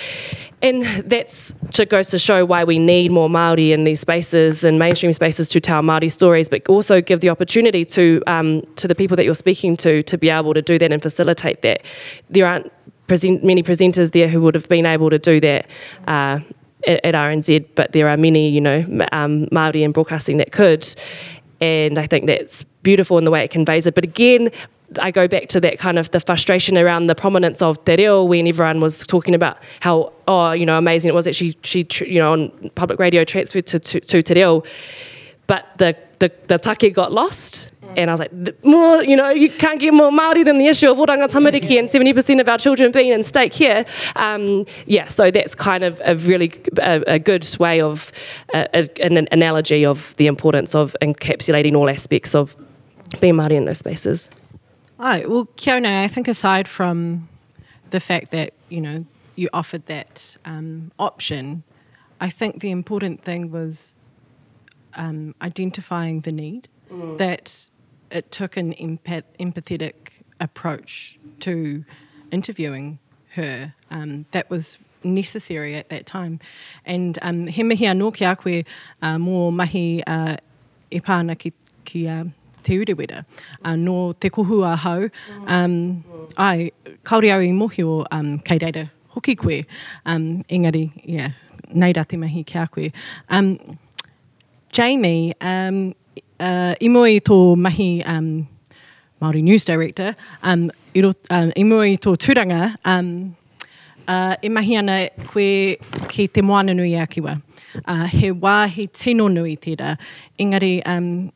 And 0.61 0.83
that's 1.05 1.53
goes 1.89 2.09
to 2.09 2.19
show 2.19 2.45
why 2.45 2.65
we 2.65 2.79
need 2.79 3.13
more 3.13 3.29
Māori 3.29 3.71
in 3.71 3.85
these 3.85 4.01
spaces 4.01 4.65
and 4.65 4.79
mainstream 4.79 5.13
spaces 5.13 5.49
to 5.51 5.61
tell 5.61 5.83
Māori 5.83 6.11
stories, 6.11 6.49
but 6.49 6.69
also 6.69 7.01
give 7.01 7.21
the 7.21 7.29
opportunity 7.31 7.85
to 7.85 8.23
um, 8.27 8.63
to 8.77 8.89
the 8.89 8.95
people 8.95 9.17
that 9.17 9.25
you're 9.25 9.35
speaking 9.35 9.77
to 9.77 10.03
to 10.03 10.19
be 10.19 10.31
able 10.31 10.55
to 10.55 10.63
do 10.63 10.79
that 10.79 10.93
and 10.93 11.01
facilitate 11.01 11.63
that. 11.63 11.83
There 12.29 12.47
aren't 12.47 12.73
present, 13.07 13.45
many 13.45 13.63
presenters 13.63 14.11
there 14.11 14.29
who 14.29 14.41
would 14.43 14.57
have 14.57 14.69
been 14.69 14.87
able 14.87 15.11
to 15.11 15.19
do 15.19 15.41
that. 15.41 15.67
Uh, 16.07 16.41
at, 16.87 17.05
at 17.05 17.15
RNZ, 17.15 17.67
but 17.75 17.91
there 17.91 18.09
are 18.09 18.17
many, 18.17 18.49
you 18.49 18.61
know, 18.61 18.85
um, 19.11 19.47
Māori 19.47 19.83
in 19.83 19.91
broadcasting 19.91 20.37
that 20.37 20.53
could, 20.53 20.87
and 21.61 21.99
I 21.99 22.07
think 22.07 22.27
that's 22.27 22.63
beautiful 22.85 23.19
in 23.19 23.25
the 23.25 23.33
way 23.33 23.43
it 23.43 23.51
conveys 23.51 23.87
it. 23.89 23.97
But 23.97 24.05
again, 24.05 24.51
I 24.99 25.11
go 25.11 25.29
back 25.29 25.49
to 25.49 25.61
that 25.61 25.79
kind 25.79 25.99
of 25.99 26.11
the 26.11 26.21
frustration 26.21 26.79
around 26.79 27.07
the 27.07 27.15
prominence 27.15 27.61
of 27.63 27.85
Te 27.85 27.97
Reo 27.97 28.25
when 28.25 28.47
everyone 28.47 28.81
was 28.81 29.07
talking 29.07 29.35
about 29.35 29.59
how, 29.81 30.13
oh, 30.27 30.53
you 30.53 30.67
know, 30.67 30.79
amazing 30.79 31.11
it 31.11 31.15
was 31.15 31.25
that 31.25 31.35
she, 31.35 31.57
she 31.63 31.87
you 32.07 32.19
know, 32.19 32.33
on 32.33 32.71
public 32.75 32.99
radio 32.99 33.25
transferred 33.25 33.67
to, 33.67 33.79
to, 33.79 34.01
to 34.01 34.23
Te 34.23 34.35
Reo. 34.35 34.63
But 35.47 35.79
the, 35.79 35.97
the, 36.19 36.31
the 36.47 36.59
take 36.59 36.95
got 36.95 37.13
lost. 37.13 37.73
And 37.97 38.11
I 38.11 38.13
was 38.13 38.21
like, 38.21 38.65
more, 38.65 39.03
you 39.03 39.17
know, 39.17 39.31
you 39.31 39.49
can't 39.49 39.81
get 39.81 39.95
more 39.95 40.11
Māori 40.11 40.45
than 40.45 40.59
the 40.59 40.67
issue 40.67 40.91
of 40.91 40.99
Oranga 40.99 41.27
Tamariki 41.27 41.79
and 41.79 41.89
70% 41.89 42.39
of 42.41 42.49
our 42.49 42.59
children 42.59 42.93
being 42.93 43.13
in 43.13 43.23
stake 43.23 43.55
here. 43.55 43.87
Um, 44.15 44.67
yeah, 44.85 45.09
so 45.09 45.31
that's 45.31 45.55
kind 45.55 45.83
of 45.85 46.01
a 46.05 46.15
really 46.17 46.53
a, 46.81 47.03
a 47.07 47.19
good 47.19 47.49
way 47.59 47.81
of, 47.81 48.13
uh, 48.53 48.67
a, 48.75 48.89
an 49.03 49.27
analogy 49.33 49.87
of 49.87 50.15
the 50.17 50.27
importance 50.27 50.75
of 50.75 50.95
encapsulating 51.01 51.75
all 51.75 51.89
aspects 51.89 52.35
of 52.35 52.57
being 53.21 53.35
Māori 53.35 53.53
in 53.53 53.65
those 53.65 53.79
spaces. 53.79 54.29
Aye, 55.01 55.25
well, 55.27 55.47
Kiona, 55.57 56.03
I 56.03 56.09
think 56.09 56.27
aside 56.27 56.67
from 56.67 57.29
the 57.91 58.01
fact 58.01 58.33
that, 58.33 58.53
you 58.69 58.81
know, 58.81 59.05
you 59.37 59.49
offered 59.53 59.87
that 59.87 60.37
um, 60.45 60.91
option, 60.99 61.63
I 62.21 62.29
think 62.31 62.61
the 62.61 62.71
important 62.71 63.23
thing 63.23 63.53
was 63.53 63.95
um, 64.95 65.37
identifying 65.41 66.23
the 66.23 66.33
need, 66.33 66.67
mm. 66.91 67.17
that 67.19 67.69
it 68.11 68.33
took 68.33 68.57
an 68.57 68.75
empath- 68.75 69.23
empathetic 69.39 69.95
approach 70.41 71.17
to 71.41 71.85
interviewing 72.33 72.99
her 73.31 73.75
um, 73.93 74.27
that 74.33 74.51
was 74.51 74.79
necessary 75.05 75.77
at 75.77 75.89
that 75.91 76.07
time. 76.07 76.41
And 76.85 77.19
um, 77.23 77.47
he 77.47 77.63
mihi 77.63 77.85
anō 77.85 78.15
ki 78.15 78.25
a 78.25 78.35
koe 78.35 78.63
uh, 79.03 79.17
mō 79.17 79.53
mahi 79.53 80.03
uh, 80.05 80.37
e 80.91 80.99
pāna 80.99 81.39
ki, 81.39 81.53
ki 81.85 82.09
uh, 82.09 82.25
te 82.69 82.79
urewera. 82.83 83.25
Uh, 83.65 83.75
no 83.77 84.13
te 84.13 84.31
kohu 84.31 84.61
a 84.69 84.77
hau, 84.85 85.09
um, 85.47 85.75
ai, 86.37 86.71
kaore 87.09 87.33
au 87.35 87.41
i 87.41 87.53
mohi 87.63 87.85
o 87.85 87.99
um, 88.13 88.39
kei 88.45 88.61
reira 88.65 88.89
hoki 89.17 89.35
koe. 89.37 89.63
Um, 90.07 90.45
engari, 90.49 90.91
yeah, 91.05 91.33
nei 91.73 91.93
rā 91.93 92.07
te 92.09 92.17
mahi 92.17 92.45
kia 92.45 92.67
koe. 92.67 92.93
Um, 93.29 93.57
Jamie, 94.73 95.35
um, 95.41 95.95
uh, 96.41 96.75
i 96.81 96.89
mua 96.89 97.19
tō 97.25 97.57
mahi 97.57 98.03
um, 98.05 98.47
Māori 99.23 99.43
News 99.43 99.65
Director, 99.65 100.15
um, 100.43 100.71
i, 100.95 101.03
ro, 101.03 101.13
um, 101.31 101.53
i 101.57 101.65
mua 101.65 101.89
tō 101.97 102.15
tūranga, 102.21 102.77
um, 102.85 103.35
uh, 104.07 104.37
e 104.43 104.49
mahi 104.49 104.77
ana 104.79 104.99
koe 105.33 105.77
ki 106.13 106.29
te 106.29 106.43
moana 106.43 106.75
nui 106.75 106.95
a 106.95 107.07
kiwa. 107.07 107.41
Uh, 107.85 108.07
he 108.07 108.31
wāhi 108.33 108.89
tino 108.93 109.29
nui 109.29 109.57
tērā, 109.57 109.97
engari 110.41 110.79
um, 110.87 111.31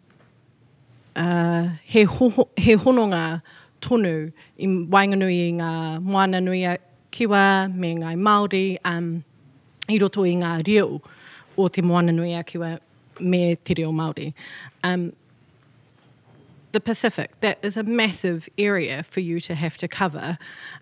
uh, 1.17 1.69
he, 1.85 2.05
ho, 2.05 2.49
he 2.57 2.77
hononga 2.77 3.43
tonu 3.81 4.33
i 4.59 4.67
wainganui 4.67 5.39
i 5.49 5.53
ngā 5.59 5.73
moana 6.03 6.41
nui 6.41 6.65
a 6.65 6.79
kiwa 7.13 7.73
me 7.75 7.95
ngai 7.95 8.17
Māori 8.17 8.79
um, 8.85 9.25
i 9.89 9.99
roto 9.99 10.25
i 10.25 10.37
ngā 10.37 10.55
reo 10.67 11.01
o 11.59 11.69
te 11.69 11.83
moana 11.83 12.13
nui 12.13 12.33
a 12.35 12.45
kiwa 12.45 12.79
me 13.21 13.55
te 13.57 13.75
reo 13.75 13.93
Māori. 13.93 14.33
Um, 14.85 15.13
the 16.73 16.81
Pacific, 16.81 17.39
that 17.41 17.59
is 17.63 17.77
a 17.77 17.83
massive 17.83 18.49
area 18.57 19.03
for 19.03 19.21
you 19.21 19.39
to 19.41 19.55
have 19.55 19.77
to 19.77 19.87
cover, 19.87 20.39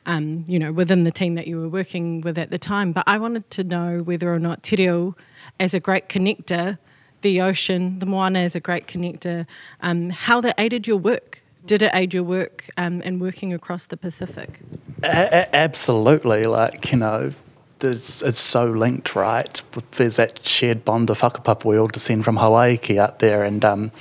um, 0.06 0.44
you 0.46 0.58
know, 0.58 0.70
within 0.70 1.02
the 1.02 1.10
team 1.10 1.34
that 1.34 1.48
you 1.48 1.60
were 1.60 1.68
working 1.68 2.20
with 2.20 2.38
at 2.38 2.50
the 2.50 2.58
time. 2.58 2.92
But 2.92 3.04
I 3.08 3.18
wanted 3.18 3.50
to 3.50 3.64
know 3.64 3.98
whether 3.98 4.32
or 4.32 4.38
not 4.38 4.62
Te 4.62 4.76
Reo, 4.76 5.16
as 5.58 5.74
a 5.74 5.80
great 5.80 6.08
connector, 6.08 6.78
the 7.22 7.40
ocean, 7.40 7.98
the 7.98 8.06
moana 8.06 8.40
is 8.40 8.54
a 8.54 8.60
great 8.60 8.86
connector, 8.86 9.46
um, 9.82 10.10
how 10.10 10.40
that 10.40 10.54
aided 10.58 10.86
your 10.86 10.96
work. 10.96 11.42
Did 11.66 11.82
it 11.82 11.90
aid 11.94 12.14
your 12.14 12.22
work 12.22 12.68
um, 12.78 13.02
in 13.02 13.18
working 13.18 13.52
across 13.52 13.86
the 13.86 13.96
Pacific? 13.96 14.60
A- 15.02 15.28
a- 15.42 15.56
absolutely. 15.56 16.46
Like, 16.46 16.90
you 16.90 16.98
know, 16.98 17.32
it's, 17.82 18.22
it's 18.22 18.38
so 18.38 18.66
linked, 18.70 19.14
right? 19.14 19.62
There's 19.92 20.16
that 20.16 20.44
shared 20.44 20.84
bond 20.84 21.10
of 21.10 21.20
whakapapa. 21.20 21.64
We 21.64 21.78
all 21.78 21.86
descend 21.86 22.24
from 22.24 22.36
Hawaiki 22.38 22.96
out 22.96 23.18
there. 23.18 23.44
And 23.44 23.64
um, 23.64 23.92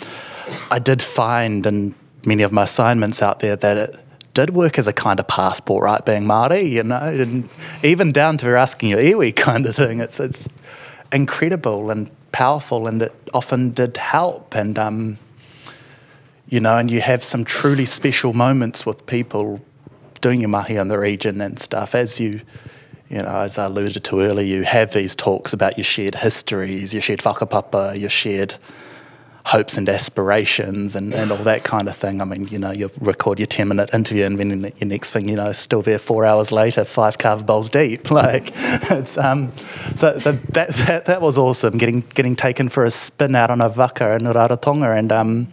I 0.72 0.80
did 0.80 1.02
find 1.02 1.66
in 1.66 1.96
many 2.26 2.44
of 2.44 2.52
my 2.52 2.64
assignments 2.64 3.22
out 3.22 3.40
there 3.40 3.56
that 3.58 3.78
it 3.78 4.00
did 4.34 4.52
work 4.52 4.80
as 4.80 4.88
a 4.88 4.94
kind 4.94 5.20
of 5.20 5.28
passport, 5.28 5.84
right? 5.84 6.06
Being 6.06 6.24
Māori, 6.24 6.70
you 6.70 6.84
know, 6.84 6.98
and 7.00 7.50
even 7.84 8.12
down 8.12 8.38
to 8.38 8.58
asking 8.58 8.90
your 8.90 9.00
iwi 9.00 9.36
kind 9.36 9.66
of 9.66 9.76
thing. 9.76 10.00
It's, 10.00 10.20
it's 10.20 10.48
incredible 11.12 11.90
and 11.90 12.10
powerful, 12.40 12.88
and 12.88 13.02
it 13.02 13.14
often 13.34 13.72
did 13.72 13.98
help. 13.98 14.56
And, 14.56 14.80
um, 14.80 15.18
you 16.48 16.62
know, 16.62 16.78
and 16.78 16.90
you 16.90 17.02
have 17.02 17.22
some 17.22 17.44
truly 17.44 17.86
special 17.86 18.32
moments 18.32 18.86
with 18.86 19.06
people 19.06 19.60
doing 20.22 20.40
your 20.40 20.50
mahi 20.50 20.78
in 20.78 20.88
the 20.88 20.98
region 20.98 21.42
and 21.42 21.60
stuff 21.60 21.94
as 21.96 22.20
you 22.20 22.40
you 23.10 23.24
know, 23.24 23.42
as 23.42 23.58
I 23.58 23.66
alluded 23.66 24.04
to 24.04 24.20
earlier, 24.22 24.46
you 24.46 24.64
have 24.64 24.94
these 24.94 25.16
talks 25.16 25.52
about 25.52 25.78
your 25.80 25.84
shared 25.84 26.14
histories, 26.14 26.94
your 26.94 27.02
shared 27.02 27.22
whakapapa, 27.22 28.00
your 28.00 28.10
shared 28.10 28.54
hopes 29.46 29.78
and 29.78 29.90
aspirations 29.90 30.96
and, 30.96 31.14
and 31.14 31.32
all 31.32 31.38
that 31.38 31.64
kind 31.64 31.88
of 31.88 31.96
thing. 31.96 32.22
I 32.22 32.26
mean, 32.26 32.48
you 32.48 32.60
know, 32.60 32.72
you 32.72 32.92
record 33.00 33.40
your 33.40 33.48
10 33.48 33.68
minute 33.68 33.94
interview 33.94 34.26
and 34.26 34.38
then 34.38 34.72
your 34.78 34.88
next 34.88 35.12
thing, 35.12 35.30
you 35.30 35.36
know, 35.36 35.52
still 35.52 35.82
there 35.82 36.00
four 36.00 36.26
hours 36.26 36.52
later, 36.52 36.86
five 36.86 37.18
carve 37.18 37.46
bowls 37.46 37.70
deep. 37.70 38.10
Like, 38.20 38.52
it's, 38.92 39.18
um, 39.18 39.54
so, 39.96 40.18
so 40.18 40.34
that, 40.34 40.70
that, 40.70 41.06
that 41.06 41.22
was 41.22 41.38
awesome, 41.38 41.78
getting, 41.78 42.02
getting 42.02 42.36
taken 42.36 42.68
for 42.68 42.84
a 42.84 42.92
spin 42.92 43.34
out 43.34 43.50
on 43.50 43.62
a 43.62 43.70
waka 43.70 44.16
in 44.16 44.24
Rarotonga 44.24 44.98
and, 44.98 45.12
um, 45.14 45.48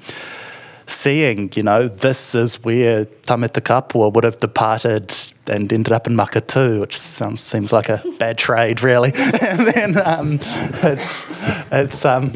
seeing, 0.87 1.51
you 1.55 1.63
know, 1.63 1.87
this 1.87 2.35
is 2.35 2.63
where 2.65 3.05
Tamatekapua 3.05 4.13
would 4.13 4.25
have 4.25 4.39
departed 4.39 5.15
and 5.47 5.73
ended 5.73 5.93
up 5.93 6.07
in 6.07 6.15
Maketū, 6.15 6.81
which 6.81 6.97
sounds, 6.97 7.41
seems 7.41 7.73
like 7.73 7.89
a 7.89 8.03
bad 8.19 8.39
trade, 8.39 8.83
really. 8.83 9.13
and 9.41 9.67
then 9.69 10.01
um, 10.05 10.39
it's, 10.83 11.27
it's 11.71 12.05
um, 12.05 12.33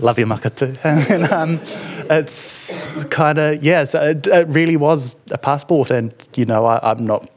love 0.00 0.18
you, 0.18 0.26
Maketū. 0.26 0.78
and 1.10 1.24
um, 1.32 1.60
it's 2.10 3.04
kind 3.06 3.38
of, 3.38 3.62
yeah, 3.62 3.84
so 3.84 4.02
it, 4.02 4.26
it, 4.26 4.48
really 4.48 4.76
was 4.76 5.16
a 5.30 5.38
passport. 5.38 5.90
And, 5.90 6.14
you 6.34 6.44
know, 6.44 6.66
I, 6.66 6.90
I'm 6.90 7.06
not 7.06 7.30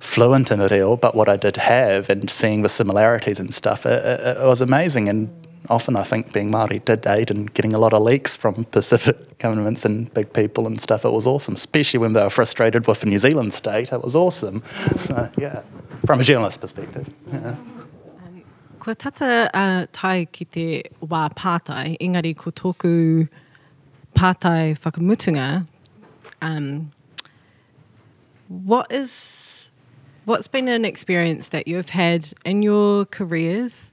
fluent 0.00 0.50
in 0.50 0.60
all, 0.60 0.96
but 0.96 1.14
what 1.14 1.28
I 1.28 1.36
did 1.36 1.56
have 1.56 2.10
and 2.10 2.30
seeing 2.30 2.62
the 2.62 2.68
similarities 2.68 3.40
and 3.40 3.52
stuff, 3.52 3.86
it, 3.86 4.04
it, 4.04 4.36
it 4.38 4.46
was 4.46 4.60
amazing. 4.60 5.08
And 5.08 5.30
often 5.70 5.96
I 5.96 6.02
think 6.02 6.32
being 6.32 6.50
Māori 6.50 6.84
did 6.84 7.06
aid 7.06 7.30
in 7.30 7.46
getting 7.46 7.74
a 7.74 7.78
lot 7.78 7.92
of 7.92 8.02
leaks 8.02 8.36
from 8.36 8.64
Pacific 8.70 9.38
governments 9.38 9.84
and 9.84 10.12
big 10.14 10.32
people 10.32 10.66
and 10.66 10.80
stuff. 10.80 11.04
It 11.04 11.12
was 11.12 11.26
awesome, 11.26 11.54
especially 11.54 11.98
when 11.98 12.12
they 12.12 12.22
were 12.22 12.30
frustrated 12.30 12.86
with 12.86 13.00
the 13.00 13.06
New 13.06 13.18
Zealand 13.18 13.54
state. 13.54 13.92
It 13.92 14.02
was 14.02 14.14
awesome. 14.14 14.62
So, 14.96 15.28
yeah, 15.36 15.62
from 16.06 16.20
a 16.20 16.24
journalist 16.24 16.60
perspective. 16.60 17.12
Yeah. 17.30 17.56
Kua 18.84 18.94
tata 18.94 19.50
uh, 19.54 19.86
tai 19.92 20.26
ki 20.26 20.44
te 20.44 20.82
wā 21.00 21.32
pātai, 21.34 21.96
engari 22.02 22.36
ko 22.36 22.50
tōku 22.50 23.26
pātai 24.14 24.78
whakamutunga, 24.78 25.66
um, 26.42 26.92
what 28.48 28.92
is, 28.92 29.72
what's 30.26 30.48
been 30.48 30.68
an 30.68 30.84
experience 30.84 31.48
that 31.48 31.66
you've 31.66 31.88
had 31.88 32.34
in 32.44 32.60
your 32.60 33.06
careers 33.06 33.90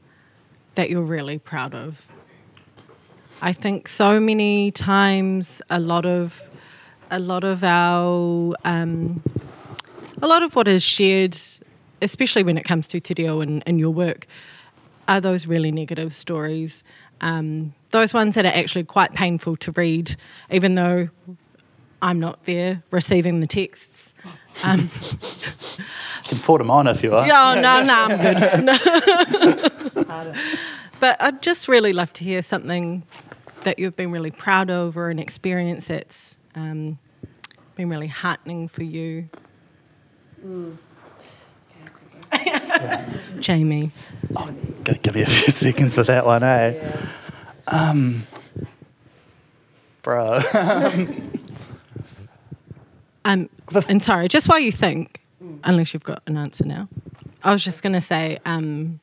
that 0.75 0.89
you're 0.89 1.01
really 1.01 1.39
proud 1.39 1.73
of? 1.73 2.05
I 3.41 3.53
think 3.53 3.87
so 3.87 4.19
many 4.19 4.71
times 4.71 5.61
a 5.69 5.79
lot 5.79 6.05
of 6.05 6.49
a 7.11 7.19
lot 7.19 7.45
of 7.45 7.63
our 7.63 8.55
um, 8.65 9.23
a 10.21 10.27
lot 10.27 10.43
of 10.43 10.53
what 10.53 10.67
is 10.67 10.83
shared, 10.83 11.39
especially 12.01 12.43
when 12.43 12.57
it 12.57 12.65
comes 12.65 12.87
to 12.87 12.99
te 12.99 13.13
reo 13.17 13.39
and, 13.39 13.63
and 13.65 13.79
your 13.79 13.91
work, 13.91 14.27
are 15.07 15.21
those 15.21 15.47
really 15.47 15.71
negative 15.71 16.13
stories. 16.13 16.83
Um, 17.21 17.73
those 17.91 18.13
ones 18.13 18.35
that 18.35 18.45
are 18.45 18.53
actually 18.53 18.83
quite 18.83 19.13
painful 19.13 19.55
to 19.57 19.71
read, 19.73 20.15
even 20.49 20.75
though 20.75 21.09
I'm 22.01 22.19
not 22.19 22.43
there 22.45 22.83
receiving 22.91 23.39
the 23.39 23.47
texts. 23.47 24.13
Um, 24.63 24.89
you 25.01 25.85
can 26.25 26.37
forward 26.37 26.61
them 26.61 26.71
on 26.71 26.87
if 26.87 27.03
you 27.03 27.13
are. 27.13 27.25
Yeah, 27.25 27.59
no, 27.61 27.83
no, 27.83 27.93
I'm 27.93 28.17
good. 28.17 28.65
but 30.99 31.21
I'd 31.21 31.41
just 31.41 31.67
really 31.67 31.93
love 31.93 32.11
to 32.13 32.23
hear 32.23 32.41
something 32.41 33.03
that 33.63 33.79
you've 33.79 33.95
been 33.95 34.11
really 34.11 34.31
proud 34.31 34.69
of 34.69 34.97
or 34.97 35.09
an 35.09 35.19
experience 35.19 35.87
that's 35.87 36.37
um, 36.55 36.97
been 37.75 37.89
really 37.89 38.07
heartening 38.07 38.67
for 38.67 38.83
you. 38.83 39.29
Mm. 40.45 40.77
Jamie. 43.39 43.91
Oh, 44.35 44.49
give 45.01 45.15
me 45.15 45.21
a 45.21 45.25
few 45.25 45.51
seconds 45.53 45.95
for 45.95 46.03
that 46.03 46.25
one, 46.25 46.43
eh? 46.43 46.73
Yeah. 46.73 47.07
Um, 47.67 48.23
bro. 50.01 50.39
um, 53.25 53.49
and 53.87 54.03
sorry, 54.03 54.27
just 54.27 54.49
while 54.49 54.59
you 54.59 54.71
think, 54.71 55.21
unless 55.63 55.93
you've 55.93 56.03
got 56.03 56.21
an 56.27 56.37
answer 56.37 56.65
now, 56.65 56.87
I 57.43 57.51
was 57.51 57.63
just 57.63 57.81
going 57.83 57.93
to 57.93 58.01
say, 58.01 58.39
um, 58.45 58.99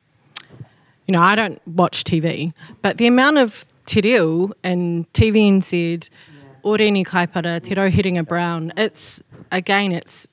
you 1.07 1.11
know, 1.11 1.21
I 1.21 1.35
don't 1.35 1.61
watch 1.67 2.03
TV, 2.03 2.53
but 2.81 2.97
the 2.97 3.07
amount 3.07 3.37
of 3.37 3.65
te 3.85 4.01
reo 4.01 4.51
and 4.63 5.11
TVNZ, 5.13 6.09
yeah. 6.09 6.43
Oriini 6.63 7.05
Kaipara, 7.05 7.61
Te 7.61 7.75
Rauhiringa 7.75 8.27
Brown, 8.27 8.71
it's, 8.77 9.21
again, 9.51 9.91
it's 9.91 10.27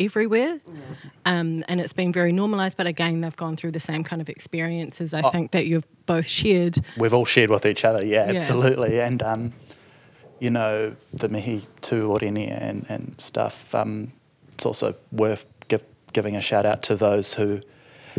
everywhere. 0.00 0.58
Yeah. 0.66 0.80
Um, 1.26 1.64
and 1.68 1.80
it's 1.80 1.92
been 1.92 2.12
very 2.12 2.32
normalised, 2.32 2.76
but 2.76 2.86
again, 2.86 3.20
they've 3.20 3.36
gone 3.36 3.56
through 3.56 3.72
the 3.72 3.80
same 3.80 4.02
kind 4.02 4.22
of 4.22 4.28
experiences, 4.28 5.14
I 5.14 5.20
oh, 5.20 5.30
think, 5.30 5.52
that 5.52 5.66
you've 5.66 5.86
both 6.06 6.26
shared. 6.26 6.78
We've 6.96 7.14
all 7.14 7.26
shared 7.26 7.50
with 7.50 7.66
each 7.66 7.84
other, 7.84 8.04
yeah, 8.04 8.26
yeah. 8.26 8.36
absolutely. 8.36 9.00
And, 9.00 9.22
um, 9.22 9.52
you 10.40 10.50
know, 10.50 10.96
the 11.12 11.28
mihi 11.28 11.62
to 11.82 12.08
Oriini 12.08 12.50
and, 12.50 12.86
and 12.88 13.20
stuff, 13.20 13.74
um, 13.74 14.12
it's 14.52 14.66
also 14.66 14.94
worth 15.12 15.46
give, 15.68 15.84
giving 16.12 16.34
a 16.36 16.40
shout 16.40 16.66
out 16.66 16.82
to 16.84 16.96
those 16.96 17.34
who 17.34 17.60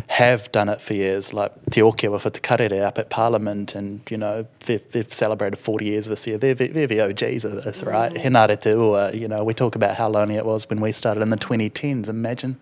have 0.08 0.50
done 0.52 0.68
it 0.68 0.80
for 0.80 0.94
years, 0.94 1.32
like 1.32 1.52
Te 1.70 1.80
Okia 1.80 2.10
with 2.10 2.24
Te 2.32 2.40
Karere 2.40 2.84
up 2.84 2.98
at 2.98 3.10
Parliament, 3.10 3.74
and 3.74 4.00
you 4.10 4.16
know 4.16 4.46
they've, 4.66 4.86
they've 4.92 5.12
celebrated 5.12 5.58
40 5.58 5.84
years 5.84 6.06
this 6.06 6.26
year. 6.26 6.38
They're, 6.38 6.54
they're 6.54 6.86
the 6.86 7.00
OGs 7.00 7.44
of 7.44 7.64
this, 7.64 7.82
right? 7.82 8.12
Mm. 8.12 8.22
Henare 8.22 8.60
Te 8.60 8.70
Ua, 8.70 9.12
you 9.12 9.28
know, 9.28 9.44
we 9.44 9.54
talk 9.54 9.74
about 9.74 9.96
how 9.96 10.08
lonely 10.08 10.36
it 10.36 10.44
was 10.44 10.68
when 10.68 10.80
we 10.80 10.92
started 10.92 11.22
in 11.22 11.30
the 11.30 11.36
2010s. 11.36 12.08
Imagine 12.08 12.58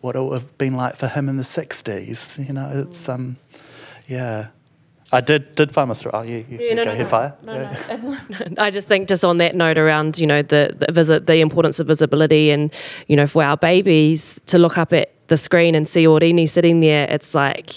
what 0.00 0.16
it 0.16 0.22
would 0.22 0.34
have 0.34 0.58
been 0.58 0.76
like 0.76 0.96
for 0.96 1.08
him 1.08 1.28
in 1.28 1.36
the 1.36 1.42
60s. 1.42 2.46
You 2.46 2.54
know, 2.54 2.70
it's 2.74 3.08
um, 3.08 3.36
yeah. 4.06 4.48
I 5.10 5.22
did 5.22 5.54
did 5.54 5.72
find 5.72 5.96
story. 5.96 6.12
Oh, 6.14 6.22
you, 6.22 6.44
you, 6.50 6.58
yeah, 6.60 6.74
no, 6.74 6.84
go 6.84 6.90
no, 6.90 6.92
ahead, 6.92 7.04
no. 7.04 7.08
fire. 7.08 7.36
No, 7.44 7.54
yeah. 7.54 8.18
no. 8.50 8.62
I 8.62 8.70
just 8.70 8.88
think 8.88 9.08
just 9.08 9.24
on 9.24 9.38
that 9.38 9.56
note 9.56 9.78
around 9.78 10.18
you 10.18 10.26
know 10.26 10.42
the, 10.42 10.74
the 10.78 10.92
visit 10.92 11.26
the 11.26 11.36
importance 11.36 11.80
of 11.80 11.86
visibility 11.86 12.50
and 12.50 12.70
you 13.06 13.16
know 13.16 13.26
for 13.26 13.42
our 13.42 13.56
babies 13.56 14.38
to 14.46 14.58
look 14.58 14.76
up 14.76 14.92
at 14.92 15.14
the 15.28 15.36
screen 15.36 15.74
and 15.74 15.88
see 15.88 16.04
Oriini 16.04 16.48
sitting 16.48 16.80
there, 16.80 17.06
it's 17.10 17.34
like, 17.34 17.70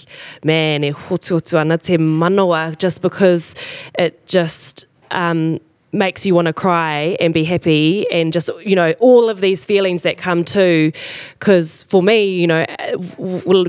man, 0.44 0.84
e 0.84 0.92
hotu 0.92 1.60
ana 1.60 1.78
te 1.78 2.76
just 2.76 3.02
because 3.02 3.56
it 3.98 4.26
just, 4.26 4.88
um, 5.12 5.60
makes 5.94 6.26
you 6.26 6.34
want 6.34 6.46
to 6.46 6.54
cry 6.54 7.18
and 7.20 7.34
be 7.34 7.44
happy 7.44 8.10
and 8.12 8.32
just 8.32 8.50
you 8.64 8.76
know 8.76 8.94
all 9.00 9.30
of 9.30 9.42
these 9.42 9.66
feelings 9.66 10.04
that 10.04 10.18
come 10.18 10.44
too. 10.44 10.92
Because 11.40 11.84
for 11.84 12.02
me 12.02 12.24
you 12.24 12.48
know 12.48 12.66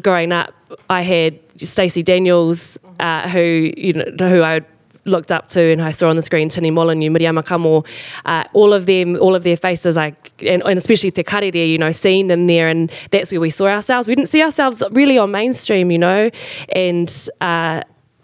growing 0.00 0.32
up 0.32 0.54
I 0.88 1.02
had 1.02 1.38
Stacey 1.56 2.02
Daniels 2.02 2.78
uh, 3.00 3.28
who 3.28 3.72
you 3.76 3.92
know 3.92 4.28
who 4.28 4.42
I 4.42 4.60
looked 5.04 5.32
up 5.32 5.48
to 5.48 5.60
and 5.60 5.82
I 5.82 5.90
saw 5.90 6.08
on 6.08 6.16
the 6.16 6.22
screen 6.22 6.48
Tini 6.48 6.70
Molyneux, 6.70 7.10
Miriama 7.10 7.44
Kamo, 7.44 7.84
uh, 8.24 8.44
all 8.52 8.72
of 8.72 8.86
them, 8.86 9.16
all 9.20 9.34
of 9.34 9.42
their 9.44 9.56
faces, 9.56 9.96
like, 9.96 10.32
and, 10.42 10.62
and 10.64 10.78
especially 10.78 11.10
Te 11.10 11.22
Karere, 11.22 11.68
you 11.68 11.78
know, 11.78 11.92
seeing 11.92 12.28
them 12.28 12.46
there 12.46 12.68
and 12.68 12.90
that's 13.10 13.30
where 13.32 13.40
we 13.40 13.50
saw 13.50 13.66
ourselves. 13.66 14.08
We 14.08 14.14
didn't 14.14 14.28
see 14.28 14.42
ourselves 14.42 14.82
really 14.92 15.18
on 15.18 15.30
mainstream, 15.30 15.90
you 15.90 15.98
know, 15.98 16.30
and 16.70 17.28
uh, 17.40 17.82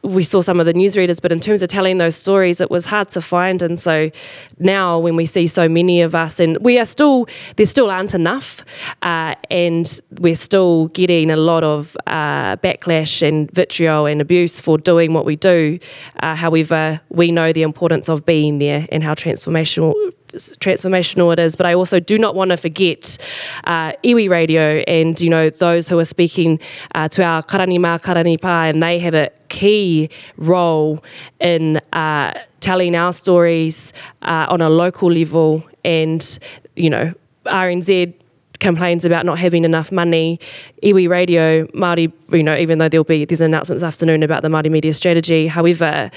we 0.08 0.22
saw 0.22 0.40
some 0.40 0.58
of 0.60 0.66
the 0.66 0.74
newsreaders, 0.74 1.20
but 1.20 1.32
in 1.32 1.40
terms 1.40 1.62
of 1.62 1.68
telling 1.68 1.98
those 1.98 2.16
stories, 2.16 2.60
it 2.60 2.70
was 2.70 2.86
hard 2.86 3.08
to 3.10 3.20
find. 3.20 3.62
And 3.62 3.78
so 3.78 4.10
now, 4.58 4.98
when 4.98 5.16
we 5.16 5.26
see 5.26 5.46
so 5.46 5.68
many 5.68 6.00
of 6.00 6.14
us, 6.14 6.40
and 6.40 6.56
we 6.58 6.78
are 6.78 6.84
still, 6.84 7.26
there 7.56 7.66
still 7.66 7.90
aren't 7.90 8.14
enough, 8.14 8.64
uh, 9.02 9.34
and 9.50 10.00
we're 10.18 10.34
still 10.36 10.88
getting 10.88 11.30
a 11.30 11.36
lot 11.36 11.62
of 11.64 11.96
uh, 12.06 12.56
backlash 12.56 13.26
and 13.26 13.50
vitriol 13.52 14.06
and 14.06 14.20
abuse 14.20 14.60
for 14.60 14.78
doing 14.78 15.12
what 15.12 15.24
we 15.24 15.36
do. 15.36 15.78
Uh, 16.22 16.34
however, 16.34 17.00
we 17.10 17.30
know 17.30 17.52
the 17.52 17.62
importance 17.62 18.08
of 18.08 18.24
being 18.24 18.58
there 18.58 18.86
and 18.90 19.04
how 19.04 19.14
transformational 19.14 19.94
transformational 20.34 21.32
it 21.32 21.38
is, 21.38 21.56
but 21.56 21.66
I 21.66 21.74
also 21.74 22.00
do 22.00 22.18
not 22.18 22.34
want 22.34 22.50
to 22.50 22.56
forget 22.56 23.18
uh, 23.64 23.92
iwi 24.04 24.28
radio 24.28 24.82
and 24.86 25.20
you 25.20 25.30
know 25.30 25.50
those 25.50 25.88
who 25.88 25.98
are 25.98 26.04
speaking 26.04 26.60
uh, 26.94 27.08
to 27.08 27.22
our 27.22 27.42
karani 27.42 27.80
ma 27.80 27.98
karanima 27.98 28.38
karanipa, 28.40 28.70
and 28.70 28.82
they 28.82 28.98
have 28.98 29.14
a 29.14 29.30
key 29.48 30.10
role 30.36 31.02
in 31.40 31.78
uh, 31.92 32.34
telling 32.60 32.94
our 32.94 33.12
stories 33.12 33.92
uh, 34.22 34.46
on 34.48 34.60
a 34.60 34.68
local 34.68 35.10
level, 35.10 35.62
and 35.84 36.38
you 36.76 36.90
know 36.90 37.12
RNZ 37.46 38.14
complains 38.60 39.04
about 39.04 39.24
not 39.24 39.38
having 39.38 39.64
enough 39.64 39.92
money. 39.92 40.40
Iwi 40.82 41.08
Radio, 41.08 41.66
Māori, 41.68 42.12
you 42.32 42.42
know, 42.42 42.56
even 42.56 42.78
though 42.78 42.88
there'll 42.88 43.04
be 43.04 43.24
there's 43.24 43.40
an 43.40 43.46
announcement 43.46 43.80
this 43.80 43.86
afternoon 43.86 44.22
about 44.22 44.42
the 44.42 44.48
Māori 44.48 44.70
media 44.70 44.92
strategy. 44.94 45.46
However, 45.46 46.10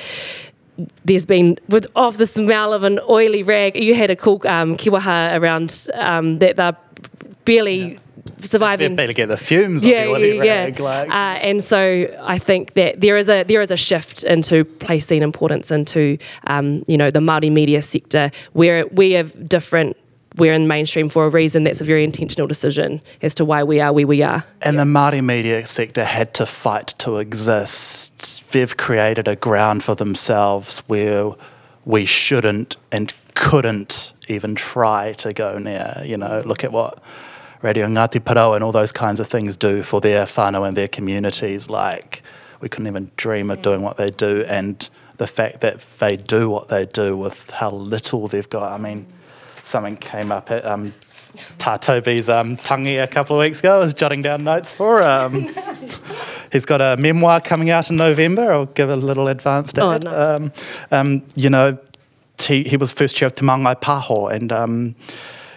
there's 1.05 1.25
been 1.25 1.57
with 1.69 1.87
off 1.95 2.17
the 2.17 2.27
smell 2.27 2.73
of 2.73 2.83
an 2.83 2.99
oily 3.09 3.43
rag. 3.43 3.81
You 3.81 3.95
had 3.95 4.09
a 4.09 4.15
cool 4.15 4.41
um, 4.47 4.75
kiwaha 4.77 5.39
around 5.39 5.87
um, 5.93 6.39
that 6.39 6.55
they're 6.55 6.77
barely. 7.45 7.93
Yeah. 7.93 7.97
Surviving, 8.39 8.95
barely 8.95 9.15
get 9.15 9.29
the 9.29 9.37
fumes. 9.37 9.83
Yeah, 9.83 10.03
of 10.03 10.21
the 10.21 10.35
yeah, 10.35 10.63
rag, 10.63 10.77
yeah. 10.77 10.85
like. 10.85 11.09
Uh, 11.09 11.39
and 11.41 11.63
so 11.63 12.07
I 12.21 12.37
think 12.37 12.73
that 12.73 13.01
there 13.01 13.17
is 13.17 13.29
a 13.29 13.43
there 13.43 13.61
is 13.61 13.71
a 13.71 13.77
shift 13.77 14.23
into 14.23 14.63
placing 14.63 15.23
importance 15.23 15.71
into 15.71 16.19
um, 16.45 16.83
you 16.87 16.97
know 16.97 17.09
the 17.09 17.19
Māori 17.19 17.51
media 17.51 17.81
sector 17.81 18.29
where 18.53 18.85
we 18.87 19.13
have 19.13 19.49
different 19.49 19.97
we're 20.37 20.53
in 20.53 20.67
mainstream 20.67 21.09
for 21.09 21.25
a 21.25 21.29
reason. 21.29 21.63
That's 21.63 21.81
a 21.81 21.83
very 21.83 22.03
intentional 22.03 22.47
decision 22.47 23.01
as 23.21 23.35
to 23.35 23.45
why 23.45 23.63
we 23.63 23.81
are 23.81 23.91
where 23.91 24.07
we 24.07 24.23
are. 24.23 24.43
And 24.61 24.79
the 24.79 24.83
Māori 24.83 25.23
media 25.23 25.65
sector 25.65 26.05
had 26.05 26.33
to 26.35 26.45
fight 26.45 26.87
to 26.99 27.17
exist. 27.17 28.49
They've 28.51 28.75
created 28.75 29.27
a 29.27 29.35
ground 29.35 29.83
for 29.83 29.95
themselves 29.95 30.79
where 30.87 31.31
we 31.85 32.05
shouldn't 32.05 32.77
and 32.91 33.13
couldn't 33.35 34.13
even 34.27 34.55
try 34.55 35.13
to 35.13 35.33
go 35.33 35.57
near. 35.57 36.01
You 36.05 36.17
know, 36.17 36.41
look 36.45 36.63
at 36.63 36.71
what 36.71 37.01
Radio 37.61 37.87
Ngāti 37.87 38.19
Porou 38.19 38.55
and 38.55 38.63
all 38.63 38.71
those 38.71 38.91
kinds 38.91 39.19
of 39.19 39.27
things 39.27 39.57
do 39.57 39.83
for 39.83 39.99
their 39.99 40.25
whānau 40.25 40.67
and 40.67 40.77
their 40.77 40.87
communities. 40.87 41.69
Like, 41.69 42.23
we 42.61 42.69
couldn't 42.69 42.87
even 42.87 43.11
dream 43.17 43.51
of 43.51 43.61
doing 43.61 43.81
what 43.81 43.97
they 43.97 44.11
do. 44.11 44.45
And 44.47 44.87
the 45.17 45.27
fact 45.27 45.61
that 45.61 45.79
they 45.99 46.15
do 46.17 46.49
what 46.49 46.69
they 46.69 46.85
do 46.85 47.17
with 47.17 47.49
how 47.51 47.69
little 47.69 48.27
they've 48.27 48.49
got. 48.49 48.71
I 48.71 48.77
mean, 48.77 49.05
something 49.63 49.97
came 49.97 50.31
up 50.31 50.51
at 50.51 50.65
um, 50.65 50.93
Tā 51.57 51.79
Toby's 51.79 52.27
um, 52.29 52.57
tangi 52.57 52.97
a 53.01 53.07
couple 53.07 53.35
of 53.37 53.39
weeks 53.41 53.59
ago. 53.59 53.75
I 53.75 53.79
was 53.79 53.93
jotting 53.93 54.21
down 54.21 54.43
notes 54.43 54.73
for. 54.73 55.01
Um, 55.01 55.47
he's 56.51 56.65
got 56.65 56.81
a 56.81 56.97
memoir 56.99 57.39
coming 57.39 57.69
out 57.69 57.89
in 57.89 57.95
November. 57.95 58.51
I'll 58.51 58.65
give 58.65 58.89
a 58.89 58.95
little 58.97 59.27
advanced 59.29 59.79
Oh, 59.79 59.91
ad. 59.91 60.03
nice. 60.03 60.13
um, 60.13 60.51
um, 60.91 61.23
you 61.35 61.49
know, 61.49 61.77
he, 62.39 62.63
he 62.63 62.75
was 62.75 62.91
first 62.91 63.15
chair 63.15 63.27
of 63.27 63.33
Te 63.33 63.45
Mangai 63.45 63.79
Paho, 63.79 64.29
and 64.31 64.51
um, 64.51 64.95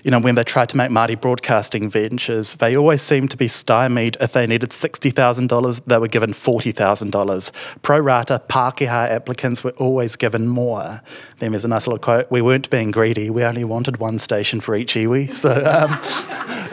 you 0.04 0.10
know 0.10 0.20
when 0.20 0.34
they 0.34 0.44
tried 0.44 0.68
to 0.68 0.76
make 0.76 0.90
Māori 0.90 1.18
broadcasting 1.18 1.90
ventures, 1.90 2.54
they 2.56 2.76
always 2.76 3.00
seemed 3.00 3.30
to 3.30 3.38
be 3.38 3.48
stymied. 3.48 4.18
If 4.20 4.32
they 4.32 4.46
needed 4.46 4.70
sixty 4.70 5.10
thousand 5.10 5.48
dollars, 5.48 5.80
they 5.80 5.98
were 5.98 6.08
given 6.08 6.34
forty 6.34 6.72
thousand 6.72 7.10
dollars. 7.10 7.50
Pro 7.80 7.98
rata 7.98 8.40
Pākehā 8.48 9.08
applicants 9.08 9.64
were 9.64 9.70
always 9.72 10.16
given 10.16 10.46
more. 10.46 11.00
Then 11.38 11.52
there's 11.52 11.64
a 11.64 11.68
nice 11.68 11.86
little 11.86 11.98
quote: 11.98 12.30
"We 12.30 12.42
weren't 12.42 12.68
being 12.68 12.90
greedy. 12.90 13.30
We 13.30 13.42
only 13.44 13.64
wanted 13.64 13.96
one 13.96 14.18
station 14.18 14.60
for 14.60 14.76
each 14.76 14.94
iwi." 14.94 15.32
So 15.44 15.50
um, 15.50 15.98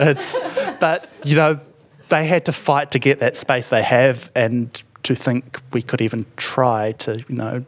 it's, 0.00 0.36
but 0.78 1.10
you 1.24 1.36
know, 1.36 1.60
they 2.08 2.26
had 2.26 2.44
to 2.46 2.52
fight 2.52 2.90
to 2.92 2.98
get 2.98 3.18
that 3.20 3.36
space 3.36 3.70
they 3.70 3.82
have, 3.82 4.30
and 4.34 4.82
to 5.02 5.14
think 5.14 5.60
we 5.72 5.82
could 5.82 6.00
even 6.00 6.26
try 6.36 6.92
to, 6.92 7.18
you 7.28 7.34
know, 7.34 7.64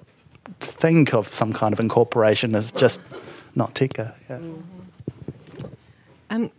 think 0.61 1.15
of 1.15 1.29
some 1.29 1.53
kind 1.53 1.73
of 1.73 1.81
incorporation 1.81 2.55
is 2.55 2.71
just 2.71 3.01
not 3.55 3.75
tika. 3.75 4.15
Yeah. 4.31 4.39
Um, 6.35 6.51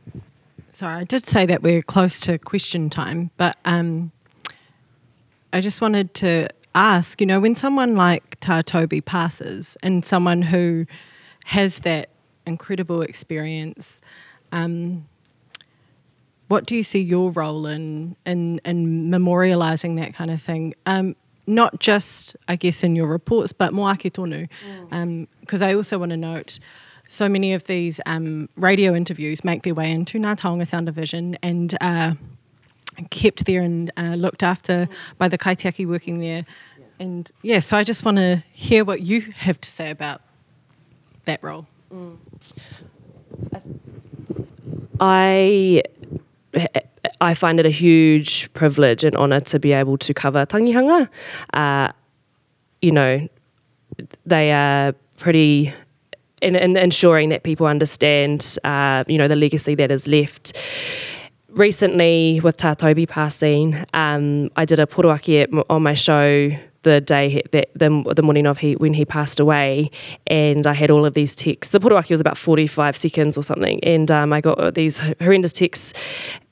sorry, 0.71 1.01
I 1.01 1.03
did 1.03 1.27
say 1.27 1.45
that 1.45 1.61
we're 1.61 1.81
close 1.81 2.17
to 2.21 2.37
question 2.37 2.89
time, 2.89 3.29
but 3.35 3.57
um, 3.65 4.13
I 5.51 5.59
just 5.59 5.81
wanted 5.81 6.13
to 6.15 6.47
ask, 6.73 7.19
you 7.19 7.27
know, 7.27 7.41
when 7.41 7.57
someone 7.57 7.97
like 7.97 8.39
Toby 8.39 9.01
passes 9.01 9.75
and 9.83 10.05
someone 10.05 10.41
who 10.41 10.85
has 11.43 11.79
that 11.79 12.07
incredible 12.47 13.01
experience, 13.01 14.01
um, 14.53 15.05
what 16.47 16.65
do 16.65 16.75
you 16.77 16.83
see 16.83 17.01
your 17.01 17.31
role 17.31 17.65
in 17.67 18.15
in, 18.25 18.61
in 18.63 19.09
memorialising 19.09 19.97
that 19.97 20.13
kind 20.13 20.31
of 20.31 20.41
thing? 20.41 20.73
Um, 20.85 21.17
not 21.47 21.81
just, 21.81 22.37
I 22.47 22.55
guess, 22.55 22.81
in 22.81 22.95
your 22.95 23.07
reports, 23.07 23.51
but 23.51 23.73
more 23.73 23.91
ake 23.91 24.13
tonu. 24.13 24.47
Because 25.41 25.61
I 25.61 25.73
also 25.73 25.97
want 25.97 26.11
to 26.11 26.17
note, 26.17 26.59
so 27.07 27.29
many 27.29 27.53
of 27.53 27.65
these 27.67 27.99
um, 28.05 28.49
radio 28.55 28.95
interviews 28.95 29.43
make 29.43 29.63
their 29.63 29.75
way 29.75 29.91
into 29.91 30.19
Ngā 30.19 30.37
Taonga 30.37 30.67
Sound 30.67 30.87
and 30.87 30.95
Vision 30.95 31.37
and 31.43 31.77
uh, 31.81 32.13
kept 33.09 33.45
there 33.45 33.61
and 33.61 33.91
uh, 33.97 34.15
looked 34.15 34.43
after 34.43 34.87
by 35.17 35.27
the 35.27 35.37
kaitiaki 35.37 35.87
working 35.87 36.19
there. 36.19 36.45
And 36.99 37.29
yeah, 37.41 37.59
so 37.59 37.77
I 37.77 37.83
just 37.83 38.05
want 38.05 38.17
to 38.17 38.43
hear 38.53 38.85
what 38.85 39.01
you 39.01 39.21
have 39.21 39.59
to 39.61 39.71
say 39.71 39.89
about 39.91 40.21
that 41.25 41.43
role. 41.43 41.67
I 44.99 45.83
I 47.21 47.33
find 47.33 47.59
it 47.59 47.65
a 47.65 47.69
huge 47.69 48.51
privilege 48.53 49.03
and 49.03 49.15
honour 49.15 49.41
to 49.41 49.59
be 49.59 49.73
able 49.73 49.97
to 49.99 50.13
cover 50.13 50.45
tangihanga. 50.45 51.09
Uh, 51.53 51.91
you 52.81 52.91
know, 52.91 53.27
they 54.25 54.51
are 54.51 54.93
pretty 55.17 55.73
in, 56.45 56.55
in 56.55 56.77
ensuring 56.77 57.29
that 57.29 57.43
people 57.43 57.65
understand, 57.65 58.57
uh, 58.63 59.03
you 59.07 59.17
know, 59.17 59.27
the 59.27 59.35
legacy 59.35 59.75
that 59.75 59.91
is 59.91 60.07
left. 60.07 60.55
Recently, 61.49 62.41
with 62.43 62.57
Tā 62.57 62.77
Toby 62.77 63.05
passing, 63.05 63.83
um, 63.93 64.49
I 64.55 64.65
did 64.65 64.79
a 64.79 64.85
poroaki 64.85 65.63
on 65.69 65.83
my 65.83 65.93
show 65.93 66.51
the 66.85 67.01
day 67.01 67.41
that 67.51 67.69
the, 67.73 68.13
the 68.15 68.21
morning 68.21 68.45
of 68.45 68.59
he 68.59 68.75
when 68.75 68.93
he 68.93 69.05
passed 69.05 69.39
away, 69.39 69.89
and 70.27 70.67
I 70.67 70.73
had 70.73 70.91
all 70.91 71.05
of 71.05 71.13
these 71.13 71.33
texts. 71.33 71.71
The 71.71 71.79
poroaki 71.79 72.11
was 72.11 72.21
about 72.21 72.37
forty 72.37 72.67
five 72.67 72.95
seconds 72.95 73.37
or 73.37 73.43
something, 73.43 73.83
and 73.83 74.11
um, 74.11 74.31
I 74.31 74.41
got 74.41 74.75
these 74.75 74.99
horrendous 75.19 75.51
texts 75.51 75.93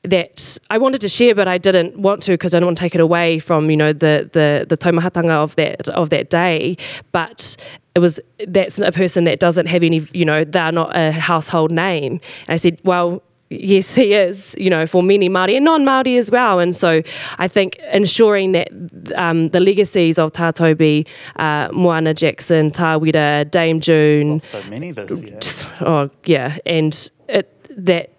that 0.03 0.57
I 0.69 0.77
wanted 0.77 1.01
to 1.01 1.09
share, 1.09 1.35
but 1.35 1.47
I 1.47 1.57
didn't 1.57 1.97
want 1.97 2.23
to 2.23 2.31
because 2.31 2.53
I 2.53 2.59
don't 2.59 2.67
want 2.67 2.77
to 2.77 2.83
take 2.83 2.95
it 2.95 3.01
away 3.01 3.39
from 3.39 3.69
you 3.69 3.77
know 3.77 3.93
the 3.93 4.29
the 4.33 4.65
the 4.67 4.77
taumahatanga 4.77 5.31
of 5.31 5.55
that 5.55 5.87
of 5.89 6.09
that 6.09 6.29
day. 6.29 6.77
But 7.11 7.55
it 7.95 7.99
was 7.99 8.19
that's 8.47 8.79
a 8.79 8.91
person 8.91 9.23
that 9.25 9.39
doesn't 9.39 9.67
have 9.67 9.83
any 9.83 10.05
you 10.13 10.25
know 10.25 10.43
they're 10.43 10.71
not 10.71 10.95
a 10.95 11.11
household 11.11 11.71
name. 11.71 12.13
And 12.47 12.49
I 12.49 12.55
said, 12.55 12.79
well 12.83 13.21
yes, 13.49 13.95
he 13.95 14.13
is, 14.13 14.55
you 14.57 14.69
know, 14.69 14.85
for 14.85 15.03
many 15.03 15.29
Māori 15.29 15.55
and 15.55 15.65
non-Māori 15.65 16.17
as 16.17 16.31
well. 16.31 16.59
And 16.59 16.75
so 16.75 17.01
I 17.37 17.47
think 17.47 17.77
ensuring 17.91 18.53
that 18.53 18.69
um, 19.15 19.49
the 19.49 19.59
legacies 19.59 20.17
of 20.17 20.31
Tā 20.31 20.53
Toby, 20.53 21.05
uh, 21.35 21.69
Moana 21.71 22.13
Jackson, 22.13 22.71
Tāwira, 22.71 23.49
Dame 23.49 23.79
June, 23.79 24.39
So 24.39 24.63
many 24.63 24.91
this 24.91 25.21
year. 25.23 25.39
oh 25.81 26.09
yeah, 26.25 26.57
and 26.65 27.09
it, 27.29 27.49
that 27.77 28.09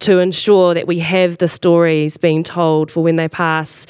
to 0.00 0.18
ensure 0.18 0.74
that 0.74 0.86
we 0.86 0.98
have 1.00 1.38
the 1.38 1.48
stories 1.48 2.16
being 2.16 2.42
told 2.42 2.90
for 2.90 3.02
when 3.02 3.16
they 3.16 3.28
pass 3.28 3.86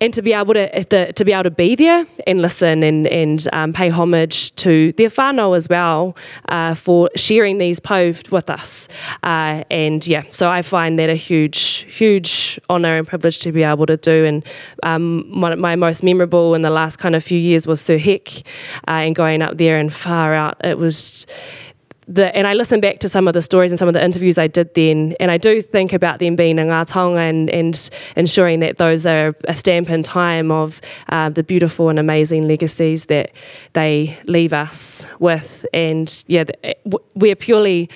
and 0.00 0.12
to 0.14 0.22
be 0.22 0.32
able 0.32 0.54
to 0.54 1.12
to 1.12 1.24
be 1.24 1.32
able 1.32 1.44
to 1.44 1.50
be 1.50 1.74
there 1.74 2.06
and 2.26 2.40
listen 2.40 2.82
and 2.82 3.06
and 3.06 3.48
um, 3.52 3.72
pay 3.72 3.88
homage 3.88 4.54
to 4.56 4.92
their 4.92 5.08
whānau 5.08 5.56
as 5.56 5.68
well 5.68 6.16
uh, 6.48 6.74
for 6.74 7.10
sharing 7.16 7.58
these 7.58 7.80
po 7.80 8.12
with 8.30 8.50
us. 8.50 8.88
Uh, 9.22 9.64
and 9.70 10.06
yeah, 10.06 10.22
so 10.30 10.50
I 10.50 10.62
find 10.62 10.98
that 10.98 11.08
a 11.08 11.14
huge 11.14 11.86
huge 11.88 12.60
honour 12.68 12.98
and 12.98 13.06
privilege 13.06 13.38
to 13.40 13.52
be 13.52 13.62
able 13.62 13.86
to 13.86 13.96
do. 13.96 14.24
And 14.24 14.44
um, 14.82 15.44
of 15.44 15.58
my 15.58 15.76
most 15.76 16.02
memorable 16.02 16.54
in 16.54 16.62
the 16.62 16.70
last 16.70 16.96
kind 16.96 17.14
of 17.14 17.24
few 17.24 17.38
years 17.38 17.66
was 17.66 17.80
Sir 17.80 17.98
Hec 17.98 18.42
uh, 18.88 19.02
and 19.06 19.14
going 19.14 19.42
up 19.42 19.58
there 19.58 19.78
and 19.78 19.92
far 19.92 20.34
out. 20.34 20.56
It 20.64 20.78
was 20.78 21.26
the, 22.08 22.34
and 22.36 22.46
I 22.46 22.54
listen 22.54 22.80
back 22.80 23.00
to 23.00 23.08
some 23.08 23.26
of 23.26 23.34
the 23.34 23.42
stories 23.42 23.72
and 23.72 23.78
some 23.78 23.88
of 23.88 23.94
the 23.94 24.04
interviews 24.04 24.38
I 24.38 24.46
did 24.46 24.74
then, 24.74 25.14
and 25.18 25.30
I 25.30 25.38
do 25.38 25.60
think 25.60 25.92
about 25.92 26.20
them 26.20 26.36
being 26.36 26.58
in 26.58 26.68
ngā 26.68 27.18
and, 27.18 27.50
and 27.50 27.90
ensuring 28.14 28.60
that 28.60 28.78
those 28.78 29.06
are 29.06 29.34
a 29.44 29.54
stamp 29.54 29.90
in 29.90 30.02
time 30.02 30.50
of 30.52 30.80
uh, 31.08 31.30
the 31.30 31.42
beautiful 31.42 31.88
and 31.88 31.98
amazing 31.98 32.46
legacies 32.46 33.06
that 33.06 33.32
they 33.72 34.16
leave 34.26 34.52
us 34.52 35.06
with. 35.18 35.66
And 35.72 36.24
yeah, 36.28 36.44
we're 37.14 37.36
purely 37.36 37.90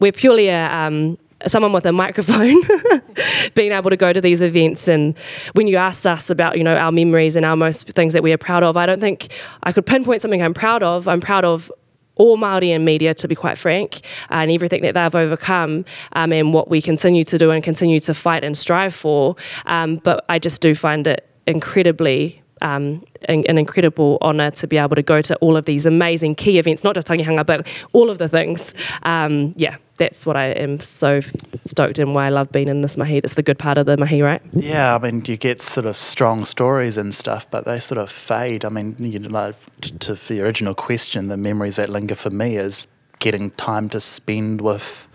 we're 0.00 0.12
purely 0.12 0.48
a, 0.48 0.70
um, 0.72 1.16
someone 1.46 1.72
with 1.72 1.86
a 1.86 1.92
microphone 1.92 2.60
being 3.54 3.72
able 3.72 3.90
to 3.90 3.96
go 3.96 4.12
to 4.12 4.20
these 4.20 4.42
events 4.42 4.88
and 4.88 5.16
when 5.52 5.66
you 5.66 5.76
ask 5.76 6.06
us 6.06 6.30
about 6.30 6.56
you 6.56 6.64
know 6.64 6.76
our 6.76 6.92
memories 6.92 7.36
and 7.36 7.44
our 7.44 7.56
most 7.56 7.88
things 7.90 8.12
that 8.12 8.22
we 8.22 8.32
are 8.32 8.38
proud 8.38 8.62
of 8.62 8.76
i 8.76 8.86
don't 8.86 9.00
think 9.00 9.32
i 9.62 9.72
could 9.72 9.84
pinpoint 9.84 10.22
something 10.22 10.42
i'm 10.42 10.54
proud 10.54 10.82
of 10.82 11.06
i'm 11.06 11.20
proud 11.20 11.44
of 11.44 11.70
all 12.16 12.36
Māori 12.38 12.68
in 12.68 12.84
media, 12.84 13.14
to 13.14 13.28
be 13.28 13.34
quite 13.34 13.58
frank, 13.58 14.00
and 14.30 14.50
everything 14.50 14.82
that 14.82 14.94
they've 14.94 15.14
overcome 15.14 15.84
um, 16.12 16.32
and 16.32 16.52
what 16.52 16.68
we 16.68 16.80
continue 16.80 17.24
to 17.24 17.38
do 17.38 17.50
and 17.50 17.62
continue 17.64 18.00
to 18.00 18.14
fight 18.14 18.44
and 18.44 18.56
strive 18.56 18.94
for. 18.94 19.36
Um, 19.66 19.96
but 19.96 20.24
I 20.28 20.38
just 20.38 20.60
do 20.60 20.74
find 20.74 21.06
it 21.06 21.28
incredibly 21.46 22.43
um, 22.64 23.04
an, 23.28 23.44
an, 23.46 23.58
incredible 23.58 24.16
honour 24.22 24.50
to 24.52 24.66
be 24.66 24.78
able 24.78 24.96
to 24.96 25.02
go 25.02 25.20
to 25.20 25.36
all 25.36 25.56
of 25.56 25.66
these 25.66 25.84
amazing 25.84 26.34
key 26.34 26.58
events, 26.58 26.82
not 26.82 26.94
just 26.94 27.06
tangihanga, 27.06 27.44
but 27.44 27.66
all 27.92 28.08
of 28.08 28.16
the 28.16 28.28
things. 28.28 28.72
Um, 29.02 29.52
yeah, 29.56 29.76
that's 29.98 30.24
what 30.24 30.36
I 30.36 30.46
am 30.46 30.80
so 30.80 31.20
stoked 31.64 31.98
in 31.98 32.14
why 32.14 32.26
I 32.26 32.30
love 32.30 32.50
being 32.50 32.68
in 32.68 32.80
this 32.80 32.96
mahi. 32.96 33.20
That's 33.20 33.34
the 33.34 33.42
good 33.42 33.58
part 33.58 33.76
of 33.76 33.84
the 33.84 33.98
mahi, 33.98 34.22
right? 34.22 34.40
Yeah, 34.54 34.94
I 34.94 34.98
mean, 34.98 35.22
you 35.26 35.36
get 35.36 35.60
sort 35.60 35.86
of 35.86 35.96
strong 35.96 36.46
stories 36.46 36.96
and 36.96 37.14
stuff, 37.14 37.48
but 37.50 37.66
they 37.66 37.78
sort 37.78 37.98
of 37.98 38.10
fade. 38.10 38.64
I 38.64 38.70
mean, 38.70 38.96
you 38.98 39.18
know, 39.18 39.28
like, 39.28 39.56
to, 39.82 39.98
to 39.98 40.14
the 40.14 40.40
original 40.40 40.74
question, 40.74 41.28
the 41.28 41.36
memories 41.36 41.76
that 41.76 41.90
linger 41.90 42.14
for 42.14 42.30
me 42.30 42.56
is 42.56 42.88
getting 43.18 43.50
time 43.52 43.90
to 43.90 44.00
spend 44.00 44.62
with. 44.62 45.06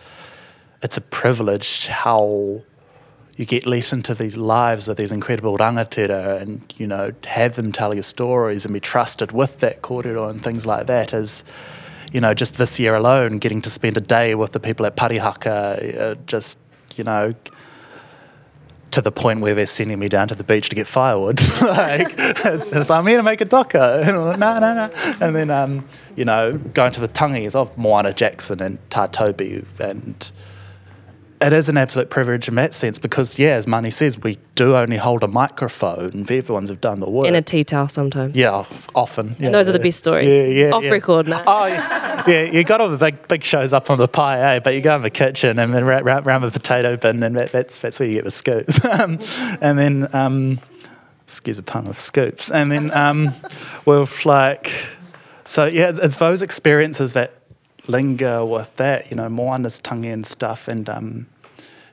It's 0.83 0.97
a 0.97 1.01
privilege 1.01 1.87
how 1.87 2.61
you 3.39 3.45
get 3.45 3.65
let 3.65 3.93
into 3.93 4.13
these 4.13 4.35
lives 4.35 4.89
of 4.89 4.97
these 4.97 5.13
incredible 5.13 5.57
rangatira 5.57 6.41
and, 6.41 6.61
you 6.75 6.85
know, 6.85 7.09
have 7.25 7.55
them 7.55 7.71
tell 7.71 7.95
you 7.95 8.01
stories 8.01 8.65
and 8.65 8.73
be 8.73 8.81
trusted 8.81 9.31
with 9.31 9.61
that 9.61 9.81
kōrero 9.81 10.29
and 10.29 10.43
things 10.43 10.65
like 10.65 10.87
that 10.87 11.13
is 11.13 11.45
you 12.11 12.19
know, 12.19 12.33
just 12.33 12.57
this 12.57 12.81
year 12.81 12.95
alone, 12.95 13.37
getting 13.37 13.61
to 13.61 13.69
spend 13.69 13.95
a 13.95 14.01
day 14.01 14.35
with 14.35 14.51
the 14.51 14.59
people 14.59 14.85
at 14.85 14.97
Parihaka, 14.97 15.99
uh, 15.99 16.15
just, 16.25 16.57
you 16.95 17.03
know, 17.05 17.33
to 18.91 18.99
the 18.99 19.11
point 19.11 19.39
where 19.39 19.55
they're 19.55 19.65
sending 19.65 19.99
me 19.99 20.09
down 20.09 20.27
to 20.27 20.35
the 20.35 20.43
beach 20.43 20.67
to 20.67 20.75
get 20.75 20.87
firewood. 20.87 21.39
like, 21.61 22.13
it's, 22.17 22.73
it's, 22.73 22.89
I'm 22.89 23.07
here 23.07 23.17
to 23.17 23.23
make 23.23 23.39
a 23.39 23.45
docker. 23.45 24.01
no, 24.05 24.35
no, 24.35 24.59
no. 24.59 24.91
And 25.21 25.33
then, 25.33 25.49
um, 25.49 25.85
you 26.17 26.25
know, 26.25 26.57
going 26.57 26.91
to 26.91 26.99
the 26.99 27.07
tangis 27.07 27.55
of 27.55 27.77
Moana 27.77 28.11
Jackson 28.11 28.59
and 28.61 28.79
Tā 28.89 29.09
Toby 29.09 29.63
and 29.79 30.29
it 31.41 31.53
is 31.53 31.69
an 31.69 31.77
absolute 31.77 32.09
privilege 32.09 32.47
in 32.47 32.55
that 32.55 32.73
sense 32.73 32.99
because, 32.99 33.39
yeah, 33.39 33.51
as 33.51 33.65
Mani 33.65 33.91
says, 33.91 34.19
we 34.19 34.37
do 34.55 34.75
only 34.75 34.97
hold 34.97 35.23
a 35.23 35.27
microphone 35.27 36.11
and 36.11 36.29
everyone's 36.29 36.69
have 36.69 36.81
done 36.81 36.99
the 36.99 37.09
work. 37.09 37.27
In 37.27 37.35
a 37.35 37.41
tea 37.41 37.63
towel 37.63 37.87
sometimes. 37.87 38.37
Yeah, 38.37 38.65
often. 38.93 39.37
Yeah, 39.39 39.51
those 39.51 39.69
are 39.69 39.71
the 39.71 39.79
best 39.79 39.99
stories. 39.99 40.27
Yeah, 40.27 40.43
yeah. 40.43 40.71
Off 40.71 40.83
yeah. 40.83 40.89
record 40.89 41.27
now. 41.27 41.43
Oh, 41.47 41.65
yeah. 41.65 42.23
yeah, 42.27 42.43
you 42.43 42.63
got 42.65 42.81
all 42.81 42.89
the 42.89 42.97
big 42.97 43.27
big 43.29 43.43
shows 43.43 43.71
up 43.71 43.89
on 43.89 43.97
the 43.97 44.07
pie, 44.07 44.55
eh? 44.55 44.59
But 44.59 44.75
you 44.75 44.81
go 44.81 44.95
in 44.97 45.01
the 45.01 45.09
kitchen 45.09 45.59
and 45.59 45.73
then 45.73 45.85
round, 45.85 46.25
round 46.25 46.43
the 46.43 46.51
potato 46.51 46.97
bin 46.97 47.23
and 47.23 47.37
that, 47.37 47.53
that's, 47.53 47.79
that's 47.79 47.99
where 47.99 48.09
you 48.09 48.15
get 48.15 48.25
the 48.25 48.31
scoops. 48.31 48.79
Um, 48.99 49.19
and 49.61 49.77
then, 49.77 50.13
um, 50.13 50.59
excuse 51.23 51.59
a 51.59 51.63
pun 51.63 51.85
of 51.85 51.99
scoops. 51.99 52.49
And 52.49 52.71
then 52.71 52.91
um, 52.91 53.33
we'll 53.85 54.09
like, 54.25 54.71
so 55.45 55.65
yeah, 55.65 55.91
it's 55.95 56.17
those 56.17 56.41
experiences 56.41 57.13
that 57.13 57.38
linger 57.89 58.45
with 58.45 58.73
that, 58.77 59.09
you 59.09 59.17
know, 59.17 59.27
more 59.27 59.53
understanding 59.53 60.11
and 60.11 60.25
stuff. 60.25 60.67
And, 60.67 60.87
um, 60.87 61.27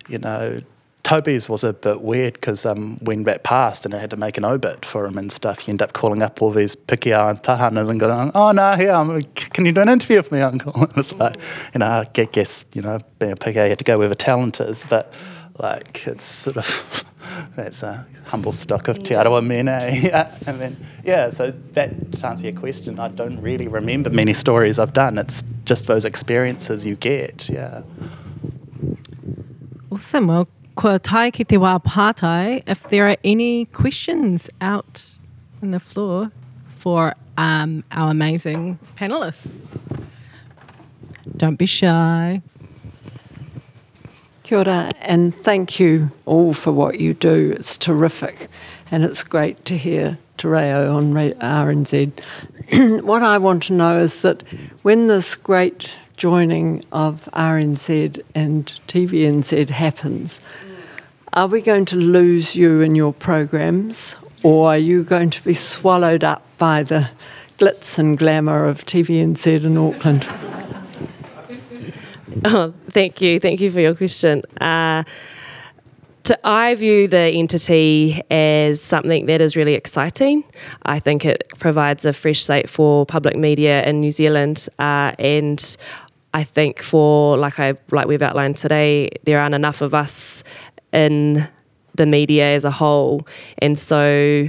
you 0.09 0.19
know, 0.19 0.61
Toby's 1.03 1.49
was 1.49 1.63
a 1.63 1.73
bit 1.73 2.03
weird 2.03 2.35
because 2.35 2.67
um, 2.67 2.99
when 2.99 3.23
that 3.25 3.45
passed 3.45 3.85
and 3.85 3.95
I 3.95 3.99
had 3.99 4.11
to 4.11 4.17
make 4.17 4.37
an 4.37 4.45
obit 4.45 4.85
for 4.85 5.07
him 5.07 5.17
and 5.17 5.31
stuff, 5.31 5.61
he 5.61 5.71
ended 5.71 5.85
up 5.85 5.93
calling 5.93 6.21
up 6.21 6.43
all 6.43 6.51
these 6.51 6.75
pikia 6.75 7.31
and 7.31 7.41
tahanas 7.41 7.89
and 7.89 8.01
going, 8.01 8.33
oh, 8.35 8.51
no, 8.51 8.73
here, 8.73 8.93
um, 8.93 9.23
can 9.37 9.65
you 9.65 9.71
do 9.73 9.81
an 9.83 9.89
interview 9.89 10.17
with 10.17 10.33
me, 10.33 10.41
uncle? 10.41 10.73
And 10.83 10.99
it's 10.99 11.15
like, 11.15 11.37
you 11.73 11.79
know, 11.79 11.87
I 11.87 12.25
guess, 12.25 12.67
you 12.75 12.83
know, 12.83 12.99
being 13.19 13.33
a 13.33 13.37
pikia, 13.37 13.65
you 13.65 13.69
had 13.71 13.79
to 13.79 13.85
go 13.85 13.99
where 13.99 14.09
the 14.09 14.17
talent 14.17 14.61
is. 14.61 14.85
But, 14.89 15.15
like, 15.59 16.07
it's 16.09 16.25
sort 16.25 16.57
of, 16.57 17.05
that's 17.55 17.83
a 17.83 18.07
humble 18.25 18.53
stock 18.53 18.89
of 18.89 19.03
Te 19.03 19.15
Arawa 19.15 19.45
Mene. 19.45 19.67
yeah. 20.03 20.35
And 20.47 20.61
then, 20.61 20.77
yeah, 21.05 21.29
so 21.31 21.53
that 21.73 22.13
to 22.13 22.27
answer 22.27 22.47
your 22.47 22.59
question, 22.59 22.99
I 22.99 23.09
don't 23.09 23.41
really 23.41 23.69
remember 23.69 24.11
many 24.11 24.33
stories 24.33 24.79
I've 24.79 24.93
done. 24.93 25.19
It's 25.19 25.45
just 25.65 25.87
those 25.87 26.05
experiences 26.05 26.87
you 26.87 26.97
get, 26.97 27.49
yeah. 27.49 27.83
Awesome. 29.91 30.27
Well, 30.27 30.49
kua 30.77 30.99
tai 30.99 31.31
ki 31.31 31.45
te 31.45 31.57
wā 31.57 31.83
pātai. 31.83 32.63
If 32.67 32.83
there 32.91 33.09
are 33.09 33.17
any 33.25 33.67
questions 33.67 34.51
out 34.61 35.19
in 35.63 35.71
the 35.71 35.81
floor 35.81 36.31
for 36.79 37.15
um, 37.39 37.83
our 37.93 38.11
amazing 38.11 38.79
panelists, 38.97 39.49
don't 41.37 41.57
be 41.57 41.67
shy. 41.67 42.43
Kia 44.47 44.59
ora, 44.59 44.93
and 45.01 45.35
thank 45.35 45.81
you 45.81 46.13
all 46.25 46.55
for 46.55 46.71
what 46.71 47.01
you 47.01 47.15
do. 47.15 47.53
It's 47.59 47.77
terrific, 47.77 48.49
and 48.93 49.03
it's 49.03 49.25
great 49.25 49.65
to 49.65 49.77
hear 49.77 50.19
Te 50.37 50.47
Reo 50.47 50.97
on 50.97 51.13
RNZ. 51.13 53.03
what 53.03 53.25
I 53.25 53.39
want 53.39 53.65
to 53.65 53.73
know 53.73 53.99
is 53.99 54.23
that 54.23 54.45
when 54.83 55.09
this 55.09 55.35
great 55.35 55.97
joining 56.17 56.85
of 56.93 57.29
RNZ 57.33 58.23
and 58.37 58.67
TVNZ 58.87 59.71
happens, 59.71 60.41
are 61.33 61.49
we 61.49 61.61
going 61.61 61.87
to 61.87 61.97
lose 61.97 62.55
you 62.55 62.83
in 62.83 62.95
your 62.95 63.13
programs, 63.13 64.15
or 64.45 64.69
are 64.69 64.79
you 64.79 65.03
going 65.03 65.31
to 65.31 65.43
be 65.43 65.55
swallowed 65.55 66.23
up 66.23 66.47
by 66.57 66.85
the 66.85 67.11
glitz 67.59 67.99
and 67.99 68.17
glamour 68.17 68.67
of 68.67 68.87
TVNZ 68.87 69.65
in 69.65 69.77
Auckland? 69.77 70.25
Oh, 72.49 72.73
thank 72.91 73.21
you. 73.21 73.41
Thank 73.41 73.61
you 73.61 73.73
for 73.73 73.81
your 73.81 73.97
question. 73.97 74.43
Uh, 74.61 75.03
to, 76.23 76.39
I 76.47 76.77
view 76.77 77.09
the 77.09 77.19
entity 77.19 78.23
as 78.31 78.81
something 78.81 79.27
that 79.27 79.41
is 79.41 79.57
really 79.57 79.75
exciting. 79.75 80.45
I 80.85 81.01
think 81.01 81.25
it 81.25 81.53
provides 81.59 82.05
a 82.05 82.13
fresh 82.13 82.45
slate 82.45 82.71
for 82.71 83.05
public 83.05 83.35
media 83.37 83.83
in 83.85 84.01
New 84.01 84.13
Zealand, 84.13 84.69
uh, 84.79 85.13
and 85.19 85.77
I 86.35 86.45
think 86.45 86.83
for 86.83 87.37
like 87.37 87.59
I 87.59 87.75
like 87.91 88.07
we've 88.07 88.23
outlined 88.23 88.57
today, 88.59 89.11
there 89.25 89.41
aren't 89.41 89.55
enough 89.57 89.81
of 89.81 89.93
us 89.93 90.45
in 90.93 91.49
the 91.97 92.07
media 92.07 92.55
as 92.55 92.65
a 92.65 92.71
whole, 92.71 93.27
and 93.59 93.77
so 93.77 94.49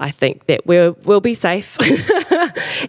I 0.00 0.10
think 0.10 0.46
that 0.46 0.66
we'll 0.66 0.96
we'll 1.04 1.20
be 1.20 1.34
safe, 1.34 1.76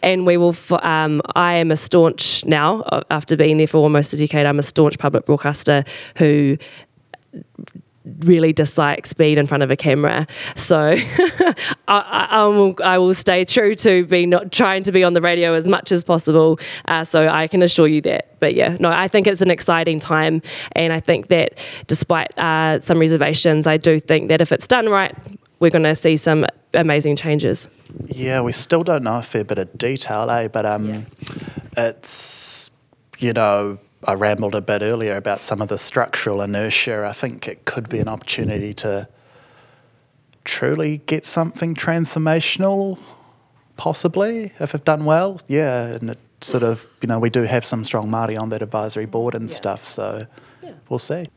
and 0.04 0.26
we 0.26 0.38
will. 0.38 0.56
Um, 0.82 1.22
I 1.36 1.56
am 1.56 1.72
a 1.72 1.76
staunch 1.76 2.46
now 2.46 2.84
after 3.10 3.36
being 3.36 3.58
there 3.58 3.68
for 3.68 3.78
almost 3.78 4.14
a 4.14 4.18
decade. 4.18 4.46
I'm 4.46 4.60
a 4.60 4.64
staunch 4.64 4.98
public 4.98 5.26
broadcaster 5.26 5.84
who 6.18 6.58
really 8.20 8.54
dislikes 8.54 9.14
being 9.14 9.38
in 9.38 9.46
front 9.46 9.64
of 9.64 9.72
a 9.72 9.76
camera. 9.76 10.28
So 10.56 10.96
I, 11.88 12.28
I, 12.30 12.46
will, 12.46 12.76
I, 12.84 12.98
will, 12.98 13.14
stay 13.14 13.46
true 13.46 13.76
to 13.76 14.06
be 14.06 14.26
not 14.26 14.52
trying 14.52 14.84
to 14.84 14.92
be 14.92 15.04
on 15.04 15.14
the 15.14 15.22
radio 15.22 15.54
as 15.54 15.68
much 15.68 15.92
as 15.92 16.04
possible. 16.04 16.60
Uh, 16.88 17.04
so 17.04 17.28
I 17.28 17.48
can 17.48 17.62
assure 17.62 17.88
you 17.88 18.02
that. 18.02 18.40
But 18.40 18.54
yeah, 18.56 18.78
no, 18.80 18.90
I 18.90 19.08
think 19.08 19.28
it's 19.28 19.42
an 19.42 19.52
exciting 19.52 20.00
time, 20.00 20.42
and 20.74 20.94
I 20.94 21.00
think 21.00 21.28
that 21.28 21.58
despite 21.88 22.38
uh, 22.38 22.80
some 22.82 23.00
reservations, 23.00 23.66
I 23.66 23.78
do 23.78 24.00
think 24.00 24.30
that 24.30 24.42
if 24.42 24.52
it's 24.52 24.68
done 24.68 24.90
right, 24.90 25.16
we're 25.60 25.72
going 25.72 25.84
to 25.84 25.96
see 25.96 26.18
some 26.18 26.46
amazing 26.74 27.16
changes. 27.16 27.68
Yeah, 28.06 28.42
we 28.42 28.52
still 28.52 28.84
don't 28.84 29.04
know 29.04 29.18
a 29.18 29.22
fair 29.22 29.44
bit 29.44 29.58
of 29.58 29.78
detail, 29.78 30.30
eh? 30.30 30.48
But 30.48 30.66
um, 30.66 30.86
yeah. 30.86 31.02
it's 31.78 32.70
you 33.18 33.34
know 33.34 33.80
I 34.04 34.14
rambled 34.14 34.56
a 34.56 34.62
bit 34.62 34.82
earlier 34.82 35.16
about 35.16 35.42
some 35.42 35.62
of 35.62 35.70
the 35.70 35.78
structural 35.78 36.42
inertia. 36.42 37.06
I 37.06 37.14
think 37.14 37.48
it 37.48 37.66
could 37.66 37.90
be 37.90 38.00
an 38.00 38.08
opportunity 38.08 38.74
to 38.76 39.08
truly 40.44 41.00
get 41.00 41.26
something 41.26 41.76
transformational, 41.76 43.00
possibly 43.76 44.54
if 44.60 44.74
it's 44.74 44.84
done 44.84 45.06
well. 45.06 45.42
Yeah, 45.48 45.88
and 45.88 46.12
it 46.12 46.20
sort 46.42 46.64
of 46.64 46.86
you 47.02 47.08
know 47.08 47.20
we 47.20 47.30
do 47.30 47.44
have 47.44 47.66
some 47.66 47.84
strong 47.84 48.10
Māori 48.10 48.40
on 48.40 48.50
that 48.50 48.62
advisory 48.62 49.06
board 49.06 49.34
and 49.34 49.50
yeah. 49.50 49.56
stuff, 49.56 49.84
so 49.84 50.28
yeah. 50.62 50.74
we'll 50.90 51.00
see. 51.00 51.28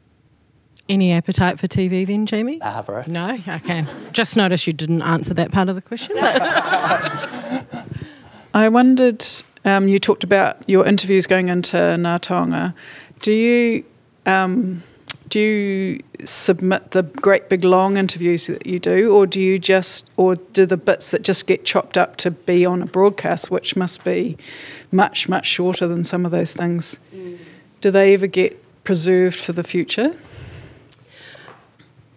Any 0.88 1.12
appetite 1.12 1.60
for 1.60 1.68
TV 1.68 2.06
then, 2.06 2.26
Jamie? 2.26 2.56
Nah, 2.56 2.82
bro. 2.82 3.04
No? 3.06 3.38
Okay. 3.46 3.84
Just 4.12 4.36
noticed 4.36 4.66
you 4.66 4.72
didn't 4.72 5.02
answer 5.02 5.34
that 5.34 5.52
part 5.52 5.68
of 5.68 5.76
the 5.76 5.82
question. 5.82 6.16
I 8.52 8.68
wondered, 8.68 9.24
um, 9.64 9.86
you 9.86 10.00
talked 10.00 10.24
about 10.24 10.68
your 10.68 10.84
interviews 10.84 11.28
going 11.28 11.48
into 11.48 11.76
Ngā 11.76 12.20
Taonga. 12.20 12.74
Do 13.20 13.32
you 13.32 13.84
um, 14.26 14.82
do 15.30 15.38
you 15.38 16.02
submit 16.24 16.90
the 16.90 17.04
great 17.04 17.48
big 17.48 17.64
long 17.64 17.96
interviews 17.96 18.48
that 18.48 18.66
you 18.66 18.78
do, 18.78 19.14
or 19.14 19.26
do 19.26 19.40
you 19.40 19.58
just, 19.58 20.10
or 20.16 20.34
do 20.34 20.66
the 20.66 20.76
bits 20.76 21.12
that 21.12 21.22
just 21.22 21.46
get 21.46 21.64
chopped 21.64 21.96
up 21.96 22.16
to 22.16 22.32
be 22.32 22.66
on 22.66 22.82
a 22.82 22.86
broadcast, 22.86 23.50
which 23.50 23.76
must 23.76 24.04
be 24.04 24.36
much 24.90 25.28
much 25.28 25.46
shorter 25.46 25.86
than 25.86 26.04
some 26.04 26.26
of 26.26 26.32
those 26.32 26.52
things? 26.52 26.98
Mm. 27.14 27.38
Do 27.80 27.90
they 27.90 28.12
ever 28.12 28.26
get 28.26 28.60
preserved 28.84 29.36
for 29.36 29.52
the 29.52 29.62
future? 29.62 30.14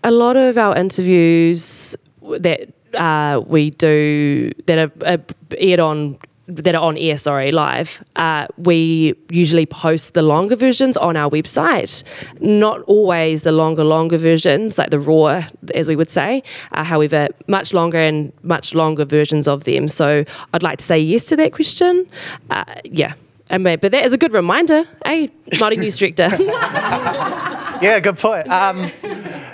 A 0.03 0.11
lot 0.11 0.35
of 0.35 0.57
our 0.57 0.75
interviews 0.75 1.95
that 2.39 2.69
uh, 2.97 3.41
we 3.45 3.71
do 3.71 4.51
that 4.65 4.91
are, 5.03 5.19
aired 5.57 5.79
on 5.79 6.17
that 6.47 6.75
are 6.75 6.83
on 6.83 6.97
air, 6.97 7.17
sorry, 7.17 7.51
live, 7.51 8.03
uh, 8.17 8.47
we 8.57 9.15
usually 9.29 9.65
post 9.65 10.13
the 10.13 10.21
longer 10.21 10.57
versions 10.57 10.97
on 10.97 11.15
our 11.15 11.29
website. 11.29 12.03
Not 12.41 12.81
always 12.81 13.43
the 13.43 13.53
longer, 13.53 13.85
longer 13.85 14.17
versions, 14.17 14.77
like 14.77 14.89
the 14.89 14.99
raw, 14.99 15.45
as 15.73 15.87
we 15.87 15.95
would 15.95 16.11
say. 16.11 16.43
Uh, 16.73 16.83
however, 16.83 17.29
much 17.47 17.73
longer 17.73 17.97
and 17.97 18.33
much 18.43 18.75
longer 18.75 19.05
versions 19.05 19.47
of 19.47 19.63
them. 19.63 19.87
So 19.87 20.25
I'd 20.53 20.63
like 20.63 20.79
to 20.79 20.85
say 20.85 20.99
yes 20.99 21.25
to 21.27 21.37
that 21.37 21.53
question. 21.53 22.05
Uh, 22.49 22.65
yeah. 22.83 23.13
And, 23.49 23.63
but 23.63 23.79
that 23.79 24.03
is 24.03 24.11
a 24.11 24.17
good 24.17 24.33
reminder. 24.33 24.83
Hey, 25.05 25.29
Māori 25.51 25.77
News 25.77 25.97
Director. 25.97 26.29
yeah, 26.41 27.99
good 28.01 28.17
point. 28.17 28.49
Um, 28.49 28.91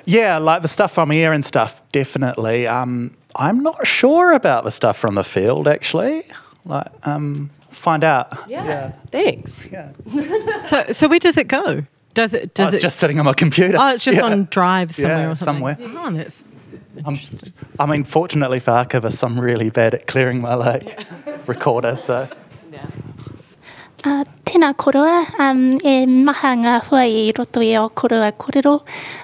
yeah, 0.05 0.37
like 0.37 0.61
the 0.61 0.67
stuff 0.67 0.93
from 0.93 1.11
air 1.11 1.33
and 1.33 1.43
stuff, 1.43 1.81
definitely. 1.91 2.67
Um, 2.67 3.11
I'm 3.35 3.63
not 3.63 3.85
sure 3.85 4.33
about 4.33 4.63
the 4.63 4.71
stuff 4.71 4.97
from 4.97 5.15
the 5.15 5.23
field, 5.23 5.67
actually. 5.67 6.23
Like, 6.65 6.87
um, 7.07 7.49
find 7.69 8.03
out. 8.03 8.31
Yeah. 8.47 8.65
yeah. 8.65 8.91
Thanks. 9.11 9.67
Yeah. 9.71 9.91
so, 10.61 10.91
so 10.91 11.07
where 11.07 11.19
does 11.19 11.37
it 11.37 11.47
go? 11.47 11.83
Does 12.13 12.33
it? 12.33 12.53
Does 12.53 12.65
oh, 12.65 12.67
it's 12.69 12.77
it, 12.77 12.81
just 12.81 12.97
sitting 12.97 13.19
on 13.19 13.25
my 13.25 13.33
computer. 13.33 13.77
Oh, 13.79 13.93
it's 13.93 14.03
just 14.03 14.17
yeah. 14.17 14.25
on 14.25 14.45
Drive 14.45 14.93
somewhere 14.93 15.17
yeah, 15.19 15.31
or 15.31 15.35
something. 15.35 15.75
somewhere. 15.75 16.01
Oh, 16.05 16.11
that's 16.11 16.43
um, 17.05 17.19
I 17.79 17.85
mean, 17.85 18.03
fortunately 18.03 18.59
for 18.59 18.71
archivists, 18.71 19.23
I'm 19.23 19.39
really 19.39 19.69
bad 19.69 19.93
at 19.93 20.07
clearing 20.07 20.41
my 20.41 20.55
like 20.55 20.83
yeah. 20.83 21.37
recorder, 21.45 21.95
so. 21.95 22.27
Yeah. 22.71 22.85
Uh, 23.99 24.23
tēnā 24.47 24.69
koroa, 24.79 25.25
um, 25.43 25.73
e 25.83 26.05
maha 26.07 26.53
ngā 26.55 26.75
hua 26.87 27.01
i 27.03 27.33
roto 27.35 27.59
i 27.59 27.73
o 27.75 27.89
koroa 27.89 28.29
korero. 28.31 28.77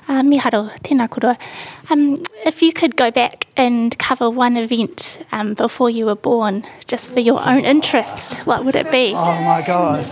Uh, 0.10 0.20
miharo, 0.28 0.66
tēnā 0.84 1.08
koroa. 1.08 1.38
Um, 1.90 2.18
if 2.46 2.62
you 2.62 2.74
could 2.74 2.98
go 2.98 3.10
back 3.10 3.48
and 3.56 3.98
cover 3.98 4.30
one 4.30 4.58
event 4.58 5.20
um, 5.32 5.54
before 5.54 5.90
you 5.90 6.06
were 6.06 6.18
born, 6.18 6.66
just 6.88 7.12
for 7.12 7.22
your 7.22 7.40
own 7.48 7.64
interest, 7.64 8.40
what 8.46 8.66
would 8.66 8.76
it 8.76 8.92
be? 8.92 9.14
Oh 9.16 9.42
my 9.46 9.62
god. 9.66 10.04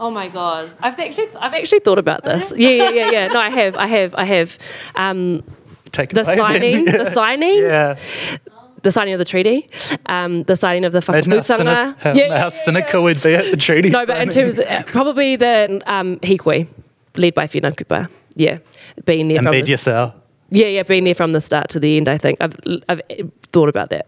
Oh 0.00 0.10
my 0.10 0.28
god! 0.28 0.68
I've 0.80 0.98
actually 0.98 1.28
I've 1.38 1.54
actually 1.54 1.78
thought 1.78 1.98
about 1.98 2.24
this. 2.24 2.52
Yeah, 2.56 2.70
yeah, 2.70 2.90
yeah, 2.90 3.10
yeah. 3.12 3.28
No, 3.28 3.38
I 3.38 3.50
have, 3.50 3.76
I 3.76 3.86
have, 3.86 4.14
I 4.16 4.24
have. 4.24 4.58
Um, 4.96 5.44
Take 5.92 6.10
the 6.10 6.24
signing, 6.24 6.86
the 6.86 7.04
signing. 7.18 7.58
Yeah 7.62 7.96
the 8.82 8.90
signing 8.90 9.14
of 9.14 9.18
the 9.18 9.24
treaty, 9.24 9.68
um, 10.06 10.42
the 10.44 10.56
signing 10.56 10.84
of 10.84 10.92
the 10.92 11.00
whakaputanga. 11.00 11.98
How, 11.98 12.12
yeah, 12.12 12.38
how 12.38 12.48
cynical 12.48 13.02
would 13.04 13.22
be 13.22 13.34
at 13.34 13.50
the 13.50 13.56
treaty 13.56 13.90
No, 13.90 14.04
but 14.04 14.20
in 14.20 14.28
terms 14.28 14.58
of, 14.58 14.66
uh, 14.66 14.82
probably 14.84 15.36
the 15.36 15.80
um, 15.86 16.18
hikoi, 16.18 16.66
led 17.16 17.34
by 17.34 17.46
Whina 17.46 17.76
Cooper. 17.76 18.08
Yeah, 18.34 18.58
being 19.04 19.28
there 19.28 19.38
and 19.38 19.46
from 19.46 19.52
the, 19.52 19.70
yourself. 19.70 20.14
Yeah, 20.50 20.66
yeah, 20.66 20.82
being 20.82 21.04
there 21.04 21.14
from 21.14 21.32
the 21.32 21.40
start 21.40 21.68
to 21.70 21.80
the 21.80 21.96
end. 21.96 22.08
I 22.08 22.18
think 22.18 22.38
I've, 22.40 22.54
I've 22.88 23.00
thought 23.52 23.68
about 23.68 23.90
that. 23.90 24.06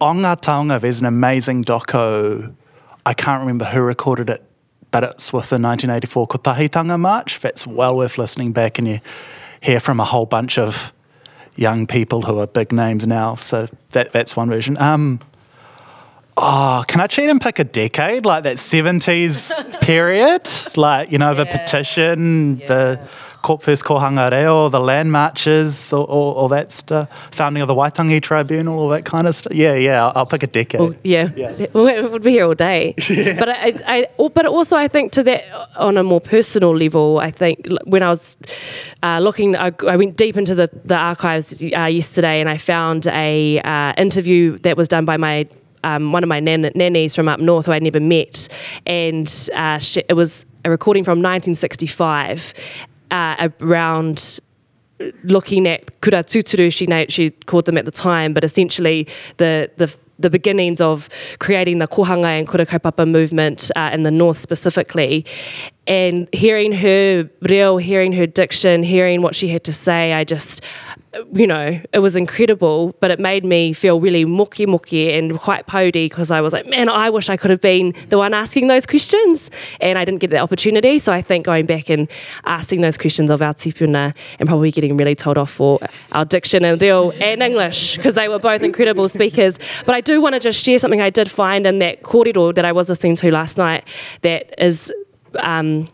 On 0.00 0.18
Ngā 0.18 0.40
Taonga, 0.40 0.80
there's 0.80 1.00
an 1.00 1.06
amazing 1.06 1.64
doco. 1.64 2.54
I 3.04 3.14
can't 3.14 3.40
remember 3.40 3.64
who 3.64 3.80
recorded 3.80 4.28
it, 4.30 4.42
but 4.90 5.04
it's 5.04 5.32
with 5.32 5.50
the 5.50 5.58
1984 5.58 6.28
Kotahitanga 6.28 6.98
March. 6.98 7.40
That's 7.40 7.66
well 7.66 7.96
worth 7.96 8.18
listening 8.18 8.52
back, 8.52 8.78
and 8.78 8.88
you 8.88 9.00
hear 9.60 9.80
from 9.80 10.00
a 10.00 10.04
whole 10.04 10.26
bunch 10.26 10.58
of 10.58 10.92
young 11.56 11.86
people 11.86 12.22
who 12.22 12.38
are 12.38 12.46
big 12.46 12.72
names 12.72 13.06
now. 13.06 13.34
So 13.34 13.68
that 13.92 14.12
that's 14.12 14.36
one 14.36 14.50
version. 14.50 14.76
Um, 14.78 15.20
oh, 16.36 16.84
can 16.86 17.00
I 17.00 17.06
cheat 17.06 17.28
and 17.28 17.40
pick 17.40 17.58
a 17.58 17.64
decade 17.64 18.24
like 18.24 18.44
that 18.44 18.58
seventies 18.58 19.52
period? 19.80 20.48
Like 20.76 21.10
you 21.10 21.18
know 21.18 21.32
yeah. 21.32 21.44
the 21.44 21.46
petition, 21.46 22.58
yeah. 22.58 22.66
the 22.66 23.08
first 23.60 23.84
Kohanga 23.84 24.30
Reo, 24.30 24.68
the 24.68 24.80
land 24.80 25.12
marches, 25.12 25.92
all, 25.92 26.04
all, 26.04 26.32
all, 26.34 26.48
that 26.48 26.72
stuff, 26.72 27.08
founding 27.30 27.62
of 27.62 27.68
the 27.68 27.74
Waitangi 27.74 28.20
Tribunal, 28.20 28.78
all 28.78 28.88
that 28.88 29.04
kind 29.04 29.26
of 29.26 29.34
stuff. 29.34 29.54
Yeah, 29.54 29.74
yeah, 29.74 30.04
I'll, 30.04 30.12
I'll 30.16 30.26
pick 30.26 30.42
a 30.42 30.46
decade. 30.46 30.80
Well, 30.80 30.94
yeah, 31.04 31.30
yeah. 31.36 31.66
we 31.72 32.02
would 32.02 32.22
be 32.22 32.32
here 32.32 32.46
all 32.46 32.54
day. 32.54 32.94
Yeah. 33.16 33.38
But 33.38 33.48
I, 33.48 33.72
I, 33.86 34.28
but 34.34 34.46
also 34.46 34.76
I 34.76 34.88
think 34.88 35.12
to 35.12 35.22
that 35.22 35.44
on 35.76 35.96
a 35.96 36.02
more 36.02 36.20
personal 36.20 36.76
level, 36.76 37.18
I 37.18 37.30
think 37.30 37.66
when 37.84 38.02
I 38.02 38.08
was 38.08 38.36
uh, 39.02 39.20
looking, 39.20 39.56
I, 39.56 39.72
I, 39.88 39.96
went 39.96 40.16
deep 40.16 40.36
into 40.36 40.54
the 40.54 40.68
the 40.84 40.96
archives 40.96 41.62
uh, 41.62 41.84
yesterday, 41.84 42.40
and 42.40 42.48
I 42.48 42.58
found 42.58 43.06
a 43.06 43.60
uh, 43.60 43.94
interview 43.96 44.58
that 44.58 44.76
was 44.76 44.88
done 44.88 45.04
by 45.04 45.16
my 45.16 45.46
um, 45.84 46.12
one 46.12 46.22
of 46.22 46.28
my 46.28 46.40
nan- 46.40 46.72
nannies 46.74 47.14
from 47.14 47.28
up 47.28 47.40
north 47.40 47.66
who 47.66 47.72
I'd 47.72 47.82
never 47.82 48.00
met, 48.00 48.48
and 48.84 49.32
uh, 49.54 49.78
she, 49.78 50.02
it 50.08 50.14
was 50.14 50.44
a 50.64 50.70
recording 50.70 51.04
from 51.04 51.18
1965 51.18 52.52
uh, 53.10 53.48
around 53.60 54.40
looking 55.24 55.66
at 55.66 56.00
kura 56.00 56.24
tuturu, 56.24 56.72
she, 56.72 56.86
she 57.08 57.30
called 57.46 57.66
them 57.66 57.76
at 57.76 57.84
the 57.84 57.90
time, 57.90 58.32
but 58.32 58.44
essentially 58.44 59.06
the, 59.36 59.70
the 59.76 59.94
the 60.18 60.30
beginnings 60.30 60.80
of 60.80 61.08
creating 61.40 61.78
the 61.78 61.86
kohanga 61.86 62.38
and 62.38 62.48
kura 62.48 62.64
kaupapa 62.64 63.06
movement 63.06 63.70
uh, 63.76 63.90
in 63.92 64.02
the 64.02 64.10
north 64.10 64.38
specifically. 64.38 65.26
And 65.86 66.28
hearing 66.32 66.72
her 66.72 67.28
reo, 67.42 67.76
hearing 67.76 68.12
her 68.12 68.26
diction, 68.26 68.82
hearing 68.82 69.22
what 69.22 69.34
she 69.34 69.48
had 69.48 69.62
to 69.64 69.72
say, 69.72 70.14
I 70.14 70.24
just 70.24 70.62
you 71.32 71.46
know, 71.46 71.80
it 71.92 71.98
was 71.98 72.16
incredible, 72.16 72.94
but 73.00 73.10
it 73.10 73.18
made 73.18 73.44
me 73.44 73.72
feel 73.72 74.00
really 74.00 74.24
moki 74.24 74.66
moki 74.66 75.12
and 75.12 75.38
quite 75.38 75.66
pody 75.66 76.06
because 76.06 76.30
I 76.30 76.40
was 76.40 76.52
like, 76.52 76.66
man, 76.66 76.88
I 76.88 77.10
wish 77.10 77.28
I 77.28 77.36
could 77.36 77.50
have 77.50 77.60
been 77.60 77.94
the 78.08 78.18
one 78.18 78.34
asking 78.34 78.68
those 78.68 78.86
questions. 78.86 79.50
And 79.80 79.98
I 79.98 80.04
didn't 80.04 80.20
get 80.20 80.30
the 80.30 80.38
opportunity. 80.38 80.98
So 80.98 81.12
I 81.12 81.22
think 81.22 81.46
going 81.46 81.66
back 81.66 81.90
and 81.90 82.08
asking 82.44 82.80
those 82.80 82.96
questions 82.96 83.30
of 83.30 83.42
our 83.42 83.54
tipuna 83.54 84.14
and 84.38 84.48
probably 84.48 84.70
getting 84.70 84.96
really 84.96 85.14
told 85.14 85.38
off 85.38 85.50
for 85.50 85.78
our 86.12 86.24
diction 86.24 86.64
and 86.64 86.80
reo 86.80 87.10
and 87.12 87.42
English 87.42 87.96
because 87.96 88.14
they 88.14 88.28
were 88.28 88.38
both 88.38 88.62
incredible 88.62 89.08
speakers. 89.08 89.58
But 89.84 89.94
I 89.94 90.00
do 90.00 90.20
want 90.20 90.34
to 90.34 90.40
just 90.40 90.64
share 90.64 90.78
something 90.78 91.00
I 91.00 91.10
did 91.10 91.30
find 91.30 91.66
in 91.66 91.78
that 91.80 92.02
korero 92.02 92.54
that 92.54 92.64
I 92.64 92.72
was 92.72 92.88
listening 92.88 93.16
to 93.16 93.30
last 93.30 93.58
night 93.58 93.84
that 94.22 94.54
is. 94.58 94.92
Um, 95.40 95.88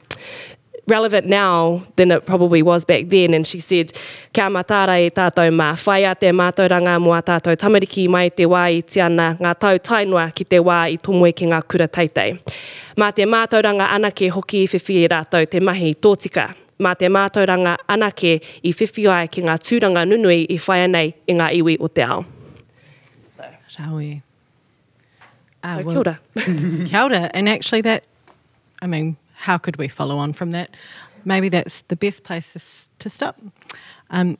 relevant 0.86 1.26
now 1.26 1.82
than 1.96 2.10
it 2.10 2.26
probably 2.26 2.62
was 2.62 2.84
back 2.84 3.08
then. 3.08 3.34
And 3.34 3.46
she 3.46 3.60
said, 3.60 3.92
kia 4.32 4.48
matara 4.50 4.98
e 5.00 5.10
tātou 5.10 5.50
mā 5.50 5.72
whai 5.86 6.04
a 6.10 6.14
te 6.14 6.32
mātou 6.32 6.68
ranga 6.70 6.98
mo 7.00 7.12
a 7.12 7.22
tātou 7.22 7.56
tamariki 7.56 8.08
mai 8.08 8.28
te 8.30 8.44
wā 8.44 8.64
i 8.78 8.82
tiana 8.82 9.36
ngā 9.38 9.54
tau 9.58 9.78
tainua 9.78 10.32
ki 10.34 10.44
te 10.44 10.58
wā 10.58 10.80
i 10.92 10.98
tomoe 10.98 11.32
ki 11.32 11.46
ngā 11.52 11.62
kura 11.68 11.88
teitei. 11.88 12.38
Mā 12.98 13.12
te 13.14 13.24
mātou 13.24 13.62
ranga 13.62 13.88
anake 13.94 14.30
hoki 14.30 14.64
i 14.64 14.66
whiwhi 14.66 15.04
i 15.04 15.08
rātou 15.12 15.48
te 15.48 15.60
mahi 15.60 15.94
tōtika. 15.94 16.50
Mā 16.82 16.96
te 16.98 17.08
mātou 17.08 17.46
ranga 17.46 17.76
anake 17.88 18.40
i 18.62 18.74
whiwhi 18.74 19.08
ai 19.08 19.30
ki 19.30 19.46
ngā 19.46 19.56
tūranga 19.62 20.04
nunui 20.08 20.44
i 20.50 20.58
whai 20.58 20.82
anei 20.88 21.14
i 21.26 21.38
ngā 21.38 21.52
iwi 21.60 21.78
o 21.80 21.88
te 21.88 22.02
ao. 22.02 22.24
So. 23.30 23.46
Raui. 23.78 24.22
Uh, 25.62 25.78
oh, 25.78 25.84
well, 25.84 25.84
kia 25.84 25.98
ora. 26.00 26.20
kia 26.88 27.04
ora. 27.04 27.30
And 27.32 27.48
actually 27.48 27.82
that, 27.82 28.04
I 28.80 28.88
mean, 28.88 29.16
how 29.42 29.58
could 29.58 29.76
we 29.76 29.88
follow 29.88 30.18
on 30.18 30.32
from 30.32 30.52
that? 30.52 30.70
Maybe 31.24 31.48
that's 31.48 31.80
the 31.88 31.96
best 31.96 32.22
place 32.22 32.88
to, 32.98 33.10
stop. 33.10 33.40
Um, 34.10 34.38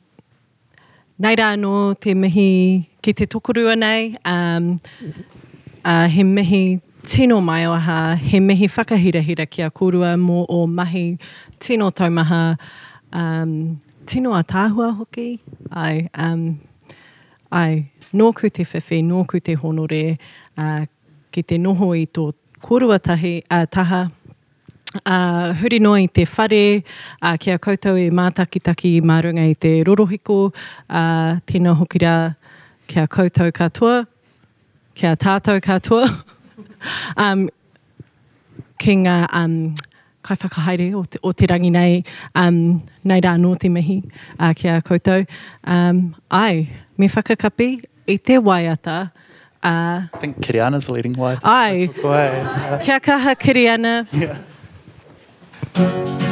nei 1.19 1.35
rā 1.35 1.53
no 1.59 1.93
te 1.93 2.13
mihi 2.13 2.87
ki 3.03 3.13
te 3.13 3.27
tokorua 3.27 3.75
nei, 3.77 4.15
um, 4.25 4.79
uh, 5.83 6.07
he 6.07 6.23
mihi 6.23 6.81
tino 7.03 7.41
mai 7.41 7.65
o 7.65 7.73
aha, 7.73 8.15
he 8.15 8.39
mihi 8.39 8.69
whakahirahira 8.77 9.49
ki 9.49 9.63
a 9.67 9.69
kōrua 9.71 10.15
mō 10.19 10.45
o 10.49 10.65
mahi 10.67 11.19
tino 11.59 11.91
taumaha, 11.91 12.57
um, 13.11 13.81
tino 14.05 14.33
a 14.33 14.43
tāhua 14.43 14.95
hoki, 14.97 15.39
ai, 15.71 16.09
um, 16.15 16.59
ai, 17.51 17.91
nōku 18.13 18.51
te 18.51 18.63
whiwhi, 18.63 19.03
nōku 19.11 19.43
te 19.43 19.55
honore, 19.55 20.17
uh, 20.57 20.85
ki 21.31 21.41
te 21.43 21.57
noho 21.57 21.93
i 21.99 22.05
tō 22.07 22.31
kōrua 22.63 22.99
tahi, 23.03 23.41
uh, 23.51 23.65
taha, 23.65 24.05
Uh, 25.01 25.49
huri 25.57 25.79
no 25.81 25.95
i 25.97 26.05
te 26.05 26.21
whare, 26.29 26.83
uh, 27.21 27.33
kia 27.41 27.57
koutou 27.57 27.97
i 27.97 28.11
mātakitaki 28.13 28.91
i 28.99 29.01
mārunga 29.01 29.47
i 29.49 29.55
te 29.57 29.71
rorohiko, 29.87 30.51
uh, 30.85 31.39
tēnā 31.49 31.73
hoki 31.79 32.03
rā 32.03 32.13
kia 32.87 33.07
koutou 33.09 33.49
katoa, 33.55 34.03
kia 34.93 35.15
tātou 35.17 35.57
katoa. 35.65 36.05
um, 37.25 37.47
ki 38.83 38.99
ngā 39.01 39.17
um, 39.33 39.57
kai 40.21 40.37
whakahaere 40.37 40.91
o 40.93 41.03
te, 41.09 41.17
o 41.25 41.33
te 41.33 41.49
rangi 41.49 41.73
nei, 41.73 42.03
um, 42.37 42.77
nei 43.03 43.19
rā 43.25 43.33
no 43.41 43.55
te 43.57 43.73
mihi 43.73 43.97
uh, 44.37 44.53
ki 44.53 44.69
a 44.75 44.79
koutou. 44.85 45.25
Um, 45.65 46.05
ai, 46.29 46.67
me 47.01 47.09
whakakapi 47.09 47.71
i 48.13 48.21
te 48.21 48.37
waiata, 48.37 49.09
uh, 49.63 50.05
I 50.05 50.17
think 50.19 50.37
Kiriana's 50.37 50.87
leading 50.87 51.17
wide. 51.17 51.39
ai, 51.41 51.89
kia 52.85 52.99
kaha 53.01 53.33
Kiriana, 53.33 54.03
Yeah. 54.13 54.37
Kia 55.73 56.22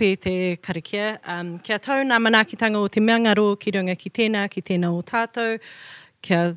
me 0.00 0.16
te 0.16 0.56
karikia. 0.56 1.18
Um, 1.26 1.58
kia 1.58 1.78
tau 1.78 2.02
nā 2.04 2.18
manaakitanga 2.22 2.80
o 2.80 2.88
te 2.88 3.00
meangaro 3.00 3.58
ki 3.58 3.72
runga 3.72 3.96
ki 3.98 4.10
tēnā, 4.10 4.48
ki 4.50 4.62
tēnā 4.62 4.90
o 4.92 5.00
tātou. 5.02 5.58
Kia 6.22 6.56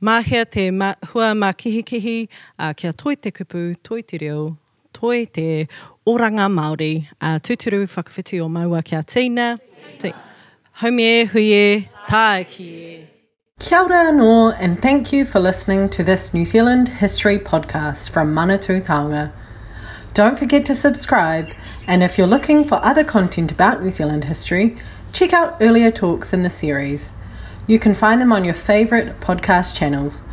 mahia 0.00 0.44
te 0.44 0.70
ma, 0.70 0.94
hua 1.12 1.32
mā 1.34 1.52
kihikihi, 1.54 2.28
uh, 2.58 2.72
kia 2.72 2.92
toi 2.92 3.14
te 3.14 3.30
kupu, 3.30 3.76
toi 3.82 4.02
te 4.02 4.18
reo, 4.18 4.56
toi 4.92 5.24
te 5.24 5.66
oranga 6.06 6.48
Māori, 6.50 7.06
uh, 7.20 7.38
tūturu 7.38 7.86
whakawhiti 7.86 8.42
o 8.42 8.48
maua 8.48 8.82
kia 8.84 9.02
tīna. 9.02 9.56
Te, 9.98 10.12
haumi 10.82 11.06
e, 11.06 11.24
hui 11.32 11.48
e, 11.52 11.66
tāe 12.08 12.46
ki 12.48 12.68
e. 12.82 13.00
Kia 13.62 13.84
ora 13.84 14.08
anō, 14.10 14.56
and 14.58 14.82
thank 14.82 15.12
you 15.12 15.24
for 15.24 15.38
listening 15.38 15.88
to 15.90 16.02
this 16.02 16.34
New 16.34 16.44
Zealand 16.44 16.88
History 16.88 17.38
podcast 17.38 18.10
from 18.10 18.34
Manatū 18.34 18.82
Taonga. 18.82 19.30
Don't 20.14 20.36
forget 20.36 20.66
to 20.66 20.74
subscribe, 20.74 21.46
and 21.86 22.02
if 22.02 22.16
you're 22.16 22.26
looking 22.26 22.64
for 22.64 22.84
other 22.84 23.04
content 23.04 23.52
about 23.52 23.82
New 23.82 23.90
Zealand 23.90 24.24
history, 24.24 24.76
check 25.12 25.32
out 25.32 25.56
earlier 25.60 25.90
talks 25.90 26.32
in 26.32 26.42
the 26.42 26.50
series. 26.50 27.14
You 27.66 27.78
can 27.78 27.94
find 27.94 28.20
them 28.20 28.32
on 28.32 28.44
your 28.44 28.54
favourite 28.54 29.20
podcast 29.20 29.74
channels. 29.74 30.24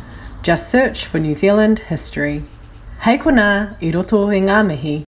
Just 0.42 0.70
search 0.70 1.04
for 1.04 1.18
New 1.18 1.34
Zealand 1.34 1.80
History. 1.80 2.44
Hei 3.00 3.18
kona, 3.18 3.76
i 3.80 3.90
roto 3.90 4.28
i 4.30 4.40
ngā 4.40 4.66
mihi. 4.66 5.04